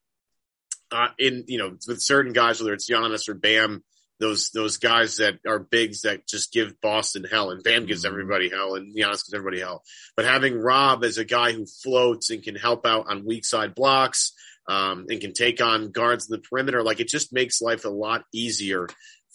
uh, 0.93 1.09
in 1.19 1.45
you 1.49 1.59
know 1.59 1.77
with 1.89 2.01
certain 2.01 2.33
guys, 2.33 2.61
whether 2.61 2.75
it's 2.75 2.89
Giannis 2.89 3.29
or 3.29 3.35
Bam, 3.35 3.83
those 4.23 4.51
those 4.51 4.77
guys 4.77 5.17
that 5.17 5.41
are 5.47 5.59
bigs 5.59 6.03
that 6.03 6.29
just 6.29 6.53
give 6.53 6.81
Boston 6.81 7.25
hell, 7.31 7.51
and 7.51 7.63
Bam 7.63 7.87
gives 7.87 8.05
mm-hmm. 8.05 8.15
everybody 8.15 8.49
hell, 8.49 8.77
and 8.77 8.95
Giannis 8.95 9.25
gives 9.25 9.35
everybody 9.35 9.61
hell. 9.61 9.83
But 10.17 10.25
having 10.25 10.57
Rob 10.57 11.05
as 11.05 11.19
a 11.19 11.25
guy 11.25 11.53
who 11.53 11.67
floats 11.67 12.31
and 12.31 12.43
can 12.43 12.55
help 12.55 12.87
out 12.87 13.07
on 13.09 13.27
weak 13.27 13.45
side 13.45 13.75
blocks, 13.75 14.33
um, 14.69 15.07
and 15.11 15.21
can 15.21 15.33
take 15.33 15.61
on 15.61 15.91
guards 15.91 16.31
in 16.31 16.37
the 16.37 16.43
perimeter, 16.43 16.85
like 16.85 17.01
it 17.01 17.09
just 17.09 17.33
makes 17.33 17.61
life 17.61 17.85
a 17.85 17.91
lot 17.91 18.25
easier 18.33 18.87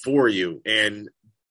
for 0.04 0.30
you. 0.30 0.62
And 0.66 1.10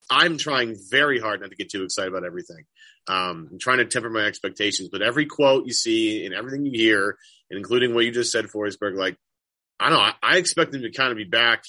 I'm 0.09 0.39
trying 0.39 0.77
very 0.91 1.21
hard 1.21 1.43
not 1.43 1.51
to 1.51 1.57
get 1.57 1.71
too 1.71 1.83
excited 1.83 2.13
about 2.13 2.25
everything. 2.25 2.65
Um, 3.07 3.51
I'm 3.53 3.59
trying 3.59 3.79
to 3.79 3.85
temper 3.85 4.09
my 4.09 4.25
expectations, 4.25 4.89
but 4.91 5.03
every 5.03 5.27
quote 5.27 5.67
you 5.67 5.75
see 5.75 6.25
and 6.25 6.35
everything 6.35 6.65
you 6.65 6.73
hear, 6.73 7.19
and 7.51 7.59
including 7.59 7.95
what 7.95 8.07
you 8.07 8.13
just 8.13 8.33
said, 8.33 8.47
Forsberg, 8.47 8.97
like 8.97 9.19
I 9.79 9.91
don't 9.91 9.99
know, 9.99 10.05
I, 10.05 10.15
I 10.23 10.37
expect 10.39 10.73
them 10.73 10.83
to 10.83 10.91
kind 10.91 11.13
of 11.13 11.19
be 11.19 11.25
back 11.25 11.65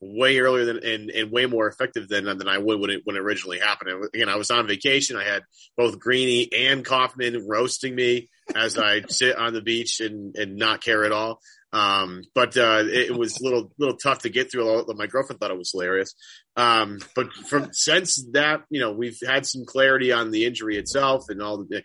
way 0.00 0.38
earlier 0.38 0.64
than 0.64 0.84
and, 0.84 1.10
and 1.10 1.30
way 1.30 1.46
more 1.46 1.66
effective 1.66 2.08
than 2.08 2.24
than 2.24 2.48
I 2.48 2.58
would 2.58 2.80
when 2.80 2.90
it 2.90 3.00
when 3.04 3.16
it 3.16 3.20
originally 3.20 3.58
happened. 3.58 4.08
again, 4.14 4.28
I 4.28 4.36
was 4.36 4.50
on 4.50 4.66
vacation. 4.66 5.16
I 5.16 5.24
had 5.24 5.42
both 5.76 5.98
Greeny 5.98 6.48
and 6.52 6.84
Kaufman 6.84 7.46
roasting 7.48 7.94
me 7.94 8.28
as 8.54 8.78
I 8.78 9.02
sit 9.08 9.36
on 9.36 9.52
the 9.52 9.62
beach 9.62 10.00
and 10.00 10.36
and 10.36 10.56
not 10.56 10.82
care 10.82 11.04
at 11.04 11.12
all. 11.12 11.40
Um, 11.70 12.22
but 12.34 12.56
uh, 12.56 12.84
it, 12.86 13.10
it, 13.10 13.18
was 13.18 13.38
a 13.38 13.44
little 13.44 13.70
little 13.78 13.96
tough 13.96 14.20
to 14.20 14.30
get 14.30 14.50
through. 14.50 14.86
My 14.96 15.06
girlfriend 15.06 15.38
thought 15.38 15.50
it 15.50 15.58
was 15.58 15.72
hilarious. 15.72 16.14
Um, 16.56 16.98
but 17.14 17.32
from 17.32 17.72
since 17.72 18.24
that, 18.32 18.62
you 18.70 18.80
know, 18.80 18.92
we've 18.92 19.18
had 19.26 19.44
some 19.44 19.64
clarity 19.66 20.10
on 20.10 20.30
the 20.30 20.46
injury 20.46 20.78
itself 20.78 21.24
and 21.28 21.42
all. 21.42 21.58
The, 21.68 21.82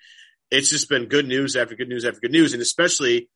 it's 0.51 0.69
just 0.69 0.87
been 0.87 1.07
good 1.07 1.27
news 1.27 1.55
after 1.55 1.75
good 1.75 1.89
news 1.89 2.05
after 2.05 2.21
good 2.21 2.31
news, 2.31 2.53
and 2.53 2.61
especially 2.61 3.27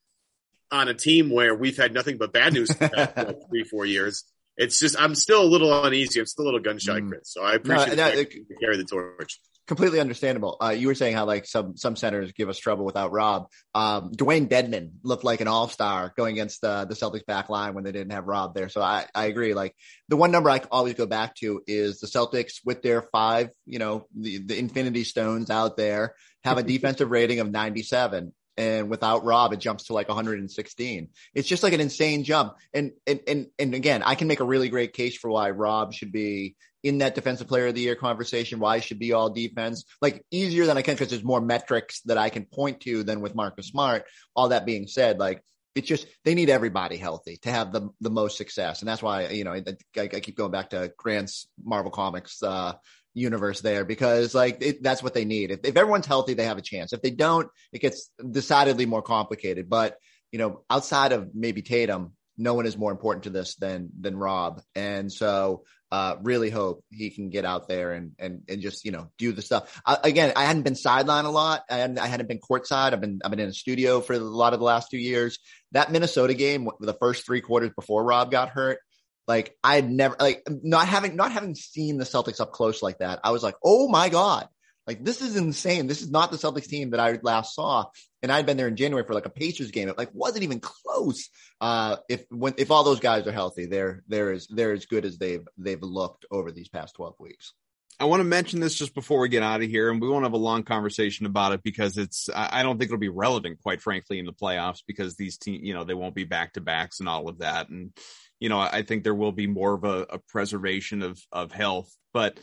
on 0.72 0.88
a 0.88 0.94
team 0.94 1.30
where 1.30 1.56
we've 1.56 1.78
had 1.78 1.94
nothing 1.94 2.18
but 2.18 2.32
bad 2.32 2.54
news 2.54 2.72
for 2.72 2.88
three 3.50 3.63
four 3.63 3.86
years 3.86 4.24
it's 4.58 4.80
just 4.80 5.00
I'm 5.00 5.15
still 5.15 5.43
a 5.43 5.46
little 5.46 5.84
uneasy. 5.86 6.20
I'm 6.20 6.26
still 6.26 6.46
a 6.46 6.48
little 6.48 6.60
gun 6.60 6.80
shy, 6.80 7.00
mm. 7.00 7.10
Chris. 7.10 7.32
So 7.32 7.43
I 7.43 7.54
appreciate 7.54 7.98
no, 7.98 8.10
that, 8.10 8.30
carry 8.60 8.78
the 8.78 8.86
torch. 8.86 9.39
Completely 9.67 10.00
understandable. 10.00 10.56
Uh, 10.62 10.70
you 10.70 10.88
were 10.88 10.96
saying 10.96 11.13
how 11.13 11.26
like 11.26 11.46
some 11.46 11.76
some 11.76 11.98
centers 11.98 12.32
give 12.32 12.48
us 12.48 12.58
trouble 12.58 12.86
without 12.86 13.12
Rob. 13.12 13.48
Um, 13.76 14.12
Dewayne 14.13 14.48
Dedmon 14.48 14.91
looked 15.04 15.26
like 15.26 15.41
an 15.41 15.50
all 15.50 15.67
star 15.67 16.13
going 16.15 16.34
against 16.34 16.63
uh, 16.63 16.86
the 16.86 16.96
Celtics 16.96 17.26
back 17.26 17.50
line 17.50 17.74
when 17.74 17.84
they 17.84 17.91
didn't 17.91 18.13
have 18.13 18.26
Rob 18.26 18.56
there. 18.56 18.70
So 18.70 18.82
I 18.82 19.06
I 19.13 19.26
agree. 19.26 19.54
Like 19.54 19.76
the 20.08 20.17
one 20.17 20.32
number 20.32 20.50
I 20.50 20.62
always 20.72 20.93
go 20.96 21.06
back 21.06 21.36
to 21.36 21.62
is 21.67 22.00
the 22.00 22.08
Celtics 22.08 22.62
with 22.63 22.82
their 22.82 23.02
five, 23.02 23.50
you 23.65 23.78
know, 23.78 24.08
the 24.17 24.38
the 24.39 24.58
Infinity 24.58 25.04
Stones 25.04 25.50
out 25.50 25.76
there 25.76 26.15
have 26.46 26.58
a 26.58 26.63
defensive 26.74 27.12
rating 27.12 27.41
of 27.41 27.52
97 27.52 28.32
and 28.58 28.89
without 28.89 29.24
Rob, 29.24 29.54
it 29.54 29.60
jumps 29.60 29.86
to 29.86 29.93
like 29.93 30.08
116. 30.08 31.10
It's 31.36 31.48
just 31.48 31.63
like 31.63 31.74
an 31.74 31.82
insane 31.82 32.24
jump. 32.24 32.56
And 32.74 32.93
and 33.06 33.20
and 33.28 33.48
and 33.60 33.74
again, 33.76 34.04
I 34.04 34.15
can 34.15 34.28
make 34.28 34.39
a 34.39 34.46
really 34.46 34.70
great 34.70 34.93
case 34.93 35.15
for 35.15 35.30
why 35.30 35.52
Rob 35.52 35.93
should 35.93 36.12
be 36.12 36.56
in 36.84 37.00
that 37.00 37.15
defensive 37.15 37.48
player 37.48 37.67
of 37.67 37.76
the 37.76 37.82
year 37.82 37.96
conversation, 37.96 38.60
why 38.60 38.80
should 38.80 39.00
be 39.00 39.13
all 39.13 39.30
defense, 39.30 39.86
like 40.02 40.24
easier 40.32 40.65
than 40.65 40.78
I 40.78 40.82
can 40.82 40.96
because 40.96 41.10
there's 41.10 41.24
more 41.24 41.41
metrics 41.41 42.02
that 42.06 42.17
I 42.17 42.30
can 42.30 42.46
point 42.46 42.82
to 42.82 43.04
than 43.04 43.22
with 43.22 43.36
Marcus 43.36 43.67
Smart. 43.67 44.06
All 44.36 44.50
that 44.50 44.65
being 44.65 44.88
said, 44.88 45.20
like 45.20 45.43
it's 45.76 45.88
just 45.88 46.08
they 46.26 46.34
need 46.34 46.50
everybody 46.50 46.98
healthy 46.98 47.38
to 47.43 47.52
have 47.52 47.72
the 47.72 47.89
the 48.02 48.10
most 48.10 48.38
success, 48.38 48.82
and 48.82 48.89
that's 48.89 49.04
why 49.04 49.28
you 49.30 49.43
know 49.43 49.54
I, 49.54 49.63
I, 49.96 50.02
I 50.02 50.20
keep 50.20 50.36
going 50.36 50.52
back 50.52 50.72
to 50.72 50.91
Grant's 50.98 51.48
Marvel 51.63 51.91
Comics 51.91 52.41
uh, 52.41 52.74
universe 53.17 53.62
there 53.62 53.84
because 53.84 54.36
like 54.36 54.58
it, 54.62 54.84
that's 54.84 55.01
what 55.01 55.13
they 55.13 55.25
need. 55.25 55.51
If, 55.51 55.62
if 55.63 55.75
everyone's 55.75 56.06
healthy, 56.06 56.34
they 56.34 56.45
have 56.45 56.58
a 56.58 56.62
chance. 56.62 56.93
If 56.93 57.01
they 57.01 57.12
don't, 57.12 57.49
it 57.73 57.82
gets 57.82 58.12
decidedly 58.30 58.86
more 58.86 59.01
complicated. 59.01 59.69
But 59.69 59.97
you 60.32 60.39
know, 60.39 60.63
outside 60.69 61.13
of 61.13 61.30
maybe 61.34 61.62
Tatum, 61.62 62.13
no 62.38 62.53
one 62.53 62.65
is 62.65 62.77
more 62.77 62.91
important 62.91 63.23
to 63.23 63.30
this 63.30 63.56
than 63.56 63.89
than 63.99 64.15
Rob. 64.15 64.62
And 64.75 65.12
so 65.12 65.63
uh, 65.91 66.17
really 66.21 66.49
hope 66.49 66.84
he 66.91 67.10
can 67.10 67.30
get 67.30 67.45
out 67.45 67.67
there 67.67 67.93
and 67.93 68.12
and 68.19 68.43
and 68.47 68.62
just 68.62 68.86
you 68.86 68.91
know 68.91 69.10
do 69.17 69.32
the 69.32 69.41
stuff. 69.41 69.82
I, 69.86 69.97
again, 70.03 70.34
I 70.36 70.45
hadn't 70.45 70.63
been 70.63 70.75
sideline 70.75 71.25
a 71.25 71.32
lot. 71.32 71.63
I 71.69 71.77
hadn't, 71.77 71.99
I 71.99 72.08
hadn't 72.08 72.27
been 72.27 72.39
courtside. 72.39 72.93
I've 72.93 73.01
been 73.01 73.19
I've 73.23 73.32
been 73.32 73.39
in 73.39 73.49
a 73.49 73.53
studio 73.53 74.01
for 74.01 74.13
a 74.13 74.19
lot 74.19 74.53
of 74.53 74.60
the 74.60 74.65
last 74.65 74.91
two 74.91 74.97
years. 74.97 75.39
That 75.71 75.91
Minnesota 75.91 76.34
game, 76.34 76.69
the 76.80 76.93
first 76.93 77.25
three 77.25 77.41
quarters 77.41 77.71
before 77.75 78.03
Rob 78.03 78.32
got 78.32 78.49
hurt, 78.49 78.80
like 79.28 79.56
I 79.63 79.76
had 79.76 79.90
never 79.90 80.16
like 80.20 80.44
not 80.48 80.88
having 80.88 81.16
not 81.16 81.32
having 81.32 81.56
seen 81.56 81.98
the 81.98 82.06
Celtics 82.06 82.40
up 82.40 82.52
close 82.52 82.82
like 82.82 83.00
that. 83.00 83.20
I 83.24 83.32
was 83.32 83.44
like, 83.44 83.56
oh 83.63 83.88
my 83.90 84.10
god, 84.10 84.48
like 84.88 85.04
this 85.04 85.22
is 85.22 85.36
insane. 85.36 85.88
This 85.88 86.02
is 86.02 86.10
not 86.10 86.32
the 86.32 86.38
Celtics 86.38 86.68
team 86.68 86.92
that 86.92 87.00
I 87.00 87.20
last 87.22 87.54
saw. 87.54 87.86
And 88.24 88.32
I'd 88.32 88.46
been 88.46 88.58
there 88.58 88.70
in 88.70 88.78
January 88.78 89.06
for 89.06 89.13
like 89.13 89.26
a 89.26 89.30
Pacers 89.30 89.72
game. 89.72 89.90
It 89.90 89.98
like 89.98 90.10
wasn't 90.13 90.44
even 90.44 90.62
close. 90.62 91.30
Uh, 91.60 91.98
if 92.10 92.24
when 92.30 92.54
if 92.58 92.72
all 92.72 92.84
those 92.84 93.02
guys 93.02 93.28
are 93.28 93.32
healthy, 93.32 93.66
they're 93.66 94.04
they're 94.08 94.32
as 94.32 94.48
they're 94.48 94.74
as 94.74 94.86
good 94.86 95.06
as 95.06 95.18
they've 95.18 95.46
they've 95.58 95.82
looked 95.82 96.26
over 96.32 96.52
these 96.52 96.70
past 96.70 96.96
twelve 96.96 97.16
weeks. 97.20 97.54
I 98.00 98.06
want 98.06 98.20
to 98.20 98.26
mention 98.26 98.60
this 98.60 98.76
just 98.76 98.94
before 98.94 99.20
we 99.20 99.30
get 99.30 99.42
out 99.42 99.63
of 99.63 99.70
here, 99.70 99.90
and 99.90 100.00
we 100.00 100.08
won't 100.08 100.24
have 100.24 100.34
a 100.34 100.38
long 100.38 100.62
conversation 100.63 101.26
about 101.26 101.54
it 101.54 101.63
because 101.63 101.98
it's. 101.98 102.30
I 102.34 102.62
don't 102.62 102.78
think 102.78 102.90
it'll 102.90 103.00
be 103.00 103.10
relevant, 103.10 103.60
quite 103.62 103.82
frankly, 103.82 104.20
in 104.20 104.26
the 104.26 104.34
playoffs 104.34 104.84
because 104.88 105.16
these 105.16 105.38
teams, 105.38 105.66
you 105.66 105.74
know, 105.74 105.84
they 105.84 105.96
won't 105.96 106.13
be 106.13 106.24
back 106.24 106.54
to 106.54 106.62
backs 106.62 107.00
and 107.00 107.10
all 107.10 107.28
of 107.28 107.40
that. 107.40 107.70
And 107.70 107.92
you 108.39 108.50
know, 108.50 108.60
I 108.60 108.84
think 108.84 109.04
there 109.04 109.15
will 109.15 109.32
be 109.32 109.47
more 109.47 109.73
of 109.73 109.84
a, 109.84 110.06
a 110.10 110.19
preservation 110.19 111.02
of 111.02 111.19
of 111.32 111.52
health. 111.52 111.95
But 112.13 112.39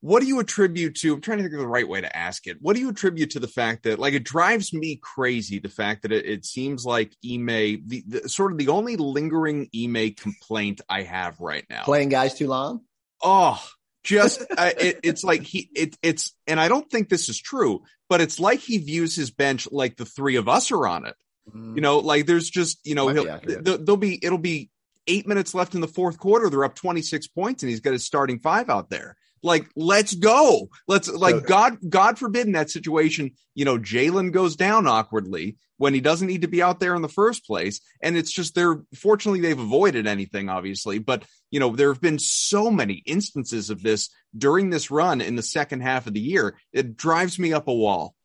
what 0.00 0.20
do 0.20 0.28
you 0.28 0.38
attribute 0.38 0.96
to? 0.96 1.14
I'm 1.14 1.20
trying 1.20 1.38
to 1.38 1.44
think 1.44 1.54
of 1.54 1.60
the 1.60 1.66
right 1.66 1.88
way 1.88 2.00
to 2.00 2.16
ask 2.16 2.46
it. 2.46 2.58
What 2.60 2.76
do 2.76 2.82
you 2.82 2.90
attribute 2.90 3.30
to 3.30 3.40
the 3.40 3.48
fact 3.48 3.84
that, 3.84 3.98
like, 3.98 4.14
it 4.14 4.24
drives 4.24 4.72
me 4.72 5.00
crazy 5.02 5.58
the 5.58 5.68
fact 5.68 6.02
that 6.02 6.12
it, 6.12 6.26
it 6.26 6.44
seems 6.44 6.84
like 6.84 7.12
Ime, 7.24 7.46
the, 7.86 8.04
the 8.06 8.28
sort 8.28 8.52
of 8.52 8.58
the 8.58 8.68
only 8.68 8.96
lingering 8.96 9.68
Ime 9.74 10.12
complaint 10.14 10.80
I 10.88 11.02
have 11.02 11.40
right 11.40 11.64
now, 11.68 11.82
playing 11.82 12.10
guys 12.10 12.34
too 12.34 12.46
long. 12.46 12.82
Oh, 13.22 13.60
just 14.04 14.42
uh, 14.56 14.70
it, 14.78 15.00
it's 15.02 15.24
like 15.24 15.42
he 15.42 15.70
it, 15.74 15.96
it's 16.02 16.34
and 16.46 16.60
I 16.60 16.68
don't 16.68 16.88
think 16.88 17.08
this 17.08 17.28
is 17.28 17.40
true, 17.40 17.82
but 18.08 18.20
it's 18.20 18.38
like 18.38 18.60
he 18.60 18.78
views 18.78 19.16
his 19.16 19.30
bench 19.30 19.66
like 19.70 19.96
the 19.96 20.04
three 20.04 20.36
of 20.36 20.48
us 20.48 20.70
are 20.70 20.86
on 20.86 21.06
it. 21.06 21.16
Mm. 21.52 21.74
You 21.74 21.80
know, 21.80 21.98
like 21.98 22.26
there's 22.26 22.48
just 22.48 22.78
you 22.84 22.94
know 22.94 23.08
he'll, 23.08 23.40
there'll 23.44 23.96
be 23.96 24.18
it'll 24.22 24.38
be 24.38 24.70
eight 25.06 25.26
minutes 25.26 25.54
left 25.54 25.74
in 25.74 25.80
the 25.80 25.88
fourth 25.88 26.18
quarter. 26.18 26.50
They're 26.50 26.64
up 26.64 26.74
26 26.74 27.28
points 27.28 27.62
and 27.62 27.70
he's 27.70 27.80
got 27.80 27.92
his 27.92 28.04
starting 28.04 28.38
five 28.38 28.70
out 28.70 28.90
there. 28.90 29.16
Like, 29.42 29.68
let's 29.76 30.14
go. 30.14 30.70
Let's 30.88 31.08
like 31.08 31.46
God, 31.46 31.78
God 31.88 32.18
forbid 32.18 32.46
in 32.46 32.52
that 32.52 32.70
situation, 32.70 33.32
you 33.54 33.64
know, 33.64 33.78
Jalen 33.78 34.32
goes 34.32 34.56
down 34.56 34.88
awkwardly 34.88 35.56
when 35.76 35.94
he 35.94 36.00
doesn't 36.00 36.26
need 36.26 36.42
to 36.42 36.48
be 36.48 36.62
out 36.62 36.80
there 36.80 36.96
in 36.96 37.02
the 37.02 37.08
first 37.08 37.46
place. 37.46 37.80
And 38.02 38.16
it's 38.16 38.32
just 38.32 38.54
they're 38.54 38.82
fortunately 38.94 39.40
they've 39.40 39.58
avoided 39.58 40.06
anything, 40.06 40.48
obviously. 40.48 40.98
But 40.98 41.24
you 41.52 41.60
know, 41.60 41.76
there 41.76 41.92
have 41.92 42.00
been 42.00 42.18
so 42.18 42.70
many 42.72 43.02
instances 43.06 43.70
of 43.70 43.82
this 43.82 44.10
during 44.36 44.70
this 44.70 44.90
run 44.90 45.20
in 45.20 45.36
the 45.36 45.42
second 45.42 45.82
half 45.82 46.06
of 46.06 46.14
the 46.14 46.20
year. 46.20 46.58
It 46.72 46.96
drives 46.96 47.38
me 47.38 47.52
up 47.52 47.68
a 47.68 47.74
wall. 47.74 48.15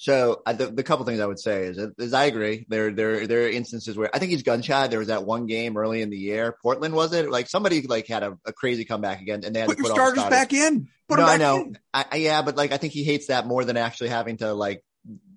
So 0.00 0.40
the, 0.46 0.68
the 0.68 0.82
couple 0.82 1.04
things 1.04 1.20
I 1.20 1.26
would 1.26 1.38
say 1.38 1.64
is, 1.64 1.76
is 1.98 2.14
I 2.14 2.24
agree. 2.24 2.64
There, 2.70 2.90
there, 2.90 3.26
there 3.26 3.44
are 3.44 3.50
instances 3.50 3.98
where 3.98 4.08
I 4.14 4.18
think 4.18 4.30
he's 4.30 4.42
gun 4.42 4.62
shy. 4.62 4.86
There 4.86 4.98
was 4.98 5.08
that 5.08 5.26
one 5.26 5.44
game 5.44 5.76
early 5.76 6.00
in 6.00 6.08
the 6.08 6.16
year. 6.16 6.56
Portland 6.62 6.94
was 6.94 7.12
it? 7.12 7.30
Like 7.30 7.50
somebody 7.50 7.82
like 7.82 8.06
had 8.06 8.22
a, 8.22 8.38
a 8.46 8.52
crazy 8.54 8.86
comeback 8.86 9.20
again, 9.20 9.44
and 9.44 9.54
they 9.54 9.60
had 9.60 9.68
put 9.68 9.76
to 9.76 9.82
put 9.82 9.88
your 9.88 9.96
starters, 9.96 10.20
starters 10.20 10.38
back 10.38 10.54
in. 10.54 10.88
Put 11.06 11.18
no, 11.18 11.26
I 11.26 11.36
know. 11.36 11.74
I, 11.92 12.16
yeah, 12.16 12.40
but 12.40 12.56
like 12.56 12.72
I 12.72 12.78
think 12.78 12.94
he 12.94 13.04
hates 13.04 13.26
that 13.26 13.46
more 13.46 13.62
than 13.62 13.76
actually 13.76 14.08
having 14.08 14.38
to 14.38 14.54
like 14.54 14.82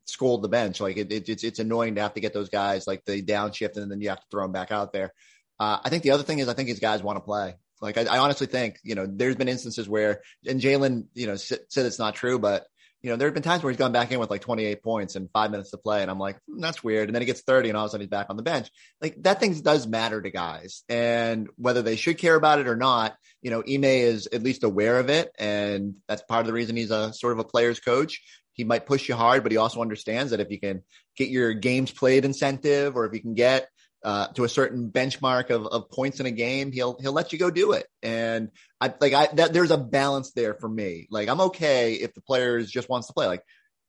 scold 0.05 0.41
the 0.41 0.47
bench. 0.47 0.79
Like 0.79 0.95
it, 0.95 1.11
it, 1.11 1.27
it's 1.27 1.43
it's 1.43 1.59
annoying 1.59 1.95
to 1.95 2.01
have 2.01 2.13
to 2.13 2.21
get 2.21 2.33
those 2.33 2.47
guys 2.47 2.87
like 2.87 3.03
the 3.03 3.21
downshift, 3.21 3.75
and 3.75 3.91
then 3.91 3.99
you 3.99 4.07
have 4.09 4.21
to 4.21 4.27
throw 4.31 4.43
them 4.43 4.53
back 4.53 4.71
out 4.71 4.93
there. 4.93 5.11
Uh, 5.59 5.79
I 5.83 5.89
think 5.89 6.03
the 6.03 6.11
other 6.11 6.23
thing 6.23 6.39
is 6.39 6.47
I 6.47 6.53
think 6.53 6.69
his 6.69 6.79
guys 6.79 7.03
want 7.03 7.17
to 7.17 7.21
play. 7.21 7.55
Like 7.81 7.97
I, 7.97 8.03
I, 8.03 8.19
honestly 8.19 8.47
think 8.47 8.79
you 8.81 8.95
know 8.95 9.05
there's 9.05 9.35
been 9.35 9.49
instances 9.49 9.89
where 9.89 10.21
and 10.47 10.61
Jalen 10.61 11.07
you 11.15 11.27
know 11.27 11.35
said 11.35 11.59
it's 11.69 11.99
not 11.99 12.15
true, 12.15 12.39
but 12.39 12.65
you 13.03 13.09
know, 13.09 13.17
there 13.17 13.27
have 13.27 13.33
been 13.33 13.43
times 13.43 13.61
where 13.61 13.69
he's 13.69 13.77
gone 13.77 13.91
back 13.91 14.11
in 14.13 14.19
with 14.19 14.29
like 14.29 14.41
28 14.41 14.81
points 14.81 15.17
and 15.17 15.29
five 15.31 15.51
minutes 15.51 15.71
to 15.71 15.77
play. 15.77 16.01
And 16.01 16.09
I'm 16.09 16.19
like, 16.19 16.37
mm, 16.49 16.61
that's 16.61 16.81
weird. 16.81 17.09
And 17.09 17.15
then 17.15 17.21
he 17.21 17.25
gets 17.25 17.41
30 17.41 17.69
and 17.69 17.77
all 17.77 17.83
of 17.83 17.89
a 17.89 17.91
sudden 17.91 18.05
he's 18.05 18.09
back 18.09 18.27
on 18.29 18.37
the 18.37 18.43
bench. 18.43 18.69
Like 19.01 19.21
that 19.23 19.41
thing 19.41 19.53
does 19.59 19.85
matter 19.85 20.21
to 20.21 20.31
guys. 20.31 20.83
And 20.87 21.49
whether 21.57 21.81
they 21.81 21.97
should 21.97 22.17
care 22.17 22.35
about 22.35 22.59
it 22.59 22.67
or 22.67 22.77
not, 22.77 23.15
you 23.41 23.51
know, 23.51 23.61
Ime 23.61 23.83
is 23.83 24.27
at 24.31 24.41
least 24.41 24.63
aware 24.63 24.99
of 24.99 25.09
it. 25.09 25.31
And 25.37 25.95
that's 26.07 26.21
part 26.21 26.41
of 26.41 26.47
the 26.47 26.53
reason 26.53 26.77
he's 26.77 26.91
a 26.91 27.11
sort 27.11 27.33
of 27.33 27.39
a 27.39 27.43
player's 27.43 27.81
coach. 27.81 28.21
He 28.53 28.63
might 28.63 28.85
push 28.85 29.09
you 29.09 29.15
hard, 29.15 29.43
but 29.43 29.51
he 29.51 29.57
also 29.57 29.81
understands 29.81 30.31
that 30.31 30.39
if 30.39 30.49
you 30.49 30.59
can 30.59 30.83
get 31.17 31.27
your 31.27 31.53
games 31.53 31.91
played 31.91 32.23
incentive 32.23 32.95
or 32.95 33.05
if 33.05 33.13
you 33.13 33.19
can 33.19 33.33
get 33.33 33.67
uh, 34.03 34.27
to 34.33 34.43
a 34.43 34.49
certain 34.49 34.91
benchmark 34.91 35.49
of, 35.49 35.65
of 35.65 35.89
points 35.89 36.19
in 36.19 36.25
a 36.25 36.31
game, 36.31 36.71
he'll 36.71 36.97
he'll 36.99 37.13
let 37.13 37.33
you 37.33 37.39
go 37.39 37.49
do 37.49 37.71
it. 37.71 37.87
And 38.01 38.49
I 38.81 38.93
like 38.99 39.13
I 39.13 39.27
that 39.33 39.53
there's 39.53 39.71
a 39.71 39.77
balance 39.77 40.31
there 40.31 40.53
for 40.53 40.69
me. 40.69 41.07
Like 41.09 41.29
I'm 41.29 41.41
okay 41.41 41.93
if 41.93 42.13
the 42.13 42.21
players 42.21 42.69
just 42.69 42.89
wants 42.89 43.07
to 43.07 43.13
play. 43.13 43.27
Like 43.27 43.43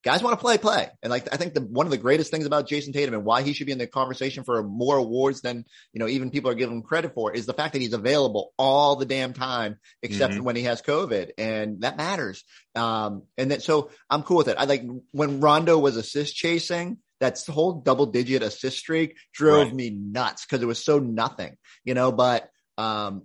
guys 0.05 0.23
want 0.23 0.39
to 0.39 0.41
play, 0.41 0.59
play. 0.59 0.89
And 1.03 1.11
like 1.11 1.33
I 1.33 1.37
think 1.37 1.55
the 1.55 1.63
one 1.63 1.87
of 1.87 1.91
the 1.91 1.99
greatest 1.99 2.31
things 2.31 2.47
about 2.47 2.69
Jayson 2.69 2.93
Tatum 2.93 3.15
and 3.15 3.25
why 3.25 3.43
he 3.43 3.53
should 3.53 3.67
be 3.67 3.73
in 3.73 3.79
the 3.79 3.87
conversation 3.87 4.45
for 4.45 4.63
more 4.63 4.97
awards 4.97 5.41
than 5.41 5.65
you 5.93 5.99
know 5.99 6.07
even 6.07 6.31
people 6.31 6.51
are 6.51 6.55
giving 6.55 6.77
him 6.77 6.83
credit 6.83 7.15
for 7.15 7.33
is 7.33 7.47
the 7.47 7.55
fact 7.55 7.73
that 7.73 7.83
he's 7.83 7.95
available 7.95 8.53
all 8.59 8.97
the 8.97 9.07
damn 9.07 9.33
time 9.33 9.79
except 10.03 10.35
mm-hmm. 10.35 10.45
when 10.45 10.57
he 10.57 10.65
has 10.65 10.83
COVID, 10.83 11.31
and 11.39 11.81
that 11.81 11.97
matters. 11.97 12.45
Um, 12.75 13.23
and 13.39 13.51
then 13.51 13.61
so 13.61 13.91
I'm 14.11 14.23
cool 14.23 14.37
with 14.37 14.49
it. 14.49 14.57
I 14.59 14.65
like 14.65 14.85
when 15.13 15.41
Rondo 15.41 15.79
was 15.79 15.97
assist 15.97 16.37
chasing 16.37 16.99
that 17.25 17.43
whole 17.49 17.73
double 17.73 18.07
digit 18.07 18.43
assist 18.43 18.79
streak 18.79 19.17
drove 19.33 19.69
right. 19.69 19.75
me 19.75 19.91
nuts 19.91 20.45
because 20.45 20.63
it 20.63 20.67
was 20.67 20.85
so 20.85 20.99
nothing, 20.99 21.57
you 21.85 21.95
know, 21.95 22.13
but 22.13 22.51
um, 22.77 23.23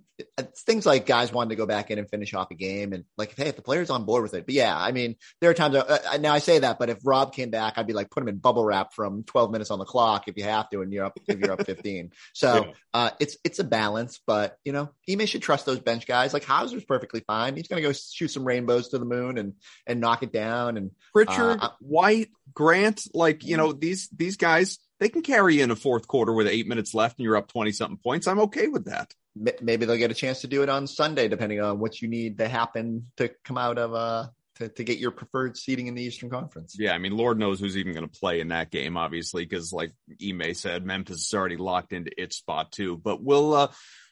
things 0.66 0.86
like 0.86 1.06
guys 1.06 1.32
wanting 1.32 1.50
to 1.50 1.56
go 1.56 1.66
back 1.66 1.90
in 1.90 1.98
and 1.98 2.08
finish 2.08 2.34
off 2.34 2.50
a 2.50 2.54
game 2.54 2.92
and 2.92 3.04
like, 3.16 3.34
hey, 3.36 3.48
if 3.48 3.56
the 3.56 3.62
player's 3.62 3.90
on 3.90 4.04
board 4.04 4.22
with 4.22 4.34
it. 4.34 4.46
But 4.46 4.54
yeah, 4.54 4.76
I 4.76 4.92
mean, 4.92 5.16
there 5.40 5.50
are 5.50 5.54
times 5.54 5.74
uh, 5.74 5.98
uh, 6.12 6.16
now 6.18 6.32
I 6.32 6.38
say 6.38 6.60
that, 6.60 6.78
but 6.78 6.90
if 6.90 6.98
Rob 7.04 7.34
came 7.34 7.50
back, 7.50 7.74
I'd 7.76 7.86
be 7.86 7.92
like, 7.92 8.10
put 8.10 8.22
him 8.22 8.28
in 8.28 8.36
bubble 8.36 8.64
wrap 8.64 8.92
from 8.92 9.24
12 9.24 9.50
minutes 9.50 9.70
on 9.70 9.78
the 9.78 9.84
clock 9.84 10.28
if 10.28 10.36
you 10.36 10.44
have 10.44 10.68
to, 10.70 10.82
and 10.82 10.92
you're 10.92 11.04
up, 11.04 11.18
if 11.26 11.38
you're 11.38 11.52
up 11.52 11.66
15. 11.66 12.12
So, 12.32 12.66
yeah. 12.66 12.72
uh, 12.94 13.10
it's, 13.18 13.36
it's 13.44 13.58
a 13.58 13.64
balance, 13.64 14.20
but 14.26 14.56
you 14.64 14.72
know, 14.72 14.90
Ime 15.10 15.26
should 15.26 15.42
trust 15.42 15.66
those 15.66 15.80
bench 15.80 16.06
guys. 16.06 16.32
Like 16.32 16.44
Hauser's 16.44 16.84
perfectly 16.84 17.22
fine. 17.26 17.56
He's 17.56 17.68
going 17.68 17.82
to 17.82 17.88
go 17.88 17.92
shoot 17.92 18.28
some 18.28 18.44
rainbows 18.44 18.88
to 18.88 18.98
the 18.98 19.04
moon 19.04 19.38
and, 19.38 19.54
and 19.86 20.00
knock 20.00 20.22
it 20.22 20.32
down. 20.32 20.76
And 20.76 20.90
Pritchard, 21.12 21.58
uh, 21.60 21.70
White, 21.80 22.28
Grant, 22.54 23.02
like, 23.14 23.44
you 23.44 23.56
know, 23.56 23.72
these, 23.72 24.08
these 24.10 24.36
guys, 24.36 24.78
they 24.98 25.08
can 25.08 25.22
carry 25.22 25.60
in 25.60 25.70
a 25.70 25.76
fourth 25.76 26.06
quarter 26.06 26.32
with 26.32 26.46
eight 26.46 26.66
minutes 26.66 26.94
left 26.94 27.18
and 27.18 27.24
you're 27.24 27.36
up 27.36 27.48
20 27.48 27.72
something 27.72 27.96
points. 27.96 28.26
I'm 28.26 28.40
okay 28.40 28.68
with 28.68 28.84
that 28.84 29.12
maybe 29.34 29.84
they'll 29.84 29.96
get 29.96 30.10
a 30.10 30.14
chance 30.14 30.40
to 30.40 30.46
do 30.46 30.62
it 30.62 30.68
on 30.68 30.86
Sunday, 30.86 31.28
depending 31.28 31.60
on 31.60 31.78
what 31.78 32.00
you 32.02 32.08
need 32.08 32.38
to 32.38 32.48
happen 32.48 33.06
to 33.16 33.30
come 33.44 33.58
out 33.58 33.78
of 33.78 33.94
uh 33.94 34.28
to, 34.56 34.68
to 34.68 34.84
get 34.84 34.98
your 34.98 35.10
preferred 35.10 35.56
seating 35.56 35.86
in 35.86 35.94
the 35.94 36.02
Eastern 36.02 36.28
Conference. 36.28 36.76
Yeah, 36.78 36.92
I 36.92 36.98
mean, 36.98 37.16
Lord 37.16 37.38
knows 37.38 37.60
who's 37.60 37.76
even 37.78 37.94
going 37.94 38.08
to 38.08 38.20
play 38.20 38.40
in 38.40 38.48
that 38.48 38.70
game, 38.70 38.96
obviously, 38.96 39.44
because 39.44 39.72
like 39.72 39.92
Ime 40.22 40.52
said, 40.54 40.84
Memphis 40.84 41.26
is 41.26 41.34
already 41.34 41.56
locked 41.56 41.92
into 41.92 42.10
its 42.20 42.36
spot 42.36 42.70
too. 42.70 42.96
But 42.96 43.22
we'll 43.22 43.54
uh 43.54 43.68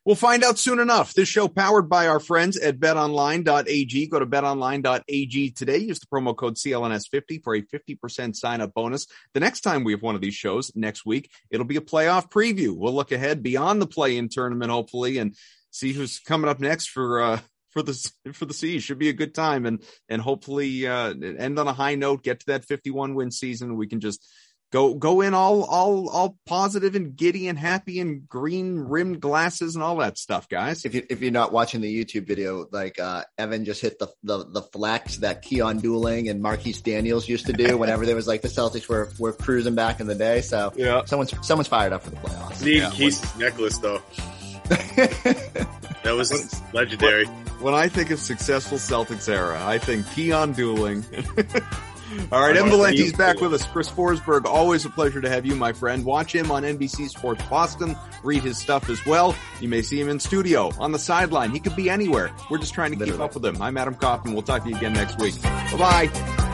We'll 0.09 0.17
find 0.17 0.43
out 0.43 0.59
soon 0.59 0.81
enough. 0.81 1.13
This 1.13 1.29
show 1.29 1.49
powered 1.49 1.91
by 1.91 2.07
our 2.07 2.19
friends 2.19 2.57
at 2.57 2.81
betonline.ag. 2.81 4.07
Go 4.07 4.19
to 4.19 4.25
betonline.ag 4.25 5.51
today. 5.51 5.77
Use 5.77 6.01
the 6.01 6.07
promo 6.07 6.35
code 6.35 6.55
CLNS50 6.55 7.45
for 7.45 7.55
a 7.55 7.61
50% 7.61 8.35
sign 8.35 8.63
up 8.63 8.73
bonus. 8.73 9.07
The 9.35 9.41
next 9.41 9.61
time 9.61 9.85
we 9.85 9.93
have 9.93 10.01
one 10.01 10.15
of 10.15 10.23
these 10.23 10.35
shows 10.35 10.73
next 10.75 11.05
week, 11.05 11.31
it'll 11.51 11.67
be 11.67 11.77
a 11.77 11.83
playoff 11.83 12.31
preview. 12.31 12.75
We'll 12.75 12.95
look 12.95 13.13
ahead 13.13 13.43
beyond 13.43 13.83
the 13.83 13.87
play 13.87 14.17
in 14.17 14.31
tournament, 14.31 14.71
hopefully, 14.71 15.19
and 15.19 15.37
see 15.73 15.93
who's 15.93 16.21
coming 16.21 16.49
up 16.49 16.59
next 16.59 16.89
for, 16.89 17.21
uh, 17.21 17.41
for 17.69 17.83
the 17.83 18.11
for 18.33 18.47
the 18.47 18.55
C's 18.55 18.83
should 18.83 18.99
be 18.99 19.11
a 19.11 19.13
good 19.13 19.35
time 19.35 19.67
and 19.67 19.83
and 20.09 20.23
hopefully 20.23 20.87
uh, 20.87 21.13
end 21.13 21.59
on 21.59 21.69
a 21.69 21.75
high 21.75 21.97
note. 21.97 22.23
Get 22.23 22.41
to 22.41 22.47
that 22.47 22.65
51 22.65 23.15
win 23.15 23.31
season. 23.31 23.77
We 23.77 23.89
can 23.89 24.01
just 24.01 24.27
go 24.71 24.95
go 24.95 25.21
in 25.21 25.35
all 25.35 25.65
all 25.65 26.09
all 26.09 26.37
positive 26.47 26.95
and 26.95 27.17
giddy 27.17 27.49
and 27.49 27.59
happy 27.59 28.01
and 28.01 28.29
green 28.29 28.79
rimmed 28.79 29.21
glasses 29.21 29.75
and 29.75 29.83
all 29.83 29.97
that 29.97 30.19
stuff 30.19 30.49
guys. 30.49 30.85
If 30.85 30.95
you 30.95 31.07
if 31.09 31.21
you're 31.21 31.31
not 31.31 31.53
watching 31.53 31.81
the 31.81 32.05
youtube 32.05 32.27
video 32.27 32.67
like 32.71 32.99
uh 32.99 33.25
evan 33.37 33.65
just 33.65 33.81
hit 33.81 33.99
the 33.99 34.09
the, 34.23 34.45
the 34.45 34.63
flex 34.63 35.19
that 35.19 35.43
Keon 35.43 35.81
Dooling 35.81 36.31
and 36.31 36.43
marquis 36.43 36.73
daniels 36.73 37.29
used 37.29 37.47
to 37.47 37.53
do 37.53 37.77
whenever 37.79 38.07
there 38.07 38.17
was 38.17 38.27
like 38.27 38.43
the 38.43 38.49
celtics 38.49 38.89
were 38.89 39.11
were 39.19 39.33
cruising 39.33 39.75
back 39.75 40.01
in 40.01 40.07
the 40.07 40.15
day. 40.15 40.41
So 40.41 40.73
yeah. 40.77 41.05
someone's 41.05 41.35
someone's 41.47 41.69
fired 41.69 41.93
up 41.93 42.03
for 42.03 42.11
the 42.11 42.17
playoffs. 42.17 42.65
Need 42.65 42.79
yeah, 42.79 42.91
Keith's 42.91 43.37
necklace 43.39 43.79
though. 43.79 44.03
That 46.09 46.15
was 46.15 46.63
legendary. 46.73 47.27
When 47.61 47.75
I 47.75 47.89
think 47.89 48.11
of 48.11 48.19
successful 48.19 48.79
Celtics 48.79 49.29
era, 49.29 49.61
I 49.63 49.79
think 49.79 50.11
Keon 50.13 50.55
Dooling 50.55 51.05
All 52.33 52.41
right, 52.41 52.55
Valenti's 52.57 53.13
back 53.13 53.41
with 53.41 53.53
us. 53.55 53.65
Chris 53.67 53.91
Forsberg, 53.91 54.45
always 54.45 54.85
a 54.85 54.91
pleasure 54.91 55.21
to 55.21 55.29
have 55.29 55.45
you, 55.45 55.55
my 55.55 55.73
friend. 55.73 56.05
Watch 56.05 56.35
him 56.35 56.51
on 56.51 56.63
NBC 56.63 57.09
Sports 57.09 57.45
Boston. 57.49 57.97
Read 58.23 58.43
his 58.43 58.59
stuff 58.59 58.89
as 58.89 59.05
well. 59.07 59.35
You 59.61 59.69
may 59.69 59.83
see 59.83 60.01
him 60.01 60.09
in 60.09 60.19
studio, 60.21 60.71
on 60.79 60.93
the 60.93 60.99
sideline. 60.99 61.51
He 61.51 61.61
could 61.61 61.77
be 61.77 61.91
anywhere. 61.91 62.31
We're 62.51 62.59
just 62.59 62.75
trying 62.75 62.93
to 62.93 62.99
Literally. 62.99 63.19
keep 63.19 63.25
up 63.25 63.35
with 63.35 63.45
him. 63.45 63.61
I'm 63.63 63.77
Adam 63.77 63.95
Kaufman. 63.95 64.33
We'll 64.33 64.43
talk 64.43 64.65
to 64.65 64.71
you 64.71 64.77
again 64.77 64.93
next 64.93 65.19
week. 65.21 65.41
Bye 65.43 65.77
bye. 66.11 66.48